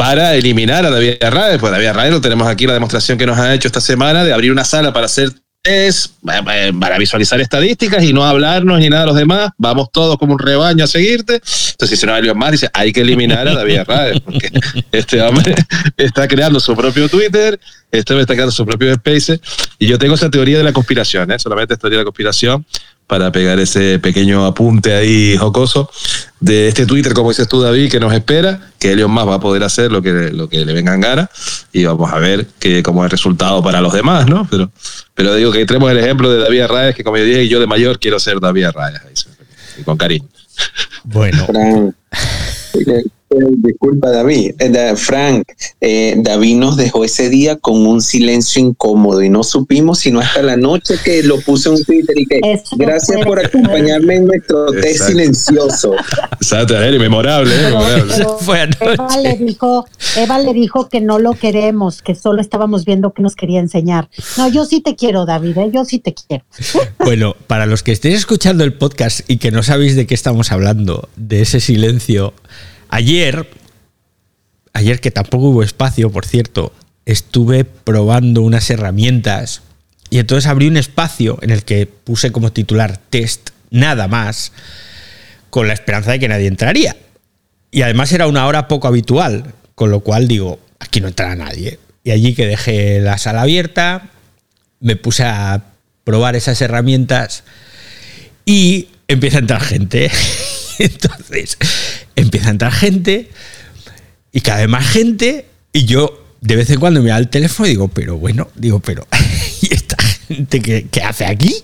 para 0.00 0.34
eliminar 0.34 0.86
a 0.86 0.90
David 0.90 1.22
Arraez. 1.22 1.60
Pues 1.60 1.70
David 1.72 1.88
Arraez 1.88 2.10
lo 2.10 2.22
tenemos 2.22 2.48
aquí 2.48 2.66
la 2.66 2.72
demostración 2.72 3.18
que 3.18 3.26
nos 3.26 3.38
ha 3.38 3.52
hecho 3.52 3.68
esta 3.68 3.82
semana 3.82 4.24
de 4.24 4.32
abrir 4.32 4.50
una 4.50 4.64
sala 4.64 4.94
para 4.94 5.04
hacer 5.04 5.30
test, 5.60 6.14
eh, 6.26 6.72
para 6.80 6.96
visualizar 6.96 7.38
estadísticas 7.38 8.02
y 8.02 8.14
no 8.14 8.24
hablarnos 8.24 8.78
ni 8.78 8.88
nada 8.88 9.02
de 9.02 9.06
los 9.08 9.16
demás. 9.16 9.50
Vamos 9.58 9.88
todos 9.92 10.16
como 10.16 10.32
un 10.32 10.38
rebaño 10.38 10.84
a 10.84 10.86
seguirte. 10.86 11.34
Entonces, 11.72 12.00
si 12.00 12.06
no 12.06 12.14
alguien 12.14 12.38
más, 12.38 12.52
dice, 12.52 12.70
hay 12.72 12.94
que 12.94 13.02
eliminar 13.02 13.46
a 13.46 13.52
David 13.52 13.76
Arraez, 13.80 14.20
porque 14.20 14.50
este 14.90 15.20
hombre 15.20 15.54
está 15.98 16.26
creando 16.26 16.60
su 16.60 16.74
propio 16.74 17.06
Twitter, 17.10 17.60
este 17.92 18.14
hombre 18.14 18.22
está 18.22 18.32
creando 18.32 18.52
su 18.52 18.64
propio 18.64 18.92
Space, 18.92 19.38
y 19.78 19.86
yo 19.86 19.98
tengo 19.98 20.14
esa 20.14 20.30
teoría 20.30 20.56
de 20.56 20.64
la 20.64 20.72
conspiración, 20.72 21.30
¿eh? 21.30 21.38
solamente 21.38 21.74
esta 21.74 21.82
teoría 21.82 21.98
de 21.98 22.04
la 22.04 22.06
conspiración, 22.06 22.64
para 23.10 23.32
pegar 23.32 23.58
ese 23.58 23.98
pequeño 23.98 24.46
apunte 24.46 24.94
ahí 24.94 25.36
jocoso 25.36 25.90
de 26.38 26.68
este 26.68 26.86
Twitter, 26.86 27.12
como 27.12 27.30
dices 27.30 27.48
tú, 27.48 27.60
David, 27.60 27.90
que 27.90 27.98
nos 27.98 28.14
espera, 28.14 28.70
que 28.78 28.92
Elon 28.92 29.10
más 29.10 29.26
va 29.26 29.34
a 29.34 29.40
poder 29.40 29.64
hacer 29.64 29.90
lo 29.90 30.00
que, 30.00 30.30
lo 30.30 30.48
que 30.48 30.64
le 30.64 30.72
venga 30.72 30.94
en 30.94 31.00
gana 31.00 31.28
y 31.72 31.84
vamos 31.84 32.12
a 32.12 32.20
ver 32.20 32.46
que, 32.60 32.84
cómo 32.84 33.02
es 33.02 33.06
el 33.06 33.10
resultado 33.10 33.64
para 33.64 33.80
los 33.80 33.92
demás, 33.92 34.28
¿no? 34.28 34.46
Pero, 34.48 34.70
pero 35.16 35.34
digo 35.34 35.50
que 35.50 35.66
tenemos 35.66 35.90
el 35.90 35.98
ejemplo 35.98 36.30
de 36.30 36.38
David 36.38 36.60
Arraez, 36.60 36.94
que 36.94 37.02
como 37.02 37.16
yo 37.16 37.24
dije, 37.24 37.48
yo 37.48 37.58
de 37.58 37.66
mayor 37.66 37.98
quiero 37.98 38.20
ser 38.20 38.38
David 38.38 38.66
Arraez, 38.66 39.26
con 39.84 39.98
cariño. 39.98 40.28
Bueno, 41.02 41.46
Frank. 41.46 41.94
Disculpa, 43.30 44.10
David. 44.10 44.54
Eh, 44.58 44.94
Frank, 44.96 45.44
eh, 45.80 46.14
David 46.18 46.56
nos 46.56 46.76
dejó 46.76 47.04
ese 47.04 47.28
día 47.28 47.56
con 47.56 47.86
un 47.86 48.00
silencio 48.02 48.60
incómodo 48.60 49.22
y 49.22 49.30
no 49.30 49.44
supimos 49.44 50.00
sino 50.00 50.18
hasta 50.18 50.42
la 50.42 50.56
noche 50.56 50.94
que 51.04 51.22
lo 51.22 51.40
puse 51.40 51.68
en 51.68 51.84
Twitter 51.84 52.18
y 52.18 52.26
que 52.26 52.40
Eso 52.42 52.76
gracias 52.76 53.24
por 53.24 53.38
acompañarme 53.38 54.16
en 54.16 54.26
nuestro 54.26 54.66
test 54.72 54.84
Exacto. 54.86 55.12
silencioso. 55.12 55.92
Exacto, 56.40 56.76
era 56.76 56.98
memorable, 56.98 57.54
¿eh? 57.54 57.58
Pero- 57.62 57.78
memorable. 57.78 58.14
pero 58.16 58.38
Fue 58.38 58.60
anoche. 58.62 58.84
Eva 58.94 59.16
le 59.22 59.36
dijo, 59.36 59.86
Eva 60.16 60.38
le 60.40 60.52
dijo 60.52 60.88
que 60.88 61.00
no 61.00 61.20
lo 61.20 61.34
queremos, 61.34 62.02
que 62.02 62.16
solo 62.16 62.40
estábamos 62.40 62.84
viendo 62.84 63.12
que 63.12 63.22
nos 63.22 63.36
quería 63.36 63.60
enseñar. 63.60 64.08
No, 64.38 64.48
yo 64.48 64.64
sí 64.64 64.80
te 64.80 64.96
quiero, 64.96 65.24
David, 65.24 65.56
¿eh? 65.58 65.70
yo 65.72 65.84
sí 65.84 66.00
te 66.00 66.14
quiero. 66.14 66.44
Bueno, 66.98 67.34
para 67.46 67.66
los 67.66 67.82
que 67.82 67.92
estéis 67.92 68.16
escuchando 68.16 68.62
el 68.64 68.72
podcast 68.74 69.28
y 69.28 69.38
que 69.38 69.50
no 69.50 69.62
sabéis 69.62 69.96
de 69.96 70.06
qué 70.06 70.14
estamos 70.14 70.52
hablando, 70.52 71.08
de 71.16 71.42
ese 71.42 71.60
silencio, 71.60 72.34
ayer, 72.90 73.48
ayer 74.72 75.00
que 75.00 75.10
tampoco 75.10 75.46
hubo 75.46 75.62
espacio, 75.62 76.10
por 76.10 76.26
cierto, 76.26 76.72
estuve 77.06 77.64
probando 77.64 78.42
unas 78.42 78.68
herramientas 78.70 79.62
y 80.10 80.18
entonces 80.18 80.48
abrí 80.48 80.66
un 80.66 80.76
espacio 80.76 81.38
en 81.40 81.50
el 81.50 81.64
que 81.64 81.86
puse 81.86 82.32
como 82.32 82.52
titular 82.52 82.98
test 82.98 83.50
nada 83.70 84.08
más, 84.08 84.52
con 85.48 85.68
la 85.68 85.74
esperanza 85.74 86.10
de 86.12 86.18
que 86.18 86.28
nadie 86.28 86.48
entraría. 86.48 86.96
Y 87.70 87.82
además 87.82 88.12
era 88.12 88.26
una 88.26 88.46
hora 88.46 88.66
poco 88.66 88.88
habitual, 88.88 89.54
con 89.76 89.90
lo 89.90 90.00
cual 90.00 90.26
digo, 90.26 90.58
aquí 90.80 91.00
no 91.00 91.08
entrará 91.08 91.36
nadie. 91.36 91.78
Y 92.02 92.10
allí 92.10 92.34
que 92.34 92.46
dejé 92.46 93.00
la 93.00 93.18
sala 93.18 93.42
abierta, 93.42 94.10
me 94.80 94.96
puse 94.96 95.22
a 95.22 95.62
probar 96.02 96.34
esas 96.34 96.60
herramientas 96.60 97.44
y 98.44 98.88
empieza 99.06 99.38
a 99.38 99.40
entrar 99.40 99.60
gente. 99.60 100.10
Entonces, 100.84 101.58
empieza 102.16 102.48
a 102.48 102.50
entrar 102.52 102.72
gente 102.72 103.30
y 104.32 104.40
cada 104.40 104.60
vez 104.60 104.68
más 104.68 104.86
gente 104.86 105.46
y 105.72 105.84
yo 105.84 106.24
de 106.40 106.56
vez 106.56 106.70
en 106.70 106.80
cuando 106.80 107.02
me 107.02 107.10
da 107.10 107.18
el 107.18 107.28
teléfono 107.28 107.66
y 107.66 107.70
digo, 107.70 107.88
pero 107.88 108.16
bueno, 108.16 108.48
digo, 108.54 108.80
pero 108.80 109.06
¿y 109.62 109.74
esta 109.74 109.96
gente 110.02 110.60
qué, 110.60 110.86
qué 110.90 111.02
hace 111.02 111.26
aquí? 111.26 111.54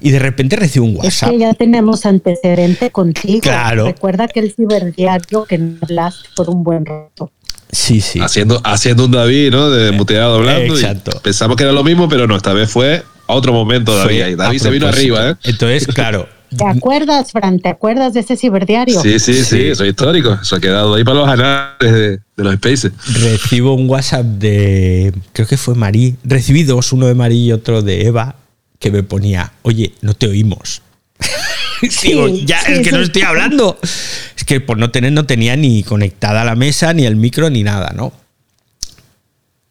Y 0.00 0.10
de 0.10 0.18
repente 0.18 0.56
recibo 0.56 0.86
un 0.86 0.92
Es 0.92 0.98
WhatsApp. 1.04 1.30
que 1.30 1.38
ya 1.38 1.52
tenemos 1.54 2.06
antecedente 2.06 2.90
contigo. 2.90 3.40
Claro. 3.42 3.84
Recuerda 3.84 4.28
que 4.28 4.40
el 4.40 4.54
ciberdiario 4.54 5.44
que 5.44 5.58
no 5.58 5.76
hablaste 5.82 6.28
por 6.34 6.48
un 6.48 6.64
buen 6.64 6.86
rato. 6.86 7.30
Sí, 7.72 8.00
sí. 8.00 8.20
Haciendo, 8.20 8.60
haciendo 8.64 9.04
un 9.04 9.10
David, 9.12 9.50
¿no? 9.52 9.70
De 9.70 9.92
muteado 9.92 10.36
hablando. 10.36 10.74
y 10.74 10.80
Exacto. 10.80 11.20
pensamos 11.22 11.56
que 11.56 11.62
era 11.64 11.72
lo 11.72 11.84
mismo, 11.84 12.08
pero 12.08 12.26
no, 12.26 12.36
esta 12.36 12.52
vez 12.52 12.70
fue 12.70 13.02
a 13.26 13.34
otro 13.34 13.52
momento, 13.52 13.96
David. 13.96 14.22
Fue 14.22 14.36
David 14.36 14.58
se 14.58 14.70
vino 14.70 14.86
arriba, 14.88 15.30
¿eh? 15.30 15.34
Entonces, 15.44 15.86
claro, 15.86 16.28
¿Te 16.56 16.64
acuerdas, 16.64 17.30
Fran? 17.30 17.60
¿Te 17.60 17.68
acuerdas 17.68 18.12
de 18.12 18.20
ese 18.20 18.36
ciberdiario? 18.36 19.00
Sí, 19.00 19.20
sí, 19.20 19.44
sí, 19.44 19.68
eso 19.68 19.84
es 19.84 19.90
histórico. 19.90 20.36
Eso 20.42 20.56
ha 20.56 20.60
quedado 20.60 20.94
ahí 20.94 21.04
para 21.04 21.18
los 21.20 21.28
anales 21.28 21.76
de, 21.78 22.10
de 22.10 22.44
los 22.44 22.54
spaces. 22.54 22.92
recibo 23.22 23.74
un 23.74 23.88
WhatsApp 23.88 24.24
de, 24.24 25.12
creo 25.32 25.46
que 25.46 25.56
fue 25.56 25.76
Marí, 25.76 26.16
recibí 26.24 26.64
dos, 26.64 26.92
uno 26.92 27.06
de 27.06 27.14
Marí 27.14 27.44
y 27.44 27.52
otro 27.52 27.82
de 27.82 28.04
Eva, 28.06 28.34
que 28.80 28.90
me 28.90 29.02
ponía, 29.04 29.52
oye, 29.62 29.92
no 30.00 30.14
te 30.14 30.26
oímos. 30.26 30.82
Digo, 32.02 32.28
ya, 32.28 32.60
sí, 32.60 32.72
es 32.72 32.80
que 32.80 32.92
no 32.92 33.00
estoy 33.00 33.22
hablando. 33.22 33.78
Es 33.82 34.44
que 34.44 34.60
por 34.60 34.78
no 34.78 34.90
tener, 34.90 35.12
no 35.12 35.26
tenía 35.26 35.56
ni 35.56 35.82
conectada 35.82 36.44
la 36.44 36.54
mesa, 36.54 36.92
ni 36.92 37.04
el 37.06 37.16
micro, 37.16 37.50
ni 37.50 37.62
nada, 37.62 37.92
¿no? 37.94 38.12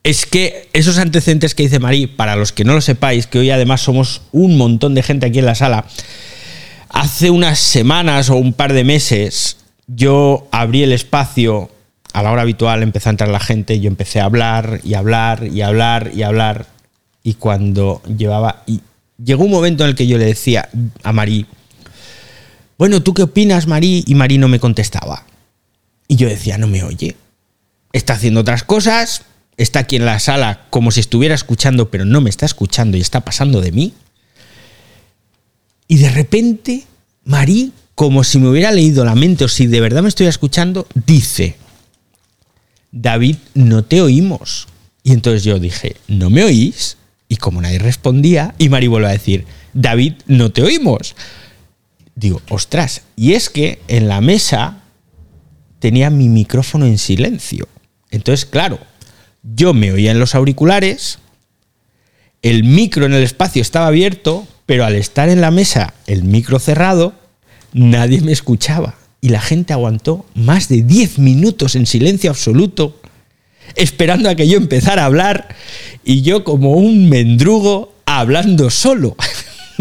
Es 0.04 0.26
que 0.26 0.70
esos 0.74 0.98
antecedentes 0.98 1.54
que 1.54 1.64
dice 1.64 1.80
Marí, 1.80 2.08
para 2.08 2.36
los 2.36 2.52
que 2.52 2.64
no 2.64 2.74
lo 2.74 2.82
sepáis, 2.82 3.28
que 3.28 3.40
hoy 3.40 3.52
además 3.52 3.82
somos 3.82 4.22
un 4.32 4.58
montón 4.58 4.96
de 4.96 5.04
gente 5.04 5.26
aquí 5.26 5.40
en 5.40 5.46
la 5.46 5.56
sala, 5.56 5.86
hace 6.90 7.30
unas 7.30 7.60
semanas 7.60 8.30
o 8.30 8.36
un 8.36 8.54
par 8.54 8.74
de 8.74 8.84
meses 8.84 9.58
yo 9.96 10.48
abrí 10.52 10.84
el 10.84 10.92
espacio, 10.92 11.70
a 12.14 12.24
la 12.24 12.32
hora 12.32 12.44
habitual 12.44 12.84
empezó 12.84 13.10
a 13.10 13.12
entrar 13.12 13.30
la 13.30 13.40
gente, 13.40 13.76
y 13.76 13.82
yo 13.82 13.88
empecé 13.88 14.20
a 14.20 14.26
hablar 14.26 14.82
y 14.84 14.94
hablar 14.94 15.48
y 15.48 15.62
hablar 15.62 16.12
y 16.14 16.24
hablar, 16.24 16.68
y 17.24 17.34
cuando 17.36 18.02
llevaba... 18.04 18.64
Y 18.68 18.82
llegó 19.24 19.44
un 19.44 19.52
momento 19.52 19.84
en 19.84 19.92
el 19.92 19.96
que 19.96 20.08
yo 20.08 20.18
le 20.18 20.26
decía 20.26 20.70
a 21.04 21.14
Marí, 21.14 21.46
bueno, 22.78 23.04
¿tú 23.04 23.14
qué 23.14 23.24
opinas, 23.24 23.68
Marí? 23.68 24.04
Y 24.08 24.16
Marí 24.16 24.38
no 24.38 24.48
me 24.48 24.60
contestaba. 24.60 25.26
Y 26.08 26.16
yo 26.16 26.30
decía, 26.30 26.58
no 26.58 26.68
me 26.68 26.84
oye. 26.84 27.16
Está 27.92 28.14
haciendo 28.14 28.42
otras 28.42 28.64
cosas, 28.64 29.24
está 29.58 29.80
aquí 29.80 29.98
en 29.98 30.06
la 30.06 30.20
sala 30.20 30.66
como 30.70 30.92
si 30.92 31.02
estuviera 31.02 31.36
escuchando, 31.36 31.92
pero 31.92 32.06
no 32.06 32.22
me 32.22 32.30
está 32.30 32.46
escuchando 32.46 32.98
y 32.98 33.02
está 33.02 33.22
pasando 33.22 33.62
de 33.62 33.72
mí. 33.72 33.94
Y 35.88 35.98
de 35.98 36.10
repente, 36.10 36.86
Marí, 37.26 37.74
como 37.96 38.24
si 38.24 38.40
me 38.40 38.48
hubiera 38.48 38.72
leído 38.72 39.04
la 39.04 39.16
mente 39.16 39.44
o 39.44 39.50
si 39.50 39.68
de 39.68 39.82
verdad 39.82 40.02
me 40.02 40.10
estuviera 40.10 40.30
escuchando, 40.30 40.88
dice, 41.06 41.58
David, 42.92 43.38
no 43.56 43.84
te 43.84 44.02
oímos. 44.02 44.68
Y 45.04 45.12
entonces 45.12 45.44
yo 45.44 45.60
dije, 45.60 45.98
¿no 46.08 46.30
me 46.30 46.44
oís? 46.44 46.96
Y 47.30 47.38
como 47.38 47.62
nadie 47.62 47.80
respondía, 47.80 48.56
y 48.58 48.68
Marí 48.68 48.88
vuelve 48.88 49.08
a 49.08 49.12
decir, 49.12 49.46
David, 49.74 50.16
no 50.28 50.52
te 50.52 50.64
oímos. 50.64 51.16
Digo, 52.16 52.42
ostras, 52.50 53.04
y 53.16 53.34
es 53.34 53.50
que 53.50 53.80
en 53.88 54.10
la 54.10 54.20
mesa 54.20 54.82
tenía 55.80 56.10
mi 56.10 56.28
micrófono 56.28 56.86
en 56.86 56.98
silencio. 56.98 57.70
Entonces, 58.12 58.46
claro, 58.46 58.80
yo 59.44 59.74
me 59.74 59.92
oía 59.92 60.12
en 60.12 60.20
los 60.20 60.36
auriculares, 60.36 61.20
el 62.42 62.64
micro 62.64 63.06
en 63.06 63.14
el 63.14 63.24
espacio 63.24 63.62
estaba 63.62 63.88
abierto, 63.88 64.48
pero 64.66 64.86
al 64.86 64.96
estar 64.96 65.30
en 65.30 65.42
la 65.42 65.52
mesa 65.52 65.94
el 66.08 66.24
micro 66.24 66.60
cerrado, 66.60 67.14
nadie 67.74 68.22
me 68.22 68.32
escuchaba. 68.32 68.96
Y 69.22 69.30
la 69.30 69.42
gente 69.42 69.74
aguantó 69.74 70.26
más 70.34 70.70
de 70.70 70.82
10 70.82 71.20
minutos 71.20 71.76
en 71.76 71.86
silencio 71.86 72.30
absoluto, 72.30 72.99
esperando 73.76 74.30
a 74.30 74.36
que 74.36 74.48
yo 74.48 74.58
empezara 74.58 75.04
a 75.04 75.06
hablar, 75.06 75.56
y 76.04 76.22
yo 76.22 76.44
como 76.44 76.74
un 76.74 77.10
mendrugo 77.10 77.94
hablando 78.06 78.70
solo. 78.70 79.16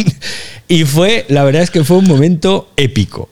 y 0.69 0.85
fue, 0.85 1.25
la 1.29 1.45
verdad 1.45 1.63
es 1.63 1.71
que 1.71 1.85
fue 1.85 1.99
un 1.99 2.07
momento 2.07 2.69
épico. 2.77 3.29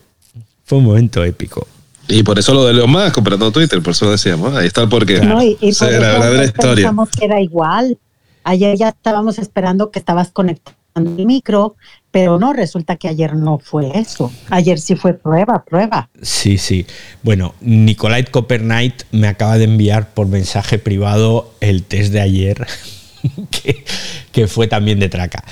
Fue 0.65 0.79
un 0.79 0.85
momento 0.85 1.23
épico. 1.25 1.67
Y 2.09 2.23
por 2.23 2.39
eso 2.39 2.55
lo 2.55 2.65
de 2.65 2.73
Elon 2.73 2.91
Musk 2.91 3.13
comprando 3.13 3.51
Twitter, 3.51 3.83
por 3.83 3.93
eso 3.93 4.05
lo 4.07 4.13
decíamos. 4.13 4.55
Ahí 4.55 4.67
está 4.67 4.83
el 4.83 4.89
porqué. 4.89 5.21
No, 5.21 5.43
y, 5.43 5.55
por 5.55 5.63
la 5.63 5.69
eso 5.69 5.87
verdadera 5.87 6.13
nosotros 6.13 6.47
historia. 6.47 6.75
pensamos 6.75 7.09
que 7.11 7.25
era 7.25 7.41
igual. 7.41 7.99
Ayer 8.45 8.77
ya 8.77 8.89
estábamos 8.91 9.39
esperando 9.39 9.91
que 9.91 9.99
estabas 9.99 10.31
conectando 10.31 10.79
micro, 11.05 11.77
pero 12.11 12.39
no, 12.39 12.53
resulta 12.53 12.97
que 12.97 13.09
ayer 13.09 13.35
no 13.35 13.59
fue 13.59 13.91
eso. 13.99 14.33
Ayer 14.51 14.79
sí 14.79 14.97
fue 14.97 15.15
prueba, 15.15 15.65
prueba. 15.65 16.09
Sí, 16.23 16.59
sí. 16.59 16.87
Bueno, 17.23 17.55
Nicolai 17.61 18.25
Copernight 18.25 19.03
me 19.13 19.29
acaba 19.29 19.59
de 19.59 19.65
enviar 19.65 20.15
por 20.15 20.27
mensaje 20.27 20.79
privado 20.79 21.53
el 21.61 21.83
test 21.83 22.13
de 22.13 22.21
ayer, 22.21 22.67
que, 23.51 23.85
que 24.33 24.47
fue 24.47 24.67
también 24.67 24.99
de 24.99 25.09
traca. 25.09 25.45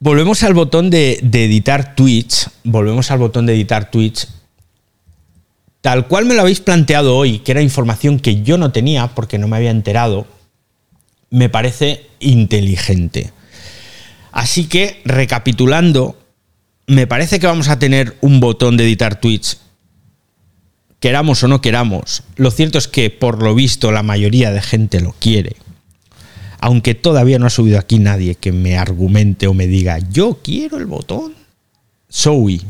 Volvemos 0.00 0.42
al 0.42 0.54
botón 0.54 0.90
de, 0.90 1.18
de 1.22 1.44
editar 1.44 1.94
tweets. 1.94 2.50
Volvemos 2.64 3.10
al 3.10 3.18
botón 3.18 3.46
de 3.46 3.54
editar 3.54 3.90
tweets. 3.90 4.28
Tal 5.80 6.08
cual 6.08 6.24
me 6.24 6.34
lo 6.34 6.42
habéis 6.42 6.60
planteado 6.60 7.16
hoy, 7.16 7.38
que 7.38 7.52
era 7.52 7.62
información 7.62 8.18
que 8.18 8.42
yo 8.42 8.58
no 8.58 8.72
tenía 8.72 9.08
porque 9.08 9.38
no 9.38 9.46
me 9.48 9.56
había 9.56 9.70
enterado, 9.70 10.26
me 11.30 11.48
parece 11.48 12.06
inteligente. 12.20 13.32
Así 14.32 14.66
que, 14.66 15.00
recapitulando, 15.04 16.18
me 16.86 17.06
parece 17.06 17.38
que 17.38 17.46
vamos 17.46 17.68
a 17.68 17.78
tener 17.78 18.16
un 18.20 18.40
botón 18.40 18.76
de 18.76 18.84
editar 18.84 19.20
tweets, 19.20 19.58
queramos 21.00 21.42
o 21.42 21.48
no 21.48 21.60
queramos. 21.60 22.22
Lo 22.36 22.50
cierto 22.50 22.78
es 22.78 22.88
que, 22.88 23.10
por 23.10 23.42
lo 23.42 23.54
visto, 23.54 23.92
la 23.92 24.02
mayoría 24.02 24.50
de 24.50 24.62
gente 24.62 25.00
lo 25.00 25.12
quiere. 25.12 25.56
Aunque 26.60 26.94
todavía 26.94 27.38
no 27.38 27.46
ha 27.46 27.50
subido 27.50 27.78
aquí 27.78 27.98
nadie 27.98 28.34
que 28.34 28.52
me 28.52 28.76
argumente 28.76 29.46
o 29.46 29.54
me 29.54 29.66
diga, 29.66 29.98
yo 29.98 30.40
quiero 30.42 30.78
el 30.78 30.86
botón. 30.86 31.34
Zoe. 32.10 32.60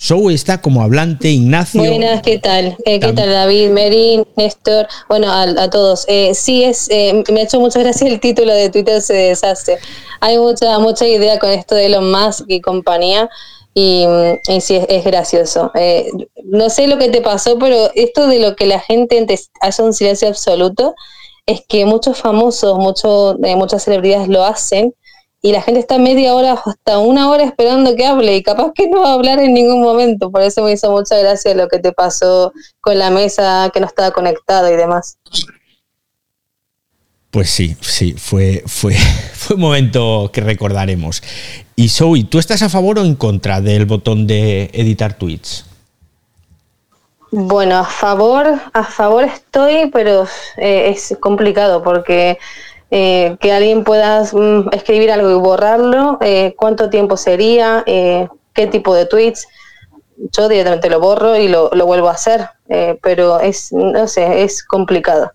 Zoe 0.00 0.32
está 0.32 0.60
como 0.60 0.82
hablante, 0.82 1.28
Ignacio. 1.28 1.80
Buenas, 1.80 2.22
¿qué 2.22 2.38
tal? 2.38 2.76
Eh, 2.84 3.00
¿Qué 3.00 3.12
tal, 3.12 3.30
David, 3.30 3.70
Merín, 3.70 4.24
Néstor? 4.36 4.86
Bueno, 5.08 5.30
a, 5.30 5.42
a 5.42 5.70
todos. 5.70 6.04
Eh, 6.06 6.34
sí, 6.34 6.62
es, 6.62 6.88
eh, 6.90 7.24
me 7.32 7.40
ha 7.40 7.44
hecho 7.44 7.58
muchas 7.58 7.82
gracias 7.82 8.10
el 8.10 8.20
título 8.20 8.54
de 8.54 8.70
Twitter 8.70 9.02
se 9.02 9.14
deshace. 9.14 9.78
Hay 10.20 10.38
mucha 10.38 10.78
mucha 10.78 11.06
idea 11.06 11.38
con 11.40 11.50
esto 11.50 11.74
de 11.74 11.86
Elon 11.86 12.10
Musk 12.12 12.44
y 12.46 12.60
compañía. 12.60 13.28
Y, 13.74 14.06
y 14.48 14.60
sí, 14.60 14.76
es, 14.76 14.86
es 14.88 15.04
gracioso. 15.04 15.72
Eh, 15.74 16.10
no 16.44 16.70
sé 16.70 16.86
lo 16.86 16.98
que 16.98 17.08
te 17.10 17.20
pasó, 17.20 17.58
pero 17.58 17.90
esto 17.94 18.26
de 18.28 18.38
lo 18.38 18.56
que 18.56 18.66
la 18.66 18.80
gente 18.80 19.26
hace 19.60 19.82
un 19.82 19.92
silencio 19.92 20.28
absoluto 20.28 20.94
es 21.46 21.62
que 21.68 21.86
muchos 21.86 22.18
famosos, 22.18 22.78
muchos, 22.78 23.36
eh, 23.42 23.56
muchas 23.56 23.82
celebridades 23.82 24.28
lo 24.28 24.44
hacen 24.44 24.94
y 25.40 25.52
la 25.52 25.62
gente 25.62 25.80
está 25.80 25.98
media 25.98 26.34
hora 26.34 26.54
hasta 26.64 26.98
una 26.98 27.30
hora 27.30 27.44
esperando 27.44 27.94
que 27.94 28.04
hable 28.04 28.36
y 28.36 28.42
capaz 28.42 28.72
que 28.74 28.88
no 28.88 29.02
va 29.02 29.10
a 29.10 29.14
hablar 29.14 29.38
en 29.38 29.54
ningún 29.54 29.82
momento. 29.82 30.30
Por 30.30 30.42
eso 30.42 30.62
me 30.62 30.72
hizo 30.72 30.90
mucha 30.90 31.16
gracia 31.16 31.54
lo 31.54 31.68
que 31.68 31.78
te 31.78 31.92
pasó 31.92 32.52
con 32.80 32.98
la 32.98 33.10
mesa 33.10 33.70
que 33.72 33.80
no 33.80 33.86
estaba 33.86 34.10
conectada 34.10 34.70
y 34.72 34.76
demás. 34.76 35.18
Pues 37.30 37.50
sí, 37.50 37.76
sí, 37.80 38.14
fue, 38.14 38.64
fue, 38.66 38.94
fue 39.32 39.54
un 39.54 39.62
momento 39.62 40.30
que 40.32 40.40
recordaremos. 40.40 41.22
Y 41.76 41.88
Zoe, 41.88 42.24
¿tú 42.24 42.38
estás 42.38 42.62
a 42.62 42.68
favor 42.68 42.98
o 42.98 43.04
en 43.04 43.14
contra 43.14 43.60
del 43.60 43.86
botón 43.86 44.26
de 44.26 44.70
editar 44.72 45.16
tweets? 45.16 45.64
Bueno, 47.30 47.76
a 47.76 47.84
favor, 47.84 48.58
a 48.72 48.84
favor 48.84 49.22
estoy, 49.22 49.90
pero 49.92 50.26
eh, 50.56 50.88
es 50.88 51.16
complicado 51.20 51.82
porque 51.82 52.38
eh, 52.90 53.36
que 53.40 53.52
alguien 53.52 53.84
pueda 53.84 54.22
mm, 54.22 54.70
escribir 54.72 55.10
algo 55.10 55.30
y 55.30 55.34
borrarlo, 55.34 56.18
eh, 56.20 56.54
cuánto 56.56 56.90
tiempo 56.90 57.16
sería, 57.16 57.84
Eh, 57.86 58.28
qué 58.54 58.66
tipo 58.66 58.94
de 58.94 59.06
tweets. 59.06 59.46
Yo 60.36 60.48
directamente 60.48 60.90
lo 60.90 60.98
borro 61.00 61.36
y 61.36 61.46
lo, 61.48 61.70
lo 61.72 61.86
vuelvo 61.86 62.08
a 62.08 62.12
hacer, 62.12 62.48
eh, 62.68 62.98
pero 63.02 63.38
es, 63.40 63.72
no 63.72 64.08
sé, 64.08 64.42
es 64.42 64.64
complicado 64.64 65.30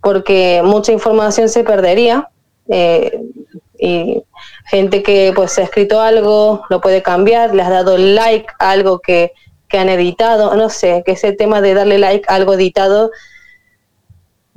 porque 0.00 0.62
mucha 0.64 0.92
información 0.92 1.48
se 1.48 1.64
perdería 1.64 2.28
eh, 2.68 3.20
y 3.78 4.22
gente 4.66 5.02
que 5.02 5.32
pues 5.34 5.58
ha 5.58 5.62
escrito 5.62 6.00
algo 6.00 6.64
lo 6.68 6.80
puede 6.80 7.02
cambiar, 7.02 7.54
le 7.54 7.62
has 7.62 7.70
dado 7.70 7.96
like 7.98 8.46
a 8.58 8.70
algo 8.70 9.00
que, 9.00 9.32
que 9.68 9.78
han 9.78 9.88
editado, 9.88 10.54
no 10.54 10.68
sé, 10.68 11.02
que 11.04 11.12
ese 11.12 11.32
tema 11.32 11.60
de 11.60 11.74
darle 11.74 11.98
like 11.98 12.24
a 12.28 12.34
algo 12.34 12.54
editado, 12.54 13.10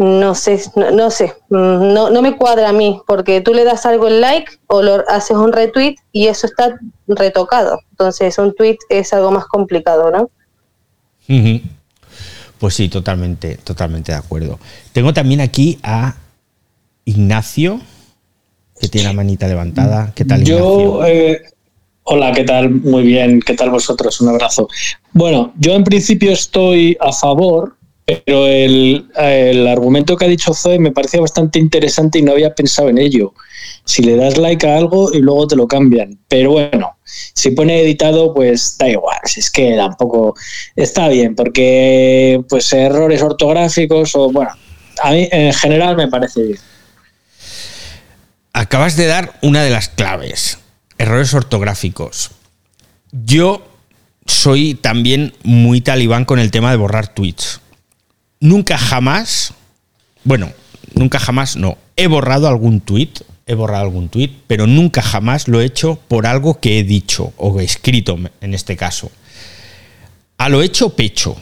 no 0.03 0.35
sé, 0.35 0.61
no, 0.75 0.91
no 0.91 1.09
sé, 1.09 1.33
mm, 1.49 1.93
no, 1.93 2.09
no 2.09 2.21
me 2.21 2.35
cuadra 2.35 2.69
a 2.69 2.73
mí, 2.73 3.01
porque 3.07 3.41
tú 3.41 3.53
le 3.53 3.63
das 3.63 3.85
algo 3.85 4.07
el 4.07 4.21
like 4.21 4.51
o 4.67 4.81
lo 4.81 5.03
haces 5.09 5.37
un 5.37 5.53
retweet 5.53 5.95
y 6.11 6.27
eso 6.27 6.45
está 6.47 6.77
retocado. 7.07 7.79
Entonces 7.91 8.37
un 8.37 8.53
tweet 8.53 8.77
es 8.89 9.13
algo 9.13 9.31
más 9.31 9.45
complicado, 9.45 10.11
¿no? 10.11 10.29
Pues 12.59 12.75
sí, 12.75 12.89
totalmente, 12.89 13.57
totalmente 13.57 14.11
de 14.11 14.17
acuerdo. 14.17 14.59
Tengo 14.91 15.13
también 15.13 15.41
aquí 15.41 15.79
a 15.83 16.15
Ignacio, 17.05 17.79
que 18.79 18.87
tiene 18.87 19.07
la 19.07 19.13
manita 19.13 19.47
levantada. 19.47 20.11
¿Qué 20.15 20.25
tal, 20.25 20.41
Ignacio? 20.41 20.59
Yo, 20.59 21.05
eh, 21.05 21.41
hola, 22.03 22.31
¿qué 22.33 22.43
tal? 22.43 22.69
Muy 22.69 23.03
bien, 23.03 23.41
¿qué 23.41 23.53
tal 23.53 23.69
vosotros? 23.69 24.19
Un 24.21 24.29
abrazo. 24.29 24.67
Bueno, 25.11 25.53
yo 25.57 25.73
en 25.73 25.83
principio 25.83 26.31
estoy 26.31 26.97
a 26.99 27.11
favor, 27.11 27.75
pero 28.05 28.47
el, 28.47 29.07
el 29.15 29.67
argumento 29.67 30.17
que 30.17 30.25
ha 30.25 30.27
dicho 30.27 30.53
Zoe 30.53 30.79
me 30.79 30.91
parecía 30.91 31.21
bastante 31.21 31.59
interesante 31.59 32.19
y 32.19 32.21
no 32.21 32.33
había 32.33 32.53
pensado 32.53 32.89
en 32.89 32.97
ello. 32.97 33.33
Si 33.85 34.03
le 34.03 34.15
das 34.15 34.37
like 34.37 34.67
a 34.67 34.77
algo 34.77 35.13
y 35.13 35.19
luego 35.19 35.47
te 35.47 35.55
lo 35.55 35.67
cambian. 35.67 36.19
Pero 36.27 36.51
bueno, 36.51 36.97
si 37.05 37.51
pone 37.51 37.81
editado, 37.81 38.33
pues 38.33 38.77
da 38.77 38.89
igual. 38.89 39.19
Si 39.25 39.39
es 39.39 39.49
que 39.49 39.75
tampoco 39.75 40.35
está 40.75 41.07
bien, 41.07 41.35
porque 41.35 42.43
pues 42.49 42.71
errores 42.73 43.21
ortográficos 43.21 44.15
o 44.15 44.31
bueno, 44.31 44.51
a 45.01 45.11
mí 45.11 45.27
en 45.31 45.53
general 45.53 45.95
me 45.95 46.07
parece 46.07 46.43
bien. 46.43 46.59
acabas 48.53 48.95
de 48.97 49.05
dar 49.05 49.39
una 49.41 49.63
de 49.63 49.69
las 49.69 49.89
claves. 49.89 50.59
Errores 50.97 51.33
ortográficos. 51.33 52.31
Yo 53.11 53.65
soy 54.25 54.75
también 54.75 55.33
muy 55.43 55.81
talibán 55.81 56.25
con 56.25 56.39
el 56.39 56.51
tema 56.51 56.71
de 56.71 56.77
borrar 56.77 57.13
tweets. 57.13 57.61
Nunca 58.43 58.77
jamás, 58.77 59.53
bueno, 60.25 60.51
nunca 60.95 61.17
jamás 61.17 61.55
no, 61.55 61.77
he 61.95 62.07
borrado 62.07 62.49
algún 62.49 62.81
tweet, 62.81 63.11
he 63.45 63.53
borrado 63.53 63.85
algún 63.85 64.09
tweet, 64.09 64.31
pero 64.47 64.67
nunca 64.67 65.01
jamás 65.01 65.47
lo 65.47 65.61
he 65.61 65.65
hecho 65.65 65.97
por 66.09 66.27
algo 66.27 66.59
que 66.59 66.77
he 66.77 66.83
dicho 66.83 67.31
o 67.37 67.61
escrito 67.61 68.19
en 68.41 68.53
este 68.53 68.75
caso. 68.75 69.09
A 70.37 70.49
lo 70.49 70.61
hecho 70.61 70.89
pecho. 70.89 71.37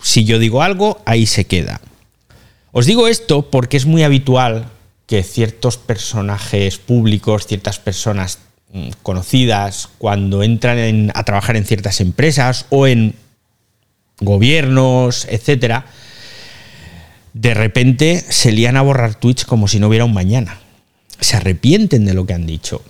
Si 0.00 0.24
yo 0.24 0.40
digo 0.40 0.64
algo, 0.64 1.00
ahí 1.04 1.26
se 1.26 1.44
queda. 1.44 1.80
Os 2.72 2.86
digo 2.86 3.06
esto 3.06 3.48
porque 3.48 3.76
es 3.76 3.86
muy 3.86 4.02
habitual 4.02 4.68
que 5.06 5.22
ciertos 5.22 5.76
personajes 5.76 6.76
públicos, 6.76 7.46
ciertas 7.46 7.78
personas 7.78 8.40
mm, 8.72 8.88
conocidas, 9.04 9.90
cuando 9.96 10.42
entran 10.42 11.12
a 11.14 11.22
trabajar 11.22 11.54
en 11.54 11.66
ciertas 11.66 12.00
empresas 12.00 12.66
o 12.68 12.88
en 12.88 13.14
gobiernos, 14.18 15.28
etcétera, 15.30 15.86
de 17.34 17.54
repente 17.54 18.24
se 18.28 18.52
lían 18.52 18.76
a 18.76 18.82
borrar 18.82 19.14
tweets 19.14 19.44
como 19.44 19.68
si 19.68 19.78
no 19.78 19.88
hubiera 19.88 20.04
un 20.04 20.14
mañana. 20.14 20.58
Se 21.20 21.36
arrepienten 21.36 22.04
de 22.04 22.14
lo 22.14 22.26
que 22.26 22.34
han 22.34 22.46
dicho. 22.46 22.82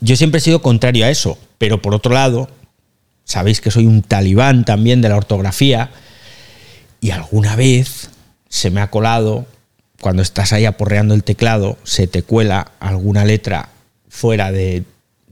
Yo 0.00 0.16
siempre 0.16 0.38
he 0.38 0.42
sido 0.42 0.62
contrario 0.62 1.06
a 1.06 1.10
eso, 1.10 1.38
pero 1.58 1.80
por 1.80 1.94
otro 1.94 2.12
lado, 2.12 2.50
sabéis 3.24 3.60
que 3.60 3.70
soy 3.70 3.86
un 3.86 4.02
talibán 4.02 4.64
también 4.64 5.00
de 5.00 5.08
la 5.08 5.16
ortografía 5.16 5.90
y 7.00 7.10
alguna 7.10 7.56
vez 7.56 8.10
se 8.48 8.70
me 8.70 8.80
ha 8.80 8.90
colado, 8.90 9.46
cuando 10.00 10.22
estás 10.22 10.52
ahí 10.52 10.66
aporreando 10.66 11.14
el 11.14 11.24
teclado, 11.24 11.78
se 11.84 12.06
te 12.06 12.22
cuela 12.22 12.72
alguna 12.80 13.24
letra 13.24 13.70
fuera 14.08 14.52
de 14.52 14.84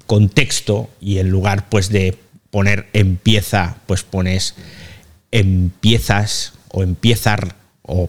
contexto 0.06 0.88
y 1.00 1.18
en 1.18 1.30
lugar 1.30 1.68
pues 1.68 1.88
de 1.90 2.18
poner 2.50 2.88
empieza, 2.92 3.76
pues 3.86 4.02
pones 4.02 4.54
empiezas 5.30 6.52
o 6.68 6.82
empiezar 6.82 7.56
o, 7.86 8.08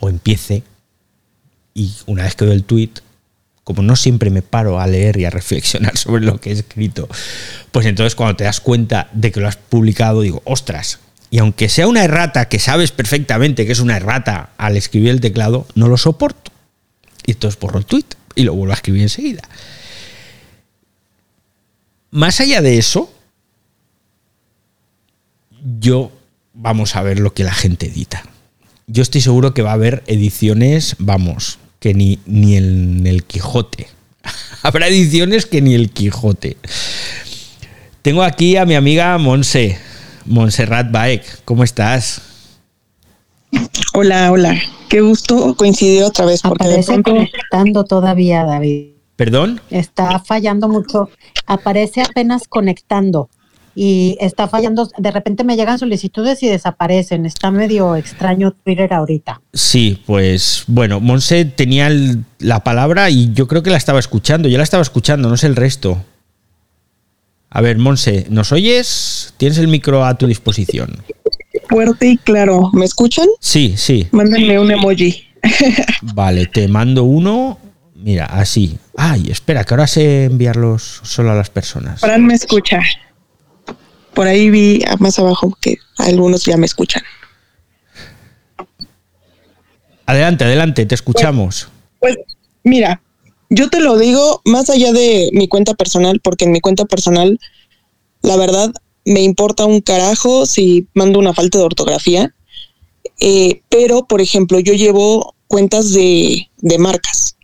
o 0.00 0.08
empiece. 0.08 0.62
Y 1.74 1.92
una 2.06 2.24
vez 2.24 2.36
que 2.36 2.44
veo 2.44 2.54
el 2.54 2.64
tweet, 2.64 2.90
como 3.64 3.82
no 3.82 3.96
siempre 3.96 4.30
me 4.30 4.42
paro 4.42 4.78
a 4.78 4.86
leer 4.86 5.18
y 5.18 5.24
a 5.24 5.30
reflexionar 5.30 5.96
sobre 5.96 6.24
lo 6.24 6.40
que 6.40 6.50
he 6.50 6.52
escrito, 6.52 7.08
pues 7.72 7.86
entonces 7.86 8.14
cuando 8.14 8.36
te 8.36 8.44
das 8.44 8.60
cuenta 8.60 9.08
de 9.12 9.32
que 9.32 9.40
lo 9.40 9.48
has 9.48 9.56
publicado, 9.56 10.20
digo, 10.20 10.42
ostras, 10.44 11.00
y 11.30 11.38
aunque 11.38 11.68
sea 11.68 11.88
una 11.88 12.04
errata 12.04 12.48
que 12.48 12.60
sabes 12.60 12.92
perfectamente 12.92 13.66
que 13.66 13.72
es 13.72 13.80
una 13.80 13.96
errata 13.96 14.50
al 14.56 14.76
escribir 14.76 15.10
el 15.10 15.20
teclado, 15.20 15.66
no 15.74 15.88
lo 15.88 15.96
soporto. 15.96 16.52
Y 17.26 17.32
entonces 17.32 17.58
borro 17.58 17.80
el 17.80 17.86
tweet 17.86 18.04
y 18.36 18.44
lo 18.44 18.54
vuelvo 18.54 18.72
a 18.72 18.76
escribir 18.76 19.02
enseguida. 19.02 19.42
Más 22.12 22.40
allá 22.40 22.62
de 22.62 22.78
eso, 22.78 23.12
yo 25.80 26.12
vamos 26.52 26.94
a 26.94 27.02
ver 27.02 27.18
lo 27.18 27.34
que 27.34 27.42
la 27.42 27.52
gente 27.52 27.86
edita. 27.86 28.22
Yo 28.86 29.02
estoy 29.02 29.20
seguro 29.20 29.54
que 29.54 29.62
va 29.62 29.70
a 29.70 29.74
haber 29.74 30.02
ediciones, 30.06 30.96
vamos, 30.98 31.58
que 31.80 31.94
ni, 31.94 32.18
ni 32.26 32.56
en 32.56 33.06
el 33.06 33.24
Quijote. 33.24 33.88
Habrá 34.62 34.88
ediciones 34.88 35.46
que 35.46 35.62
ni 35.62 35.74
el 35.74 35.90
Quijote. 35.90 36.58
Tengo 38.02 38.22
aquí 38.22 38.56
a 38.56 38.66
mi 38.66 38.74
amiga 38.74 39.16
Monse. 39.16 39.78
Montserrat 40.26 40.90
Baek, 40.90 41.44
¿cómo 41.44 41.64
estás? 41.64 42.20
Hola, 43.94 44.30
hola. 44.32 44.60
Qué 44.88 45.00
gusto 45.00 45.54
coincidir 45.54 46.02
otra 46.02 46.26
vez. 46.26 46.42
Porque 46.42 46.64
Aparece 46.64 47.02
conectando 47.02 47.84
todavía, 47.84 48.44
David. 48.44 48.92
¿Perdón? 49.16 49.60
Está 49.70 50.18
fallando 50.18 50.68
mucho. 50.68 51.08
Aparece 51.46 52.02
apenas 52.02 52.48
conectando 52.48 53.30
y 53.74 54.16
está 54.20 54.48
fallando. 54.48 54.88
De 54.98 55.10
repente 55.10 55.44
me 55.44 55.56
llegan 55.56 55.78
solicitudes 55.78 56.42
y 56.42 56.48
desaparecen. 56.48 57.26
Está 57.26 57.50
medio 57.50 57.96
extraño 57.96 58.52
Twitter 58.52 58.92
ahorita. 58.92 59.40
Sí, 59.52 60.02
pues 60.06 60.64
bueno, 60.66 61.00
Monse 61.00 61.44
tenía 61.44 61.90
la 62.38 62.64
palabra 62.64 63.10
y 63.10 63.32
yo 63.32 63.48
creo 63.48 63.62
que 63.62 63.70
la 63.70 63.76
estaba 63.76 63.98
escuchando. 63.98 64.48
Yo 64.48 64.58
la 64.58 64.64
estaba 64.64 64.82
escuchando, 64.82 65.28
no 65.28 65.36
sé 65.36 65.46
el 65.46 65.56
resto. 65.56 66.02
A 67.50 67.60
ver, 67.60 67.78
Monse, 67.78 68.26
¿nos 68.30 68.50
oyes? 68.50 69.32
Tienes 69.36 69.58
el 69.58 69.68
micro 69.68 70.04
a 70.04 70.18
tu 70.18 70.26
disposición. 70.26 71.02
Fuerte 71.68 72.08
y 72.08 72.16
claro. 72.16 72.70
¿Me 72.72 72.84
escuchan? 72.84 73.26
Sí, 73.38 73.74
sí. 73.76 74.08
Mándenme 74.10 74.58
un 74.58 74.70
emoji. 74.72 75.24
vale, 76.02 76.46
te 76.46 76.66
mando 76.68 77.04
uno. 77.04 77.58
Mira, 77.94 78.26
así. 78.26 78.76
Ay, 78.96 79.30
espera, 79.30 79.64
que 79.64 79.72
ahora 79.72 79.86
sé 79.86 80.24
enviarlos 80.24 81.00
solo 81.04 81.30
a 81.30 81.34
las 81.34 81.48
personas. 81.48 82.00
Fran 82.00 82.26
me 82.26 82.34
escucha. 82.34 82.80
Por 84.14 84.26
ahí 84.26 84.50
vi 84.50 84.82
más 84.98 85.18
abajo 85.18 85.56
que 85.60 85.78
algunos 85.98 86.44
ya 86.44 86.56
me 86.56 86.66
escuchan. 86.66 87.02
Adelante, 90.06 90.44
adelante, 90.44 90.86
te 90.86 90.94
escuchamos. 90.94 91.68
pues, 91.98 92.16
pues 92.16 92.26
mira, 92.62 93.00
yo 93.50 93.70
te 93.70 93.80
lo 93.80 93.96
digo 93.96 94.42
más 94.44 94.70
allá 94.70 94.92
de 94.92 95.30
mi 95.32 95.48
cuenta 95.48 95.74
personal, 95.74 96.20
porque 96.20 96.44
en 96.44 96.52
mi 96.52 96.60
cuenta 96.60 96.84
personal, 96.84 97.38
la 98.22 98.36
verdad, 98.36 98.72
me 99.04 99.22
importa 99.22 99.64
un 99.64 99.80
carajo 99.80 100.46
si 100.46 100.88
mando 100.94 101.18
una 101.18 101.34
falta 101.34 101.58
de 101.58 101.64
ortografía. 101.64 102.34
Eh, 103.20 103.62
pero, 103.68 104.06
por 104.06 104.20
ejemplo, 104.20 104.60
yo 104.60 104.72
llevo 104.74 105.34
cuentas 105.46 105.92
de, 105.92 106.50
de 106.58 106.78
marcas. 106.78 107.36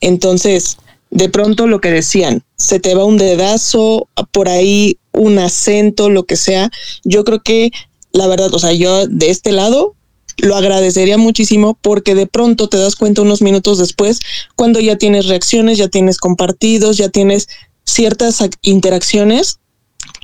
Entonces, 0.00 0.78
de 1.10 1.28
pronto 1.28 1.66
lo 1.66 1.80
que 1.80 1.90
decían, 1.90 2.42
se 2.56 2.80
te 2.80 2.94
va 2.94 3.04
un 3.04 3.18
dedazo, 3.18 4.08
por 4.32 4.48
ahí 4.48 4.98
un 5.14 5.38
acento, 5.38 6.10
lo 6.10 6.24
que 6.24 6.36
sea. 6.36 6.70
Yo 7.04 7.24
creo 7.24 7.42
que, 7.42 7.70
la 8.12 8.26
verdad, 8.26 8.52
o 8.52 8.58
sea, 8.58 8.72
yo 8.72 9.06
de 9.06 9.30
este 9.30 9.52
lado 9.52 9.94
lo 10.38 10.56
agradecería 10.56 11.16
muchísimo 11.16 11.78
porque 11.80 12.14
de 12.14 12.26
pronto 12.26 12.68
te 12.68 12.76
das 12.76 12.96
cuenta 12.96 13.22
unos 13.22 13.40
minutos 13.40 13.78
después 13.78 14.20
cuando 14.56 14.80
ya 14.80 14.96
tienes 14.96 15.26
reacciones, 15.26 15.78
ya 15.78 15.88
tienes 15.88 16.18
compartidos, 16.18 16.96
ya 16.96 17.08
tienes 17.08 17.48
ciertas 17.84 18.42
interacciones 18.62 19.60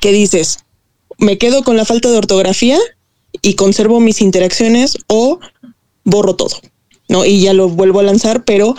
que 0.00 0.12
dices, 0.12 0.58
me 1.18 1.38
quedo 1.38 1.62
con 1.62 1.76
la 1.76 1.84
falta 1.84 2.10
de 2.10 2.18
ortografía 2.18 2.78
y 3.42 3.54
conservo 3.54 4.00
mis 4.00 4.20
interacciones 4.20 4.96
o 5.06 5.38
borro 6.04 6.34
todo, 6.34 6.56
¿no? 7.08 7.24
Y 7.24 7.40
ya 7.40 7.52
lo 7.52 7.68
vuelvo 7.68 8.00
a 8.00 8.04
lanzar, 8.04 8.44
pero 8.44 8.74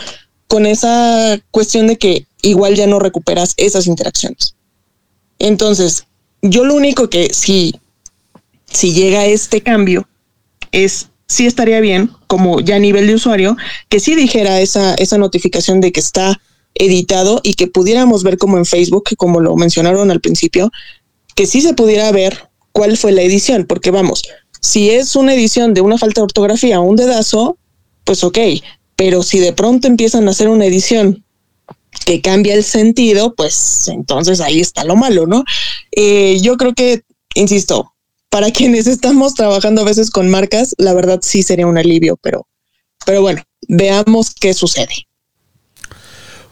con 0.48 0.66
esa 0.66 1.40
cuestión 1.52 1.88
de 1.88 1.98
que 1.98 2.26
igual 2.42 2.76
ya 2.76 2.88
no 2.88 3.00
recuperas 3.00 3.54
esas 3.58 3.88
interacciones. 3.88 4.56
Entonces, 5.48 6.06
yo 6.42 6.66
lo 6.66 6.76
único 6.76 7.10
que 7.10 7.34
si, 7.34 7.76
si 8.72 8.94
llega 8.94 9.26
este 9.26 9.62
cambio 9.62 10.08
es 10.72 11.08
sí 11.28 11.46
estaría 11.46 11.80
bien, 11.80 12.12
como 12.28 12.60
ya 12.60 12.76
a 12.76 12.80
nivel 12.80 13.08
de 13.08 13.16
usuario, 13.16 13.56
que 13.88 14.02
sí 14.02 14.16
dijera 14.16 14.60
esa, 14.60 14.96
esa 14.96 15.18
notificación 15.18 15.80
de 15.80 15.94
que 15.94 16.02
está 16.02 16.42
editado 16.76 17.40
y 17.42 17.54
que 17.54 17.68
pudiéramos 17.68 18.24
ver 18.24 18.38
como 18.38 18.58
en 18.58 18.66
Facebook, 18.66 19.06
como 19.18 19.40
lo 19.40 19.56
mencionaron 19.56 20.12
al 20.12 20.20
principio, 20.20 20.72
que 21.34 21.48
sí 21.48 21.62
se 21.62 21.74
pudiera 21.74 22.12
ver 22.12 22.50
cuál 22.74 22.98
fue 22.98 23.14
la 23.14 23.22
edición, 23.22 23.66
porque 23.66 23.92
vamos, 23.92 24.24
si 24.60 24.90
es 24.90 25.16
una 25.16 25.34
edición 25.34 25.74
de 25.74 25.82
una 25.82 25.98
falta 25.98 26.22
de 26.22 26.26
ortografía 26.26 26.82
o 26.82 26.84
un 26.84 26.98
dedazo, 26.98 27.58
pues 28.04 28.24
ok, 28.26 28.38
pero 28.98 29.24
si 29.24 29.40
de 29.40 29.54
pronto 29.54 29.88
empiezan 29.88 30.28
a 30.28 30.32
hacer 30.32 30.50
una 30.50 30.66
edición 30.66 31.24
que 32.06 32.22
cambia 32.22 32.56
el 32.56 32.64
sentido, 32.64 33.36
pues 33.36 33.88
entonces 33.88 34.42
ahí 34.42 34.60
está 34.60 34.84
lo 34.84 34.96
malo, 34.96 35.28
¿no? 35.28 35.44
Eh, 35.92 36.40
yo 36.42 36.58
creo 36.58 36.74
que, 36.74 37.04
insisto, 37.36 37.94
para 38.30 38.52
quienes 38.52 38.88
estamos 38.88 39.36
trabajando 39.36 39.82
a 39.82 39.86
veces 39.86 40.10
con 40.10 40.30
marcas, 40.30 40.76
la 40.78 40.94
verdad 40.94 41.20
sí 41.22 41.44
sería 41.44 41.68
un 41.68 41.78
alivio, 41.78 42.18
pero, 42.18 42.48
pero 43.06 43.22
bueno, 43.22 43.44
veamos 43.68 44.34
qué 44.34 44.54
sucede. 44.54 45.08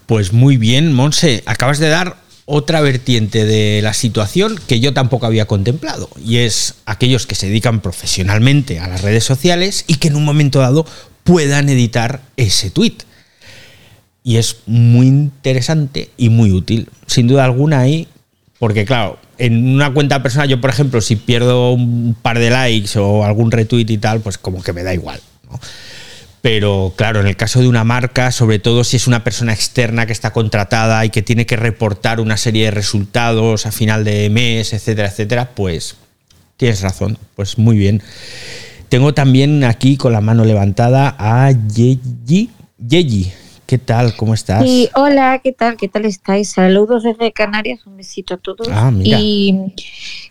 Pues 0.06 0.34
muy 0.34 0.58
bien, 0.58 0.94
Monse, 0.94 1.44
acabas 1.46 1.80
de 1.80 1.90
dar 1.90 2.18
otra 2.46 2.82
vertiente 2.82 3.46
de 3.46 3.80
la 3.84 3.94
situación 3.94 4.60
que 4.68 4.80
yo 4.80 4.92
tampoco 4.92 5.28
había 5.28 5.46
contemplado, 5.46 6.10
y 6.26 6.38
es 6.38 6.76
aquellos 6.86 7.28
que 7.28 7.36
se 7.36 7.48
dedican 7.48 7.80
profesionalmente 7.80 8.80
a 8.80 8.88
las 8.88 9.04
redes 9.04 9.24
sociales 9.24 9.86
y 9.86 9.96
que 9.96 10.08
en 10.08 10.16
un 10.16 10.26
momento 10.26 10.60
dado 10.60 10.86
puedan 11.24 11.70
editar 11.70 12.24
ese 12.38 12.72
tweet. 12.72 12.96
Y 14.30 14.38
es 14.38 14.58
muy 14.68 15.08
interesante 15.08 16.12
y 16.16 16.30
muy 16.30 16.52
útil. 16.52 16.88
Sin 17.08 17.28
duda 17.28 17.46
alguna 17.46 17.80
ahí 17.80 18.08
porque 18.60 18.86
claro, 18.86 19.18
en 19.40 19.74
una 19.74 19.92
cuenta 19.92 20.22
personal, 20.22 20.48
yo 20.48 20.62
por 20.62 20.70
ejemplo, 20.70 21.02
si 21.02 21.16
pierdo 21.16 21.72
un 21.72 22.16
par 22.22 22.38
de 22.38 22.52
likes 22.52 23.00
o 23.00 23.26
algún 23.26 23.50
retweet 23.50 23.90
y 23.90 23.98
tal, 23.98 24.20
pues 24.20 24.38
como 24.38 24.62
que 24.62 24.72
me 24.72 24.84
da 24.84 24.94
igual. 24.94 25.20
Pero 26.42 26.94
claro, 26.96 27.22
en 27.22 27.26
el 27.26 27.38
caso 27.38 27.60
de 27.60 27.68
una 27.68 27.84
marca, 27.84 28.32
sobre 28.32 28.60
todo 28.60 28.84
si 28.84 28.98
es 28.98 29.08
una 29.08 29.24
persona 29.24 29.52
externa 29.52 30.06
que 30.06 30.12
está 30.12 30.32
contratada 30.32 31.04
y 31.06 31.10
que 31.10 31.24
tiene 31.24 31.48
que 31.48 31.56
reportar 31.56 32.20
una 32.20 32.38
serie 32.38 32.66
de 32.66 32.72
resultados 32.72 33.66
a 33.66 33.72
final 33.72 34.04
de 34.04 34.30
mes, 34.30 34.74
etcétera, 34.74 35.08
etcétera, 35.08 35.50
pues 35.56 35.96
tienes 36.56 36.82
razón, 36.82 37.18
pues 37.36 37.58
muy 37.58 37.80
bien. 37.80 38.04
Tengo 38.90 39.16
también 39.16 39.64
aquí 39.64 39.98
con 39.98 40.14
la 40.14 40.22
mano 40.22 40.46
levantada 40.46 41.16
a 41.18 41.52
Yeji, 41.52 42.52
Yeji 42.78 43.32
¿Qué 43.70 43.78
tal? 43.78 44.16
¿Cómo 44.16 44.34
estás? 44.34 44.64
Sí, 44.64 44.90
hola, 44.96 45.42
¿qué 45.44 45.52
tal? 45.52 45.78
¿Qué 45.78 45.88
tal 45.88 46.06
estáis? 46.06 46.50
Saludos 46.50 47.04
desde 47.04 47.32
Canarias, 47.32 47.86
un 47.86 47.98
besito 47.98 48.34
a 48.34 48.38
todos. 48.38 48.68
Ah, 48.72 48.90
mira. 48.90 49.20
Y, 49.22 49.76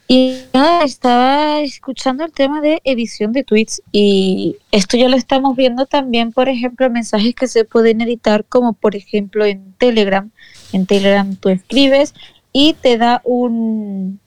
y 0.08 0.38
nada, 0.52 0.82
estaba 0.82 1.60
escuchando 1.60 2.24
el 2.24 2.32
tema 2.32 2.60
de 2.60 2.80
edición 2.82 3.30
de 3.30 3.44
tweets 3.44 3.80
y 3.92 4.56
esto 4.72 4.96
ya 4.96 5.08
lo 5.08 5.16
estamos 5.16 5.54
viendo 5.54 5.86
también, 5.86 6.32
por 6.32 6.48
ejemplo, 6.48 6.90
mensajes 6.90 7.32
que 7.36 7.46
se 7.46 7.64
pueden 7.64 8.00
editar, 8.00 8.44
como 8.44 8.72
por 8.72 8.96
ejemplo 8.96 9.44
en 9.44 9.72
Telegram. 9.74 10.32
En 10.72 10.86
Telegram 10.86 11.36
tú 11.36 11.50
escribes 11.50 12.14
y 12.52 12.72
te 12.72 12.98
da 12.98 13.22
un 13.22 14.18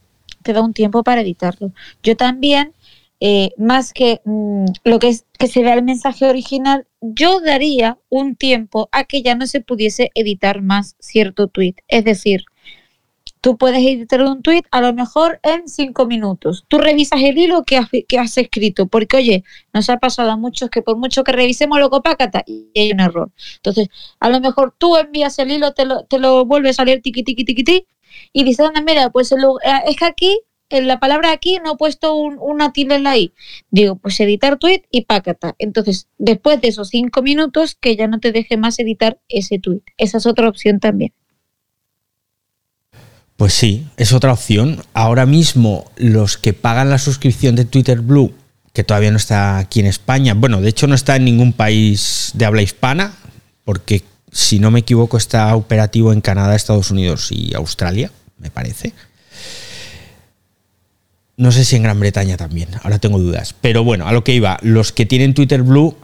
te 0.41 0.53
da 0.53 0.61
un 0.61 0.71
tiempo 0.71 1.03
para 1.03 1.19
editarlo. 1.19 1.73
Yo 2.01 2.15
también 2.15 2.71
eh, 3.23 3.51
más 3.57 3.93
que 3.93 4.19
mm, 4.25 4.65
lo 4.83 4.97
que 4.97 5.09
es 5.09 5.25
que 5.37 5.47
se 5.47 5.61
vea 5.61 5.75
el 5.75 5.83
mensaje 5.83 6.25
original, 6.25 6.87
yo 7.01 7.39
daría 7.39 7.99
un 8.09 8.35
tiempo 8.35 8.89
a 8.91 9.03
que 9.03 9.21
ya 9.21 9.35
no 9.35 9.45
se 9.47 9.61
pudiese 9.61 10.09
editar 10.15 10.61
más 10.63 10.95
cierto 10.99 11.47
tweet. 11.47 11.75
Es 11.87 12.03
decir, 12.03 12.45
tú 13.39 13.57
puedes 13.57 13.79
editar 13.79 14.23
un 14.23 14.41
tweet 14.41 14.63
a 14.71 14.81
lo 14.81 14.93
mejor 14.93 15.39
en 15.43 15.67
cinco 15.67 16.07
minutos. 16.07 16.65
Tú 16.67 16.79
revisas 16.79 17.21
el 17.21 17.37
hilo 17.37 17.63
que 17.63 17.77
has, 17.77 17.89
que 18.07 18.19
has 18.19 18.37
escrito, 18.37 18.87
porque 18.87 19.17
oye, 19.17 19.43
nos 19.71 19.89
ha 19.91 19.97
pasado 19.97 20.31
a 20.31 20.37
muchos 20.37 20.71
que 20.71 20.81
por 20.81 20.97
mucho 20.97 21.23
que 21.23 21.31
revisemos 21.31 21.79
lo 21.79 21.91
copácata 21.91 22.43
y 22.47 22.71
hay 22.75 22.91
un 22.91 23.01
error. 23.01 23.31
Entonces, 23.57 23.89
a 24.19 24.29
lo 24.29 24.39
mejor 24.39 24.73
tú 24.77 24.97
envías 24.97 25.37
el 25.39 25.51
hilo, 25.51 25.73
te 25.73 25.85
lo, 25.85 26.05
te 26.05 26.19
lo 26.19 26.45
vuelve 26.45 26.69
a 26.69 26.73
salir 26.73 27.01
tiqui 27.01 27.23
y 28.33 28.43
dices, 28.43 28.67
mira, 28.85 29.09
pues 29.11 29.31
el, 29.31 29.43
es 29.85 29.95
que 29.95 30.05
aquí 30.05 30.39
en 30.71 30.87
la 30.87 30.99
palabra 30.99 31.31
aquí 31.31 31.59
no 31.63 31.73
he 31.73 31.77
puesto 31.77 32.15
un, 32.15 32.37
una 32.39 32.73
tilde 32.73 32.99
en. 32.99 33.33
Digo, 33.69 33.95
pues 33.95 34.19
editar 34.19 34.57
tweet 34.57 34.83
y 34.91 35.05
pácata. 35.05 35.55
Entonces, 35.59 36.07
después 36.17 36.61
de 36.61 36.69
esos 36.69 36.89
cinco 36.89 37.21
minutos, 37.21 37.75
que 37.75 37.95
ya 37.95 38.07
no 38.07 38.19
te 38.19 38.31
deje 38.31 38.57
más 38.57 38.79
editar 38.79 39.19
ese 39.29 39.59
tweet. 39.59 39.81
Esa 39.97 40.17
es 40.17 40.25
otra 40.25 40.49
opción 40.49 40.79
también. 40.79 41.13
Pues 43.41 43.53
sí, 43.53 43.87
es 43.97 44.13
otra 44.13 44.33
opción. 44.33 44.83
Ahora 44.93 45.25
mismo, 45.25 45.89
los 45.95 46.37
que 46.37 46.53
pagan 46.53 46.89
la 46.91 46.99
suscripción 46.99 47.55
de 47.55 47.65
Twitter 47.65 47.99
Blue, 47.99 48.33
que 48.71 48.83
todavía 48.83 49.09
no 49.09 49.17
está 49.17 49.57
aquí 49.57 49.79
en 49.79 49.87
España, 49.87 50.35
bueno, 50.35 50.61
de 50.61 50.69
hecho 50.69 50.85
no 50.85 50.93
está 50.93 51.15
en 51.15 51.25
ningún 51.25 51.51
país 51.51 52.31
de 52.35 52.45
habla 52.45 52.61
hispana, 52.61 53.15
porque 53.65 54.03
si 54.31 54.59
no 54.59 54.69
me 54.69 54.81
equivoco 54.81 55.17
está 55.17 55.55
operativo 55.55 56.13
en 56.13 56.21
Canadá, 56.21 56.55
Estados 56.55 56.91
Unidos 56.91 57.29
y 57.31 57.53
Australia, 57.55 58.11
me 58.37 58.51
parece. 58.51 58.93
No 61.41 61.51
sé 61.51 61.65
si 61.65 61.75
en 61.75 61.81
Gran 61.81 61.99
Bretaña 61.99 62.37
también, 62.37 62.69
ahora 62.83 62.99
tengo 62.99 63.17
dudas. 63.17 63.55
Pero 63.59 63.83
bueno, 63.83 64.07
a 64.07 64.11
lo 64.11 64.23
que 64.23 64.35
iba, 64.35 64.59
los 64.61 64.91
que 64.91 65.07
tienen 65.07 65.33
Twitter 65.33 65.63
Blue 65.63 65.97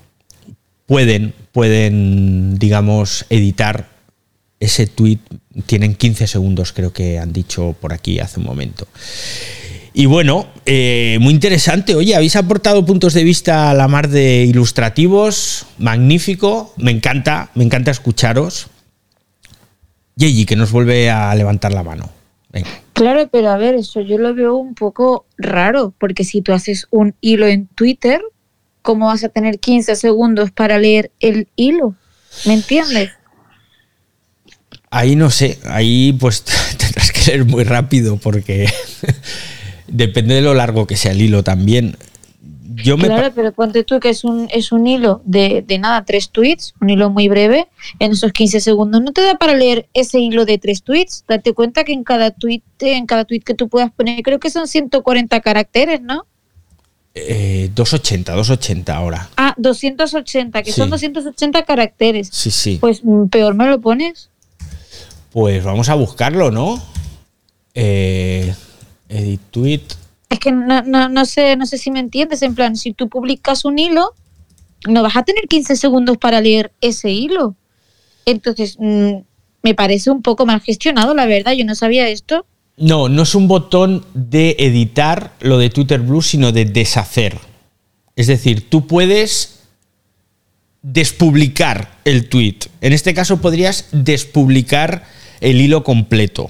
pueden, 0.87 1.35
pueden, 1.51 2.57
digamos, 2.57 3.23
editar 3.29 3.87
ese 4.59 4.87
tweet. 4.87 5.19
Tienen 5.67 5.93
15 5.93 6.25
segundos, 6.25 6.73
creo 6.73 6.91
que 6.91 7.19
han 7.19 7.33
dicho 7.33 7.75
por 7.79 7.93
aquí 7.93 8.17
hace 8.17 8.39
un 8.39 8.47
momento. 8.47 8.87
Y 9.93 10.07
bueno, 10.07 10.47
eh, 10.65 11.19
muy 11.21 11.35
interesante. 11.35 11.93
Oye, 11.93 12.15
habéis 12.15 12.35
aportado 12.35 12.83
puntos 12.83 13.13
de 13.13 13.23
vista 13.23 13.69
a 13.69 13.75
la 13.75 13.87
mar 13.87 14.09
de 14.09 14.43
ilustrativos. 14.43 15.67
Magnífico. 15.77 16.73
Me 16.77 16.89
encanta, 16.89 17.51
me 17.53 17.63
encanta 17.63 17.91
escucharos. 17.91 18.69
Yeji, 20.15 20.47
que 20.47 20.55
nos 20.55 20.71
vuelve 20.71 21.11
a 21.11 21.35
levantar 21.35 21.73
la 21.73 21.83
mano. 21.83 22.09
Venga. 22.51 22.86
Claro, 22.97 23.29
pero 23.31 23.51
a 23.51 23.57
ver, 23.57 23.75
eso 23.75 24.01
yo 24.01 24.17
lo 24.17 24.33
veo 24.33 24.55
un 24.55 24.73
poco 24.73 25.27
raro, 25.37 25.93
porque 25.99 26.23
si 26.23 26.41
tú 26.41 26.51
haces 26.51 26.87
un 26.89 27.13
hilo 27.21 27.45
en 27.45 27.67
Twitter, 27.67 28.19
¿cómo 28.81 29.05
vas 29.05 29.23
a 29.23 29.29
tener 29.29 29.59
15 29.59 29.95
segundos 29.95 30.49
para 30.49 30.79
leer 30.79 31.11
el 31.19 31.47
hilo? 31.55 31.93
¿Me 32.47 32.55
entiendes? 32.55 33.11
Ahí 34.89 35.15
no 35.15 35.29
sé, 35.29 35.59
ahí 35.65 36.17
pues 36.19 36.43
tendrás 36.77 37.11
que 37.11 37.21
leer 37.27 37.45
muy 37.45 37.65
rápido 37.65 38.17
porque 38.17 38.67
depende 39.87 40.33
de 40.33 40.41
lo 40.41 40.55
largo 40.55 40.87
que 40.87 40.97
sea 40.97 41.11
el 41.11 41.21
hilo 41.21 41.43
también. 41.43 41.97
Yo 42.83 42.95
me 42.97 43.05
claro, 43.07 43.31
pero 43.33 43.51
ponte 43.53 43.83
tú 43.83 43.99
que 43.99 44.09
es 44.09 44.23
un, 44.23 44.47
es 44.51 44.71
un 44.71 44.85
hilo 44.85 45.21
de, 45.25 45.63
de, 45.65 45.79
nada, 45.79 46.05
tres 46.05 46.29
tweets, 46.29 46.75
un 46.79 46.89
hilo 46.89 47.09
muy 47.09 47.27
breve, 47.27 47.67
en 47.99 48.11
esos 48.11 48.31
15 48.31 48.59
segundos 48.59 49.01
no 49.01 49.11
te 49.13 49.21
da 49.21 49.35
para 49.35 49.55
leer 49.55 49.87
ese 49.93 50.19
hilo 50.19 50.45
de 50.45 50.57
tres 50.57 50.83
tweets. 50.83 51.25
Date 51.27 51.53
cuenta 51.53 51.83
que 51.83 51.93
en 51.93 52.03
cada 52.03 52.31
tweet, 52.31 52.61
en 52.79 53.05
cada 53.07 53.25
tweet 53.25 53.39
que 53.41 53.55
tú 53.55 53.67
puedas 53.67 53.91
poner, 53.91 54.21
creo 54.21 54.39
que 54.39 54.49
son 54.49 54.67
140 54.67 55.39
caracteres, 55.41 56.01
¿no? 56.01 56.25
Eh, 57.15 57.71
280, 57.73 58.33
280 58.35 58.95
ahora. 58.95 59.29
Ah, 59.37 59.55
280, 59.57 60.61
que 60.61 60.71
Sí. 60.71 60.79
son 60.79 60.91
280 60.91 61.63
caracteres. 61.65 62.29
Sí, 62.31 62.51
sí. 62.51 62.77
Pues 62.79 63.03
mm, 63.03 63.25
peor 63.27 63.55
me 63.55 63.65
lo 63.65 63.81
pones. 63.81 64.29
Pues 65.31 65.63
vamos 65.63 65.89
a 65.89 65.95
buscarlo, 65.95 66.51
¿no? 66.51 66.79
Eh, 67.73 68.53
edit 69.09 69.41
tweet. 69.51 69.81
Es 70.29 70.39
que 70.39 70.51
no, 70.51 70.81
no, 70.83 71.09
no 71.09 71.25
sé, 71.25 71.55
no 71.55 71.65
sé 71.65 71.77
si 71.77 71.91
me 71.91 71.99
entiendes. 71.99 72.41
En 72.41 72.55
plan, 72.55 72.75
si 72.75 72.93
tú 72.93 73.09
publicas 73.09 73.65
un 73.65 73.79
hilo, 73.79 74.13
no 74.87 75.03
vas 75.03 75.15
a 75.15 75.23
tener 75.23 75.47
15 75.47 75.75
segundos 75.75 76.17
para 76.17 76.41
leer 76.41 76.71
ese 76.81 77.11
hilo. 77.11 77.55
Entonces, 78.25 78.75
mm, 78.79 79.19
me 79.63 79.73
parece 79.73 80.11
un 80.11 80.21
poco 80.21 80.45
mal 80.45 80.61
gestionado, 80.61 81.13
la 81.13 81.25
verdad. 81.25 81.53
Yo 81.53 81.65
no 81.65 81.75
sabía 81.75 82.09
esto. 82.09 82.45
No, 82.75 83.09
no 83.09 83.23
es 83.23 83.33
un 83.35 83.47
botón 83.47 84.05
de 84.13 84.55
editar 84.59 85.33
lo 85.39 85.57
de 85.57 85.69
Twitter 85.69 85.99
Blue, 85.99 86.21
sino 86.21 86.51
de 86.51 86.65
deshacer. 86.65 87.39
Es 88.15 88.27
decir, 88.27 88.69
tú 88.69 88.85
puedes 88.85 89.61
despublicar 90.81 91.97
el 92.05 92.29
tweet. 92.29 92.59
En 92.81 92.93
este 92.93 93.13
caso 93.13 93.41
podrías 93.41 93.87
despublicar 93.91 95.05
el 95.41 95.59
hilo 95.59 95.83
completo. 95.83 96.49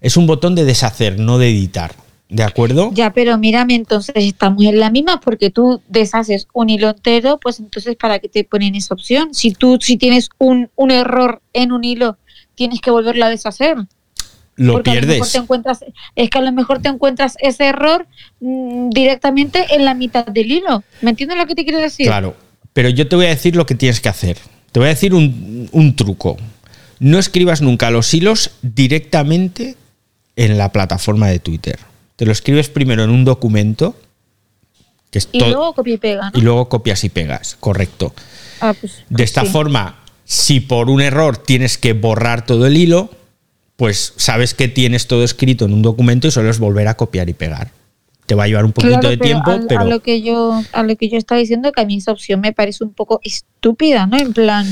Es 0.00 0.16
un 0.16 0.26
botón 0.26 0.54
de 0.54 0.64
deshacer, 0.64 1.18
no 1.18 1.38
de 1.38 1.48
editar. 1.48 1.94
¿De 2.28 2.42
acuerdo? 2.42 2.90
Ya, 2.94 3.12
pero 3.12 3.36
mírame, 3.38 3.74
entonces 3.74 4.14
estamos 4.16 4.64
en 4.64 4.80
la 4.80 4.90
misma 4.90 5.20
porque 5.20 5.50
tú 5.50 5.82
deshaces 5.88 6.48
un 6.52 6.70
hilo 6.70 6.90
entero, 6.90 7.38
pues 7.38 7.60
entonces 7.60 7.96
¿para 7.96 8.18
qué 8.18 8.28
te 8.28 8.44
ponen 8.44 8.74
esa 8.74 8.94
opción? 8.94 9.34
Si 9.34 9.52
tú 9.52 9.78
si 9.80 9.96
tienes 9.96 10.30
un, 10.38 10.70
un 10.74 10.90
error 10.90 11.42
en 11.52 11.70
un 11.70 11.84
hilo, 11.84 12.16
tienes 12.54 12.80
que 12.80 12.90
volverlo 12.90 13.26
a 13.26 13.28
deshacer. 13.28 13.76
Lo 14.56 14.74
Porque 14.74 14.90
a 14.90 14.94
lo 14.94 15.00
mejor 15.00 15.14
pierdes. 15.14 15.32
te 15.32 15.38
encuentras, 15.38 15.84
es 16.14 16.30
que 16.30 16.38
a 16.38 16.42
lo 16.42 16.52
mejor 16.52 16.80
te 16.80 16.88
encuentras 16.88 17.36
ese 17.40 17.66
error 17.66 18.06
mm, 18.40 18.90
directamente 18.90 19.66
en 19.70 19.84
la 19.84 19.94
mitad 19.94 20.26
del 20.26 20.50
hilo. 20.50 20.84
¿Me 21.02 21.10
entiendes 21.10 21.38
lo 21.38 21.46
que 21.46 21.54
te 21.54 21.64
quiero 21.64 21.80
decir? 21.80 22.06
Claro, 22.06 22.36
pero 22.72 22.88
yo 22.88 23.08
te 23.08 23.16
voy 23.16 23.26
a 23.26 23.30
decir 23.30 23.56
lo 23.56 23.66
que 23.66 23.74
tienes 23.74 24.00
que 24.00 24.08
hacer. 24.08 24.38
Te 24.72 24.80
voy 24.80 24.86
a 24.86 24.90
decir 24.90 25.12
un, 25.12 25.68
un 25.72 25.96
truco. 25.96 26.36
No 27.00 27.18
escribas 27.18 27.62
nunca 27.62 27.90
los 27.90 28.14
hilos 28.14 28.52
directamente 28.62 29.76
en 30.36 30.56
la 30.56 30.70
plataforma 30.70 31.28
de 31.28 31.40
Twitter. 31.40 31.78
Te 32.16 32.26
lo 32.26 32.32
escribes 32.32 32.68
primero 32.68 33.04
en 33.04 33.10
un 33.10 33.24
documento, 33.24 33.96
que 35.10 35.18
es 35.18 35.28
Y 35.32 35.40
luego 35.40 35.74
copia 35.74 35.94
y 35.94 35.98
pega, 35.98 36.30
¿no? 36.30 36.38
y 36.38 36.42
luego 36.42 36.68
copias 36.68 37.02
y 37.04 37.08
pegas, 37.08 37.56
correcto. 37.60 38.14
Ah, 38.60 38.74
pues, 38.78 39.04
De 39.08 39.24
esta 39.24 39.42
sí. 39.42 39.48
forma, 39.48 40.00
si 40.24 40.60
por 40.60 40.90
un 40.90 41.00
error 41.00 41.36
tienes 41.36 41.76
que 41.78 41.92
borrar 41.92 42.46
todo 42.46 42.66
el 42.66 42.76
hilo, 42.76 43.10
pues 43.76 44.14
sabes 44.16 44.54
que 44.54 44.68
tienes 44.68 45.08
todo 45.08 45.24
escrito 45.24 45.64
en 45.64 45.72
un 45.74 45.82
documento 45.82 46.28
y 46.28 46.30
solo 46.30 46.50
es 46.50 46.58
volver 46.58 46.86
a 46.88 46.96
copiar 46.96 47.28
y 47.28 47.34
pegar. 47.34 47.72
Te 48.26 48.34
va 48.34 48.44
a 48.44 48.46
llevar 48.46 48.64
un 48.64 48.72
poquito 48.72 49.00
Claro, 49.00 49.10
de 49.10 49.18
pero 49.18 49.28
tiempo, 49.28 49.50
a, 49.50 49.60
pero 49.68 49.80
a 49.82 49.84
lo 49.84 50.00
que 50.00 50.22
yo 50.22 50.62
a 50.72 50.82
lo 50.82 50.96
que 50.96 51.08
yo 51.10 51.18
estaba 51.18 51.40
diciendo 51.40 51.72
que 51.72 51.82
a 51.82 51.84
mí 51.84 51.96
esa 51.96 52.12
opción 52.12 52.40
me 52.40 52.52
parece 52.52 52.82
un 52.84 52.94
poco 52.94 53.20
estúpida, 53.22 54.06
¿no? 54.06 54.16
En 54.16 54.32
plan, 54.32 54.66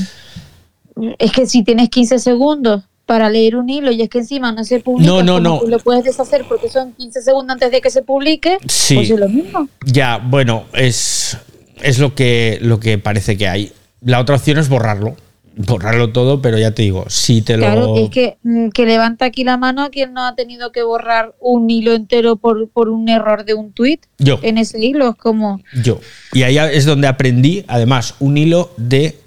es 1.19 1.31
que 1.31 1.45
si 1.45 1.63
tienes 1.63 1.89
15 1.89 2.17
segundos 2.19 2.83
para 3.05 3.29
leer 3.29 3.55
un 3.57 3.69
hilo 3.69 3.91
y 3.91 4.01
es 4.01 4.09
que 4.09 4.19
encima 4.19 4.51
no 4.51 4.63
se 4.63 4.79
publica, 4.79 5.09
No, 5.11 5.21
no, 5.23 5.39
no. 5.39 5.61
lo 5.67 5.79
puedes 5.79 6.03
deshacer 6.05 6.45
porque 6.47 6.69
son 6.69 6.93
15 6.93 7.21
segundos 7.21 7.53
antes 7.53 7.71
de 7.71 7.81
que 7.81 7.89
se 7.89 8.01
publique, 8.01 8.57
Sí. 8.67 8.95
pues 8.95 9.09
es 9.09 9.19
lo 9.19 9.27
mismo. 9.29 9.67
Ya, 9.85 10.17
bueno, 10.17 10.63
es, 10.73 11.37
es 11.81 11.99
lo, 11.99 12.15
que, 12.15 12.59
lo 12.61 12.79
que 12.79 12.97
parece 12.97 13.37
que 13.37 13.47
hay. 13.47 13.71
La 14.01 14.19
otra 14.19 14.35
opción 14.35 14.57
es 14.57 14.69
borrarlo. 14.69 15.15
Borrarlo 15.55 16.11
todo, 16.11 16.41
pero 16.41 16.57
ya 16.57 16.71
te 16.71 16.81
digo, 16.81 17.05
si 17.09 17.43
te 17.43 17.57
lo. 17.57 17.65
Claro, 17.67 17.95
es 17.97 18.09
que, 18.09 18.37
mm, 18.41 18.69
que 18.69 18.85
levanta 18.87 19.25
aquí 19.25 19.43
la 19.43 19.55
mano 19.57 19.83
a 19.83 19.89
quien 19.91 20.11
no 20.13 20.25
ha 20.25 20.33
tenido 20.35 20.71
que 20.71 20.81
borrar 20.81 21.35
un 21.39 21.69
hilo 21.69 21.93
entero 21.93 22.37
por, 22.37 22.69
por 22.69 22.89
un 22.89 23.07
error 23.07 23.45
de 23.45 23.53
un 23.53 23.71
tweet 23.71 23.99
Yo. 24.17 24.39
en 24.41 24.57
ese 24.57 24.83
hilo. 24.83 25.09
Es 25.09 25.15
como, 25.15 25.61
Yo. 25.83 25.99
Y 26.31 26.41
ahí 26.41 26.57
es 26.57 26.85
donde 26.85 27.05
aprendí, 27.07 27.63
además, 27.67 28.15
un 28.19 28.37
hilo 28.37 28.71
de 28.77 29.19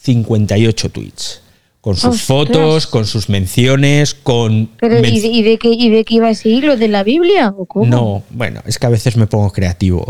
58 0.00 0.90
tweets. 0.90 1.41
Con 1.82 1.96
sus 1.96 2.04
Ostras. 2.10 2.22
fotos, 2.22 2.86
con 2.86 3.04
sus 3.06 3.28
menciones, 3.28 4.14
con. 4.14 4.70
pero 4.78 5.00
men- 5.00 5.12
¿y 5.14 5.18
de, 5.20 5.26
y 5.26 5.42
de 5.42 5.58
qué, 5.58 5.68
¿y 5.68 5.88
de 5.90 6.04
qué 6.04 6.14
iba 6.14 6.30
ese 6.30 6.48
hilo? 6.48 6.76
¿De 6.76 6.86
la 6.86 7.02
Biblia? 7.02 7.52
¿O 7.58 7.66
cómo? 7.66 7.86
No, 7.86 8.22
bueno, 8.30 8.62
es 8.66 8.78
que 8.78 8.86
a 8.86 8.88
veces 8.88 9.16
me 9.16 9.26
pongo 9.26 9.50
creativo. 9.52 10.06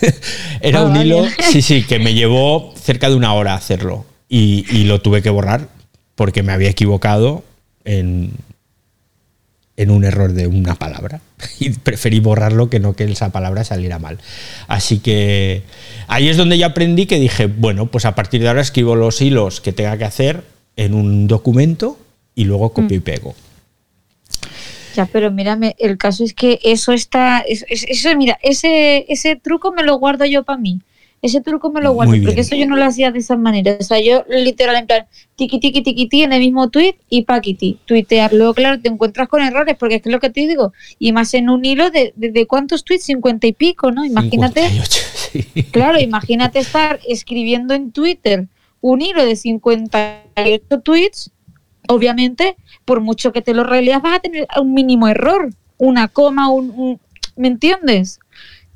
Era 0.60 0.80
Ah, 0.80 0.84
un 0.84 0.94
vale. 0.94 1.06
hilo, 1.06 1.24
sí, 1.50 1.62
sí, 1.62 1.82
que 1.84 1.98
me 1.98 2.14
llevó 2.14 2.72
cerca 2.80 3.10
de 3.10 3.16
una 3.16 3.34
hora 3.34 3.54
hacerlo. 3.54 4.04
Y, 4.28 4.64
y 4.70 4.84
lo 4.84 5.00
tuve 5.00 5.20
que 5.20 5.30
borrar 5.30 5.68
porque 6.14 6.44
me 6.44 6.52
había 6.52 6.68
equivocado 6.70 7.42
en, 7.84 8.30
en 9.76 9.90
un 9.90 10.04
error 10.04 10.32
de 10.32 10.46
una 10.46 10.76
palabra. 10.76 11.20
y 11.58 11.70
preferí 11.70 12.20
borrarlo 12.20 12.70
que 12.70 12.78
no 12.78 12.94
que 12.94 13.02
esa 13.02 13.30
palabra 13.32 13.64
saliera 13.64 13.98
mal. 13.98 14.18
Así 14.68 15.00
que 15.00 15.64
ahí 16.06 16.28
es 16.28 16.36
donde 16.36 16.56
yo 16.56 16.66
aprendí 16.66 17.06
que 17.06 17.18
dije, 17.18 17.46
bueno, 17.46 17.86
pues 17.86 18.04
a 18.04 18.14
partir 18.14 18.42
de 18.42 18.46
ahora 18.48 18.60
escribo 18.60 18.94
los 18.94 19.20
hilos 19.20 19.60
que 19.60 19.72
tenga 19.72 19.98
que 19.98 20.04
hacer 20.04 20.44
en 20.76 20.94
un 20.94 21.26
documento 21.26 21.98
y 22.34 22.44
luego 22.44 22.72
copio 22.72 22.96
y 22.96 23.00
pego. 23.00 23.34
Ya, 24.96 25.06
pero 25.06 25.30
mírame, 25.30 25.76
el 25.78 25.96
caso 25.98 26.24
es 26.24 26.34
que 26.34 26.58
eso 26.64 26.92
está, 26.92 27.40
es- 27.40 27.64
es- 27.68 27.84
eso, 27.88 28.14
mira, 28.16 28.38
ese, 28.42 29.06
ese 29.08 29.36
truco 29.36 29.72
me 29.72 29.82
lo 29.84 29.96
guardo 29.98 30.24
yo 30.24 30.42
para 30.44 30.58
mí. 30.58 30.80
Ese 31.22 31.42
truco 31.42 31.70
me 31.70 31.82
lo 31.82 31.92
guardo, 31.92 32.12
porque 32.24 32.40
eso 32.40 32.56
yo 32.56 32.66
no 32.66 32.76
lo 32.76 32.84
hacía 32.86 33.10
de 33.10 33.18
esa 33.18 33.36
manera. 33.36 33.76
O 33.78 33.82
sea, 33.84 34.00
yo 34.00 34.24
literal 34.30 34.74
en 34.76 34.86
plan, 34.86 35.04
tiki 35.36 35.60
tiki 35.60 35.82
tiki 35.82 36.08
ti 36.08 36.22
en 36.22 36.32
el 36.32 36.40
mismo 36.40 36.70
tweet 36.70 36.94
y 37.10 37.22
paquiti, 37.24 37.78
tuitear. 37.84 38.32
Luego, 38.32 38.54
claro, 38.54 38.80
te 38.80 38.88
encuentras 38.88 39.28
con 39.28 39.42
errores, 39.42 39.76
porque 39.78 39.96
es 39.96 40.02
que 40.02 40.08
es 40.08 40.12
lo 40.14 40.18
que 40.18 40.30
te 40.30 40.40
digo, 40.46 40.72
y 40.98 41.12
más 41.12 41.34
en 41.34 41.50
un 41.50 41.62
hilo 41.64 41.90
de, 41.90 42.14
de, 42.16 42.30
de 42.32 42.46
cuántos 42.46 42.84
tweets, 42.84 43.04
cincuenta 43.04 43.46
y 43.46 43.52
pico, 43.52 43.92
¿no? 43.92 44.02
Imagínate. 44.06 44.62
58, 44.70 45.02
sí. 45.54 45.62
Claro, 45.64 46.00
imagínate 46.00 46.58
estar 46.58 46.98
escribiendo 47.06 47.74
en 47.74 47.92
Twitter 47.92 48.46
un 48.80 49.02
hilo 49.02 49.24
de 49.24 49.36
58 49.36 50.80
tweets, 50.82 51.30
obviamente, 51.88 52.56
por 52.84 53.00
mucho 53.00 53.32
que 53.32 53.42
te 53.42 53.54
lo 53.54 53.64
releas, 53.64 54.02
vas 54.02 54.16
a 54.16 54.20
tener 54.20 54.46
un 54.60 54.74
mínimo 54.74 55.08
error, 55.08 55.50
una 55.78 56.08
coma, 56.08 56.48
un, 56.50 56.70
un- 56.70 57.00
¿me 57.36 57.48
entiendes? 57.48 58.20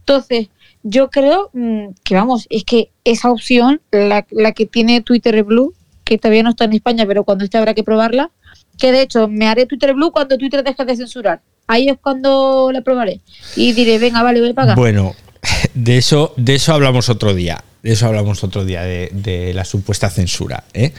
Entonces, 0.00 0.48
yo 0.82 1.10
creo 1.10 1.50
mm, 1.54 1.88
que 2.04 2.14
vamos, 2.14 2.46
es 2.50 2.64
que 2.64 2.90
esa 3.04 3.30
opción, 3.30 3.80
la, 3.90 4.26
la 4.30 4.52
que 4.52 4.66
tiene 4.66 5.00
Twitter 5.00 5.42
Blue, 5.44 5.74
que 6.04 6.18
todavía 6.18 6.42
no 6.42 6.50
está 6.50 6.64
en 6.64 6.74
España, 6.74 7.04
pero 7.06 7.24
cuando 7.24 7.44
esté 7.44 7.56
habrá 7.56 7.72
que 7.74 7.82
probarla, 7.82 8.30
que 8.78 8.92
de 8.92 9.02
hecho 9.02 9.28
me 9.28 9.46
haré 9.46 9.64
Twitter 9.66 9.94
Blue 9.94 10.10
cuando 10.12 10.36
Twitter 10.36 10.62
deje 10.62 10.84
de 10.84 10.96
censurar. 10.96 11.40
Ahí 11.66 11.88
es 11.88 11.96
cuando 11.98 12.70
la 12.72 12.82
probaré. 12.82 13.20
Y 13.56 13.72
diré, 13.72 13.98
venga, 13.98 14.22
vale, 14.22 14.40
voy 14.40 14.50
a 14.50 14.54
pagar. 14.54 14.76
Bueno, 14.76 15.14
de 15.74 15.96
eso, 15.96 16.34
de 16.36 16.56
eso 16.56 16.74
hablamos 16.74 17.08
otro 17.08 17.32
día. 17.32 17.64
De 17.84 17.92
eso 17.92 18.06
hablamos 18.06 18.42
otro 18.42 18.64
día, 18.64 18.82
de, 18.82 19.10
de 19.12 19.54
la 19.54 19.64
supuesta 19.64 20.10
censura. 20.10 20.64
¿eh? 20.72 20.92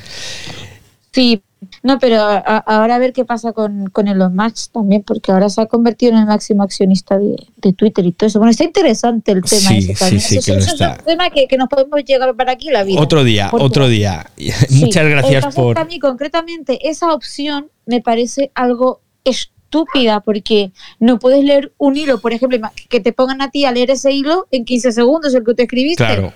Sí, 1.12 1.42
no, 1.82 1.98
pero 1.98 2.22
a- 2.22 2.38
ahora 2.38 2.96
a 2.96 3.00
ver 3.00 3.12
qué 3.14 3.24
pasa 3.26 3.54
con, 3.54 3.90
con 3.90 4.08
Elon 4.08 4.36
Musk 4.36 4.72
también, 4.74 5.02
porque 5.02 5.32
ahora 5.32 5.50
se 5.50 5.62
ha 5.62 5.66
convertido 5.66 6.12
en 6.12 6.20
el 6.20 6.26
máximo 6.26 6.62
accionista 6.62 7.18
de, 7.18 7.36
de 7.58 7.74
Twitter 7.74 8.06
y 8.06 8.12
todo 8.12 8.28
eso. 8.28 8.38
Bueno, 8.40 8.52
está 8.52 8.66
interesante 8.66 9.32
el 9.32 9.42
tema 9.42 9.70
Sí, 9.70 9.78
ese 9.92 9.96
sí, 9.96 10.20
sí, 10.20 10.38
Eso- 10.38 10.46
que 10.52 10.58
lo 10.58 10.64
eso 10.64 10.74
está. 10.74 10.92
es 10.94 11.00
un 11.00 11.06
tema 11.06 11.30
que, 11.32 11.48
que 11.48 11.58
nos 11.58 11.70
podemos 11.70 12.04
llegar 12.06 12.36
para 12.36 12.52
aquí 12.52 12.70
la 12.70 12.84
vida. 12.84 13.00
Otro 13.02 13.24
día, 13.24 13.48
Porque- 13.50 13.66
otro 13.66 13.88
día. 13.88 14.30
Muchas 14.70 15.08
gracias 15.10 15.56
por. 15.56 15.80
a 15.80 15.86
mí 15.86 16.00
concretamente 16.00 16.88
esa 16.90 17.14
opción 17.14 17.70
me 17.88 18.02
parece 18.02 18.52
algo 18.54 19.02
estúpida 19.24 20.20
porque 20.20 20.72
no 21.00 21.18
puedes 21.20 21.44
leer 21.44 21.72
un 21.78 21.98
hilo, 21.98 22.20
por 22.20 22.34
ejemplo, 22.34 22.60
que 22.90 23.00
te 23.00 23.12
pongan 23.14 23.42
a 23.42 23.50
ti 23.52 23.66
a 23.66 23.72
leer 23.72 23.90
ese 23.92 24.12
hilo 24.12 24.48
en 24.52 24.66
15 24.66 24.92
segundos 24.92 25.34
el 25.34 25.44
que 25.44 25.54
tú 25.56 25.64
escribiste. 25.64 26.04
Claro, 26.04 26.34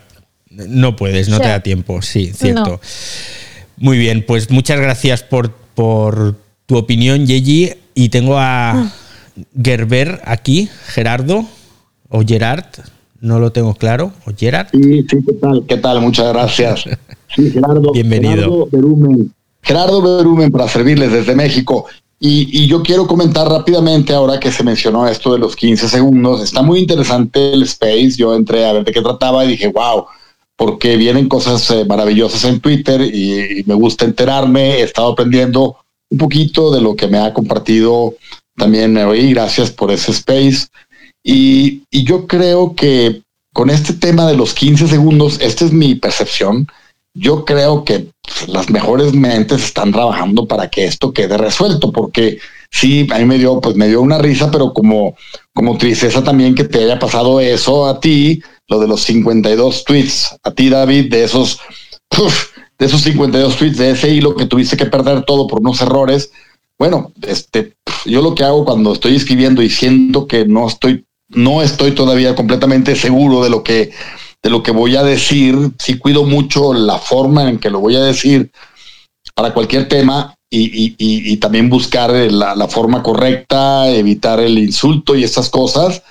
no 0.49 0.95
puedes, 0.95 1.29
no 1.29 1.39
te 1.39 1.47
da 1.47 1.61
tiempo, 1.61 2.01
sí, 2.01 2.31
cierto. 2.33 2.63
no. 2.63 2.79
Muy 3.77 3.97
bien, 3.97 4.25
pues 4.25 4.49
muchas 4.51 4.79
gracias 4.79 5.23
por, 5.23 5.51
por 5.73 6.35
tu 6.65 6.77
opinión, 6.77 7.25
Yeji. 7.25 7.71
Y 7.95 8.09
tengo 8.09 8.37
a 8.37 8.71
Ah. 8.71 8.91
Gerber 9.61 10.21
aquí, 10.25 10.69
Gerardo, 10.87 11.45
o 12.09 12.21
Gerard, 12.25 12.65
no 13.21 13.39
lo 13.39 13.51
tengo 13.51 13.73
claro, 13.73 14.11
o 14.25 14.31
Gerard. 14.37 14.67
Sí, 14.71 15.05
sí, 15.09 15.17
¿qué 15.25 15.33
tal? 15.33 15.63
¿Qué 15.67 15.77
tal? 15.77 16.01
Muchas 16.01 16.31
gracias. 16.33 16.83
Sí, 17.35 17.51
Gerardo. 17.51 17.91
Bienvenido. 17.91 18.33
Gerardo 18.35 18.67
Berumen. 18.71 19.33
Gerardo 19.61 20.01
Berumen 20.17 20.51
para 20.51 20.67
servirles 20.67 21.11
desde 21.11 21.35
México. 21.35 21.85
Y, 22.19 22.63
y 22.63 22.67
yo 22.67 22.81
quiero 22.81 23.05
comentar 23.05 23.47
rápidamente 23.47 24.13
ahora 24.15 24.39
que 24.39 24.51
se 24.51 24.63
mencionó 24.63 25.07
esto 25.07 25.31
de 25.33 25.37
los 25.37 25.55
15 25.55 25.87
segundos. 25.89 26.41
Está 26.41 26.63
muy 26.63 26.79
interesante 26.79 27.53
el 27.53 27.61
space. 27.61 28.13
Yo 28.17 28.35
entré 28.35 28.65
a 28.65 28.73
ver 28.73 28.83
de 28.83 28.91
qué 28.91 29.01
trataba 29.03 29.45
y 29.45 29.49
dije, 29.49 29.67
wow, 29.67 30.05
porque 30.59 30.97
vienen 30.97 31.29
cosas 31.29 31.71
eh, 31.71 31.85
maravillosas 31.85 32.43
en 32.43 32.59
Twitter 32.59 32.99
y, 32.99 33.63
me 33.65 33.75
gusta 33.75 34.03
enterarme. 34.03 34.79
He 34.79 34.81
estado 34.81 35.13
aprendiendo 35.13 35.77
un 36.09 36.17
poquito 36.17 36.69
de 36.69 36.81
lo 36.81 36.97
que 36.97 37.07
me 37.07 37.17
ha 37.17 37.33
compartido 37.33 38.15
también 38.57 38.97
hoy. 38.97 39.31
Gracias 39.31 39.71
por 39.71 39.89
ese 39.89 40.11
space. 40.11 40.67
Y, 41.23 41.83
y 41.89 42.03
yo 42.03 42.27
creo 42.27 42.75
que 42.75 43.21
con 43.53 43.69
este 43.69 43.93
tema 43.93 44.27
de 44.27 44.35
los 44.35 44.53
15 44.53 44.89
segundos, 44.89 45.39
esta 45.39 45.63
es 45.63 45.71
mi 45.71 45.95
percepción. 45.95 46.67
Yo 47.13 47.45
creo 47.45 47.85
que 47.85 48.07
pues, 48.21 48.49
las 48.49 48.69
mejores 48.69 49.13
mentes 49.13 49.63
están 49.63 49.93
trabajando 49.93 50.45
para 50.45 50.69
que 50.69 50.83
esto 50.83 51.13
quede 51.13 51.37
resuelto, 51.37 51.93
porque 51.93 52.39
sí, 52.71 53.07
a 53.11 53.17
mí 53.19 53.25
me 53.25 53.37
dio, 53.37 53.59
pues 53.59 53.75
me 53.75 53.87
dio 53.87 54.01
una 54.01 54.17
risa, 54.17 54.51
pero 54.51 54.73
como, 54.73 55.15
como 55.53 55.77
tristeza 55.77 56.23
también 56.23 56.55
que 56.55 56.63
te 56.63 56.83
haya 56.83 56.99
pasado 56.99 57.39
eso 57.39 57.87
a 57.87 57.99
ti, 57.99 58.41
lo 58.67 58.79
de 58.79 58.87
los 58.87 59.01
52 59.01 59.83
tweets, 59.83 60.35
a 60.43 60.51
ti 60.51 60.69
David, 60.69 61.11
de 61.11 61.23
esos, 61.23 61.59
de 62.77 62.85
esos 62.85 63.01
52 63.01 63.57
tweets, 63.57 63.77
de 63.77 63.91
ese 63.91 64.09
hilo 64.09 64.35
que 64.35 64.45
tuviste 64.45 64.77
que 64.77 64.85
perder 64.85 65.23
todo 65.23 65.47
por 65.47 65.59
unos 65.59 65.81
errores. 65.81 66.31
Bueno, 66.77 67.11
este, 67.23 67.73
yo 68.05 68.21
lo 68.21 68.35
que 68.35 68.43
hago 68.43 68.63
cuando 68.63 68.93
estoy 68.93 69.15
escribiendo 69.15 69.61
y 69.61 69.69
siento 69.69 70.27
que 70.27 70.45
no 70.45 70.67
estoy, 70.67 71.05
no 71.27 71.61
estoy 71.61 71.91
todavía 71.91 72.35
completamente 72.35 72.95
seguro 72.95 73.43
de 73.43 73.49
lo 73.49 73.63
que, 73.63 73.91
de 74.41 74.49
lo 74.49 74.63
que 74.63 74.71
voy 74.71 74.95
a 74.95 75.03
decir, 75.03 75.55
sí 75.79 75.97
cuido 75.97 76.23
mucho 76.23 76.73
la 76.73 76.97
forma 76.97 77.49
en 77.49 77.59
que 77.59 77.69
lo 77.69 77.79
voy 77.79 77.95
a 77.95 78.03
decir 78.03 78.51
para 79.35 79.53
cualquier 79.53 79.89
tema 79.89 80.35
y, 80.49 81.37
también 81.37 81.69
buscar 81.69 82.11
la, 82.11 82.55
la 82.55 82.67
forma 82.67 83.03
correcta, 83.03 83.89
evitar 83.89 84.39
el 84.39 84.57
insulto 84.57 85.15
y 85.15 85.23
esas 85.23 85.49
cosas 85.49 86.01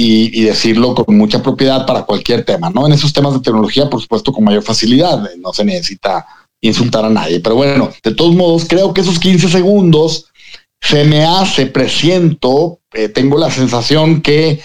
y, 0.00 0.42
decirlo 0.42 0.94
con 0.94 1.16
mucha 1.18 1.42
propiedad 1.42 1.84
para 1.84 2.02
cualquier 2.02 2.44
tema, 2.44 2.70
¿no? 2.70 2.86
En 2.86 2.92
esos 2.92 3.12
temas 3.12 3.34
de 3.34 3.40
tecnología, 3.40 3.90
por 3.90 4.00
supuesto, 4.00 4.32
con 4.32 4.44
mayor 4.44 4.62
facilidad, 4.62 5.26
eh, 5.26 5.36
no 5.38 5.52
se 5.52 5.64
necesita 5.64 6.24
insultar 6.60 7.04
a 7.04 7.10
nadie, 7.10 7.40
pero 7.40 7.56
bueno, 7.56 7.90
de 8.02 8.14
todos 8.14 8.34
modos, 8.34 8.64
creo 8.68 8.94
que 8.94 9.00
esos 9.00 9.18
15 9.18 9.48
segundos 9.48 10.26
se 10.80 11.04
me 11.04 11.24
hace, 11.24 11.66
presiento, 11.66 12.78
eh, 12.94 13.08
tengo 13.08 13.38
la 13.38 13.50
sensación 13.50 14.22
que 14.22 14.60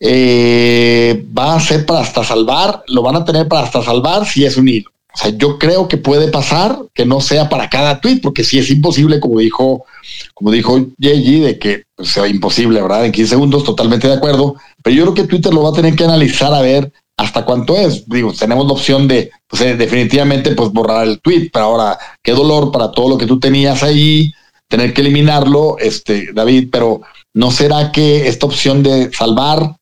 eh, 0.00 1.24
va 1.36 1.54
a 1.54 1.60
ser 1.60 1.86
para 1.86 2.00
hasta 2.00 2.24
salvar, 2.24 2.82
lo 2.88 3.02
van 3.02 3.16
a 3.16 3.24
tener 3.24 3.46
para 3.46 3.66
hasta 3.66 3.82
salvar 3.82 4.26
si 4.26 4.44
es 4.44 4.56
un 4.56 4.68
hilo. 4.68 4.90
O 5.16 5.18
sea, 5.18 5.30
yo 5.30 5.58
creo 5.58 5.88
que 5.88 5.96
puede 5.96 6.28
pasar 6.28 6.78
que 6.92 7.06
no 7.06 7.22
sea 7.22 7.48
para 7.48 7.70
cada 7.70 8.02
tweet, 8.02 8.20
porque 8.22 8.44
si 8.44 8.58
es 8.58 8.70
imposible, 8.70 9.18
como 9.18 9.38
dijo, 9.38 9.86
como 10.34 10.50
dijo 10.50 10.78
Yeji, 10.98 11.40
de 11.40 11.58
que 11.58 11.84
pues, 11.94 12.10
sea 12.10 12.28
imposible, 12.28 12.82
¿verdad? 12.82 13.06
En 13.06 13.12
15 13.12 13.30
segundos, 13.30 13.64
totalmente 13.64 14.08
de 14.08 14.14
acuerdo. 14.14 14.56
Pero 14.82 14.94
yo 14.94 15.02
creo 15.04 15.14
que 15.14 15.24
Twitter 15.24 15.54
lo 15.54 15.62
va 15.62 15.70
a 15.70 15.72
tener 15.72 15.96
que 15.96 16.04
analizar 16.04 16.52
a 16.52 16.60
ver 16.60 16.92
hasta 17.16 17.46
cuánto 17.46 17.74
es. 17.76 18.06
Digo, 18.06 18.34
tenemos 18.38 18.66
la 18.66 18.74
opción 18.74 19.08
de, 19.08 19.30
pues 19.48 19.62
eh, 19.62 19.74
definitivamente, 19.74 20.54
pues 20.54 20.70
borrar 20.70 21.06
el 21.06 21.18
tweet, 21.22 21.48
pero 21.50 21.64
ahora, 21.64 21.98
qué 22.22 22.32
dolor 22.32 22.70
para 22.70 22.90
todo 22.90 23.08
lo 23.08 23.16
que 23.16 23.26
tú 23.26 23.40
tenías 23.40 23.82
ahí, 23.82 24.34
tener 24.68 24.92
que 24.92 25.00
eliminarlo, 25.00 25.78
este, 25.78 26.30
David, 26.34 26.68
pero 26.70 27.00
¿no 27.32 27.50
será 27.50 27.90
que 27.90 28.28
esta 28.28 28.44
opción 28.44 28.82
de 28.82 29.10
salvar 29.14 29.76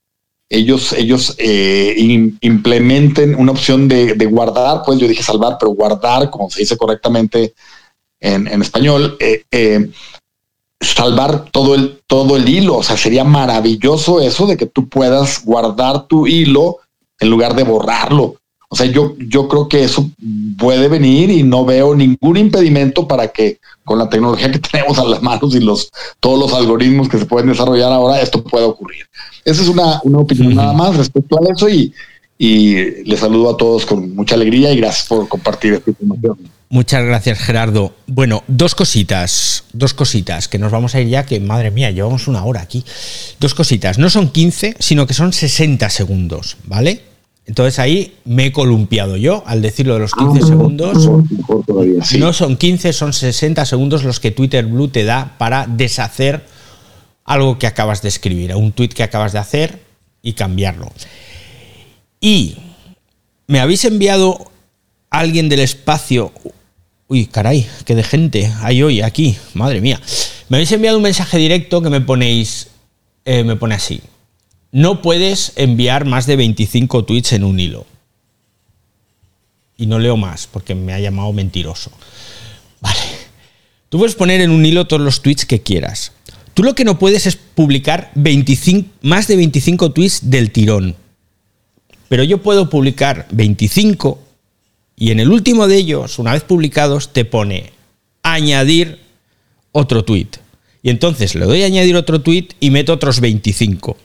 ellos, 0.54 0.92
ellos 0.92 1.34
eh, 1.38 1.94
im- 1.98 2.38
implementen 2.40 3.34
una 3.34 3.52
opción 3.52 3.88
de, 3.88 4.14
de 4.14 4.26
guardar, 4.26 4.82
pues 4.84 4.98
yo 4.98 5.08
dije 5.08 5.22
salvar, 5.22 5.56
pero 5.58 5.72
guardar, 5.72 6.30
como 6.30 6.48
se 6.50 6.60
dice 6.60 6.76
correctamente 6.76 7.54
en, 8.20 8.46
en 8.48 8.62
español, 8.62 9.16
eh, 9.20 9.42
eh, 9.50 9.90
salvar 10.80 11.50
todo 11.50 11.74
el, 11.74 12.00
todo 12.06 12.36
el 12.36 12.48
hilo. 12.48 12.76
O 12.76 12.82
sea, 12.82 12.96
sería 12.96 13.24
maravilloso 13.24 14.20
eso 14.20 14.46
de 14.46 14.56
que 14.56 14.66
tú 14.66 14.88
puedas 14.88 15.44
guardar 15.44 16.06
tu 16.06 16.26
hilo 16.26 16.78
en 17.18 17.30
lugar 17.30 17.54
de 17.54 17.64
borrarlo. 17.64 18.36
O 18.74 18.76
sea, 18.76 18.86
yo, 18.86 19.14
yo 19.18 19.46
creo 19.46 19.68
que 19.68 19.84
eso 19.84 20.10
puede 20.58 20.88
venir 20.88 21.30
y 21.30 21.44
no 21.44 21.64
veo 21.64 21.94
ningún 21.94 22.36
impedimento 22.36 23.06
para 23.06 23.28
que 23.28 23.60
con 23.84 24.00
la 24.00 24.08
tecnología 24.08 24.50
que 24.50 24.58
tenemos 24.72 24.98
a 24.98 25.04
las 25.04 25.22
manos 25.22 25.54
y 25.54 25.60
los, 25.60 25.92
todos 26.18 26.40
los 26.40 26.52
algoritmos 26.52 27.08
que 27.08 27.18
se 27.18 27.24
pueden 27.24 27.50
desarrollar 27.50 27.92
ahora, 27.92 28.20
esto 28.20 28.42
pueda 28.42 28.66
ocurrir. 28.66 29.06
Esa 29.44 29.62
es 29.62 29.68
una, 29.68 30.00
una 30.02 30.18
opinión 30.18 30.56
nada 30.56 30.72
más 30.72 30.96
respecto 30.96 31.36
a 31.36 31.52
eso 31.52 31.68
y, 31.68 31.94
y 32.36 33.04
les 33.04 33.20
saludo 33.20 33.50
a 33.50 33.56
todos 33.56 33.86
con 33.86 34.12
mucha 34.12 34.34
alegría 34.34 34.72
y 34.72 34.78
gracias 34.78 35.06
por 35.06 35.28
compartir 35.28 35.74
esta 35.74 35.90
información. 35.90 36.36
Muchas 36.68 37.04
gracias, 37.04 37.38
Gerardo. 37.38 37.94
Bueno, 38.08 38.42
dos 38.48 38.74
cositas, 38.74 39.66
dos 39.72 39.94
cositas, 39.94 40.48
que 40.48 40.58
nos 40.58 40.72
vamos 40.72 40.96
a 40.96 41.00
ir 41.00 41.10
ya, 41.10 41.24
que 41.24 41.38
madre 41.38 41.70
mía, 41.70 41.92
llevamos 41.92 42.26
una 42.26 42.44
hora 42.44 42.60
aquí. 42.62 42.84
Dos 43.38 43.54
cositas, 43.54 44.00
no 44.00 44.10
son 44.10 44.30
15, 44.30 44.74
sino 44.80 45.06
que 45.06 45.14
son 45.14 45.32
60 45.32 45.88
segundos, 45.90 46.56
¿vale? 46.66 47.13
Entonces 47.46 47.78
ahí 47.78 48.14
me 48.24 48.46
he 48.46 48.52
columpiado 48.52 49.16
yo 49.16 49.42
al 49.46 49.60
decirlo 49.60 49.94
de 49.94 50.00
los 50.00 50.12
15 50.14 50.46
segundos. 50.46 50.96
Mejor, 50.96 51.30
mejor 51.30 51.64
todavía, 51.66 52.02
sí. 52.04 52.18
No 52.18 52.32
son 52.32 52.56
15, 52.56 52.92
son 52.92 53.12
60 53.12 53.64
segundos 53.66 54.02
los 54.02 54.18
que 54.18 54.30
Twitter 54.30 54.64
Blue 54.64 54.88
te 54.88 55.04
da 55.04 55.34
para 55.36 55.66
deshacer 55.66 56.46
algo 57.24 57.58
que 57.58 57.66
acabas 57.66 58.00
de 58.02 58.08
escribir, 58.08 58.54
un 58.54 58.72
tweet 58.72 58.88
que 58.88 59.02
acabas 59.02 59.32
de 59.32 59.38
hacer 59.38 59.82
y 60.22 60.32
cambiarlo. 60.32 60.90
Y 62.20 62.56
me 63.46 63.60
habéis 63.60 63.84
enviado 63.84 64.50
a 65.10 65.18
alguien 65.18 65.50
del 65.50 65.60
espacio. 65.60 66.32
Uy, 67.08 67.26
caray, 67.26 67.66
qué 67.84 67.94
de 67.94 68.02
gente 68.02 68.50
hay 68.62 68.82
hoy 68.82 69.02
aquí, 69.02 69.36
madre 69.52 69.82
mía. 69.82 70.00
Me 70.48 70.56
habéis 70.56 70.72
enviado 70.72 70.96
un 70.96 71.02
mensaje 71.02 71.36
directo 71.36 71.82
que 71.82 71.90
me 71.90 72.00
ponéis. 72.00 72.68
eh, 73.26 73.44
me 73.44 73.56
pone 73.56 73.74
así. 73.74 74.00
No 74.74 75.02
puedes 75.02 75.52
enviar 75.54 76.04
más 76.04 76.26
de 76.26 76.34
25 76.34 77.04
tweets 77.04 77.34
en 77.34 77.44
un 77.44 77.60
hilo. 77.60 77.86
Y 79.76 79.86
no 79.86 80.00
leo 80.00 80.16
más 80.16 80.48
porque 80.48 80.74
me 80.74 80.92
ha 80.92 80.98
llamado 80.98 81.32
mentiroso. 81.32 81.92
Vale. 82.80 82.98
Tú 83.88 83.98
puedes 83.98 84.16
poner 84.16 84.40
en 84.40 84.50
un 84.50 84.66
hilo 84.66 84.88
todos 84.88 85.00
los 85.00 85.22
tweets 85.22 85.46
que 85.46 85.62
quieras. 85.62 86.10
Tú 86.54 86.64
lo 86.64 86.74
que 86.74 86.84
no 86.84 86.98
puedes 86.98 87.24
es 87.26 87.36
publicar 87.36 88.10
25, 88.16 88.88
más 89.02 89.28
de 89.28 89.36
25 89.36 89.92
tweets 89.92 90.28
del 90.28 90.50
tirón. 90.50 90.96
Pero 92.08 92.24
yo 92.24 92.42
puedo 92.42 92.68
publicar 92.68 93.28
25 93.30 94.18
y 94.96 95.12
en 95.12 95.20
el 95.20 95.30
último 95.30 95.68
de 95.68 95.76
ellos, 95.76 96.18
una 96.18 96.32
vez 96.32 96.42
publicados, 96.42 97.12
te 97.12 97.24
pone 97.24 97.70
añadir 98.24 98.98
otro 99.70 100.04
tweet. 100.04 100.30
Y 100.82 100.90
entonces 100.90 101.36
le 101.36 101.44
doy 101.44 101.62
a 101.62 101.66
añadir 101.66 101.94
otro 101.94 102.22
tweet 102.22 102.48
y 102.58 102.70
meto 102.70 102.92
otros 102.92 103.20
25. 103.20 103.98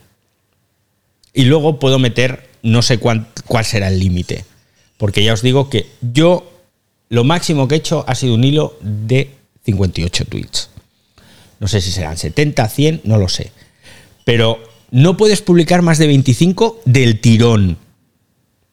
Y 1.34 1.44
luego 1.44 1.80
puedo 1.80 2.00
meter, 2.00 2.50
no 2.64 2.82
sé 2.82 2.98
cuál 3.00 3.26
será 3.64 3.90
el 3.90 4.00
límite. 4.00 4.46
Porque 4.98 5.24
ya 5.24 5.34
os 5.34 5.42
digo 5.42 5.70
que 5.70 5.88
yo 6.02 6.52
lo 7.10 7.24
máximo 7.24 7.68
que 7.68 7.76
he 7.76 7.78
hecho 7.78 8.04
ha 8.08 8.16
sido 8.16 8.36
un 8.36 8.44
hilo 8.44 8.78
de 8.82 9.32
58 9.66 10.26
tweets. 10.26 10.70
No 11.60 11.68
sé 11.68 11.82
si 11.82 11.92
serán 11.92 12.18
70, 12.18 12.68
100, 12.68 13.02
no 13.04 13.18
lo 13.18 13.30
sé. 13.30 13.52
Pero 14.26 14.62
no 14.92 15.18
puedes 15.18 15.42
publicar 15.42 15.82
más 15.82 15.98
de 15.98 16.08
25 16.08 16.82
del 16.86 17.20
tirón. 17.20 17.78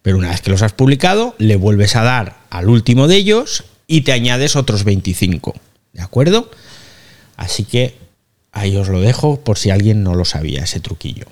Pero 0.02 0.18
una 0.18 0.30
vez 0.30 0.40
que 0.40 0.50
los 0.50 0.62
has 0.62 0.72
publicado, 0.72 1.34
le 1.38 1.56
vuelves 1.56 1.96
a 1.96 2.02
dar 2.02 2.36
al 2.50 2.68
último 2.68 3.08
de 3.08 3.16
ellos 3.16 3.64
y 3.86 4.02
te 4.02 4.12
añades 4.12 4.56
otros 4.56 4.84
25. 4.84 5.54
¿De 5.92 6.02
acuerdo? 6.02 6.50
Así 7.36 7.64
que 7.64 7.96
ahí 8.52 8.76
os 8.76 8.88
lo 8.88 9.00
dejo 9.00 9.40
por 9.40 9.58
si 9.58 9.70
alguien 9.70 10.02
no 10.02 10.14
lo 10.14 10.24
sabía, 10.24 10.62
ese 10.64 10.80
truquillo. 10.80 11.26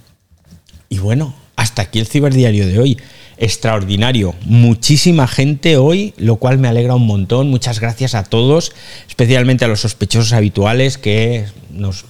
Y 0.89 0.99
bueno, 0.99 1.35
hasta 1.57 1.83
aquí 1.83 1.99
el 1.99 2.07
ciberdiario 2.07 2.67
de 2.67 2.79
hoy. 2.79 2.99
Extraordinario. 3.37 4.35
Muchísima 4.43 5.27
gente 5.27 5.77
hoy, 5.77 6.15
lo 6.17 6.37
cual 6.37 6.59
me 6.59 6.69
alegra 6.69 6.95
un 6.95 7.07
montón. 7.07 7.51
Muchas 7.51 7.81
gracias 7.81 8.15
a 8.15 8.25
todos, 8.25 8.73
especialmente 9.09 9.65
a 9.65 9.69
los 9.69 9.81
sospechosos 9.81 10.33
habituales 10.33 10.99
que 10.99 11.47
nos 11.73 12.05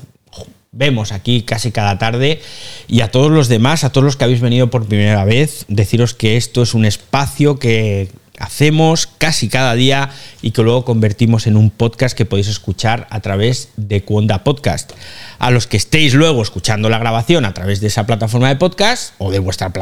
vemos 0.76 1.12
aquí 1.12 1.42
casi 1.42 1.70
cada 1.70 1.98
tarde 1.98 2.40
y 2.88 3.00
a 3.00 3.10
todos 3.10 3.30
los 3.30 3.48
demás, 3.48 3.84
a 3.84 3.92
todos 3.92 4.04
los 4.04 4.16
que 4.16 4.24
habéis 4.24 4.40
venido 4.40 4.70
por 4.70 4.86
primera 4.86 5.24
vez, 5.24 5.64
deciros 5.68 6.14
que 6.14 6.36
esto 6.36 6.62
es 6.62 6.74
un 6.74 6.84
espacio 6.84 7.58
que 7.58 8.10
hacemos 8.38 9.06
casi 9.06 9.48
cada 9.48 9.74
día 9.74 10.10
y 10.42 10.50
que 10.50 10.62
luego 10.62 10.84
convertimos 10.84 11.46
en 11.46 11.56
un 11.56 11.70
podcast 11.70 12.16
que 12.16 12.24
podéis 12.24 12.48
escuchar 12.48 13.06
a 13.10 13.20
través 13.20 13.68
de 13.76 14.02
Cuonda 14.02 14.44
Podcast. 14.44 14.92
A 15.38 15.50
los 15.50 15.66
que 15.66 15.76
estéis 15.76 16.14
luego 16.14 16.42
escuchando 16.42 16.88
la 16.88 16.98
grabación 16.98 17.44
a 17.44 17.54
través 17.54 17.80
de 17.80 17.88
esa 17.88 18.06
plataforma 18.06 18.48
de 18.48 18.56
podcast 18.56 19.14
o 19.18 19.30
de 19.30 19.38
vuestra 19.38 19.72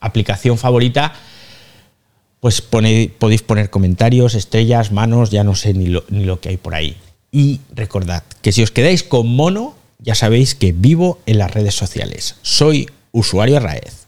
aplicación 0.00 0.58
favorita, 0.58 1.14
pues 2.40 2.60
podéis 2.60 3.42
poner 3.42 3.70
comentarios, 3.70 4.34
estrellas, 4.34 4.92
manos, 4.92 5.30
ya 5.30 5.42
no 5.44 5.54
sé 5.54 5.74
ni 5.74 5.86
lo, 5.86 6.04
ni 6.08 6.24
lo 6.24 6.40
que 6.40 6.50
hay 6.50 6.56
por 6.56 6.74
ahí. 6.74 6.96
Y 7.32 7.60
recordad 7.74 8.22
que 8.42 8.52
si 8.52 8.62
os 8.62 8.70
quedáis 8.70 9.02
con 9.02 9.26
mono, 9.26 9.74
ya 9.98 10.14
sabéis 10.14 10.54
que 10.54 10.72
vivo 10.72 11.18
en 11.26 11.38
las 11.38 11.50
redes 11.50 11.74
sociales. 11.74 12.36
Soy 12.42 12.88
usuario 13.12 13.58
Raez. 13.60 14.07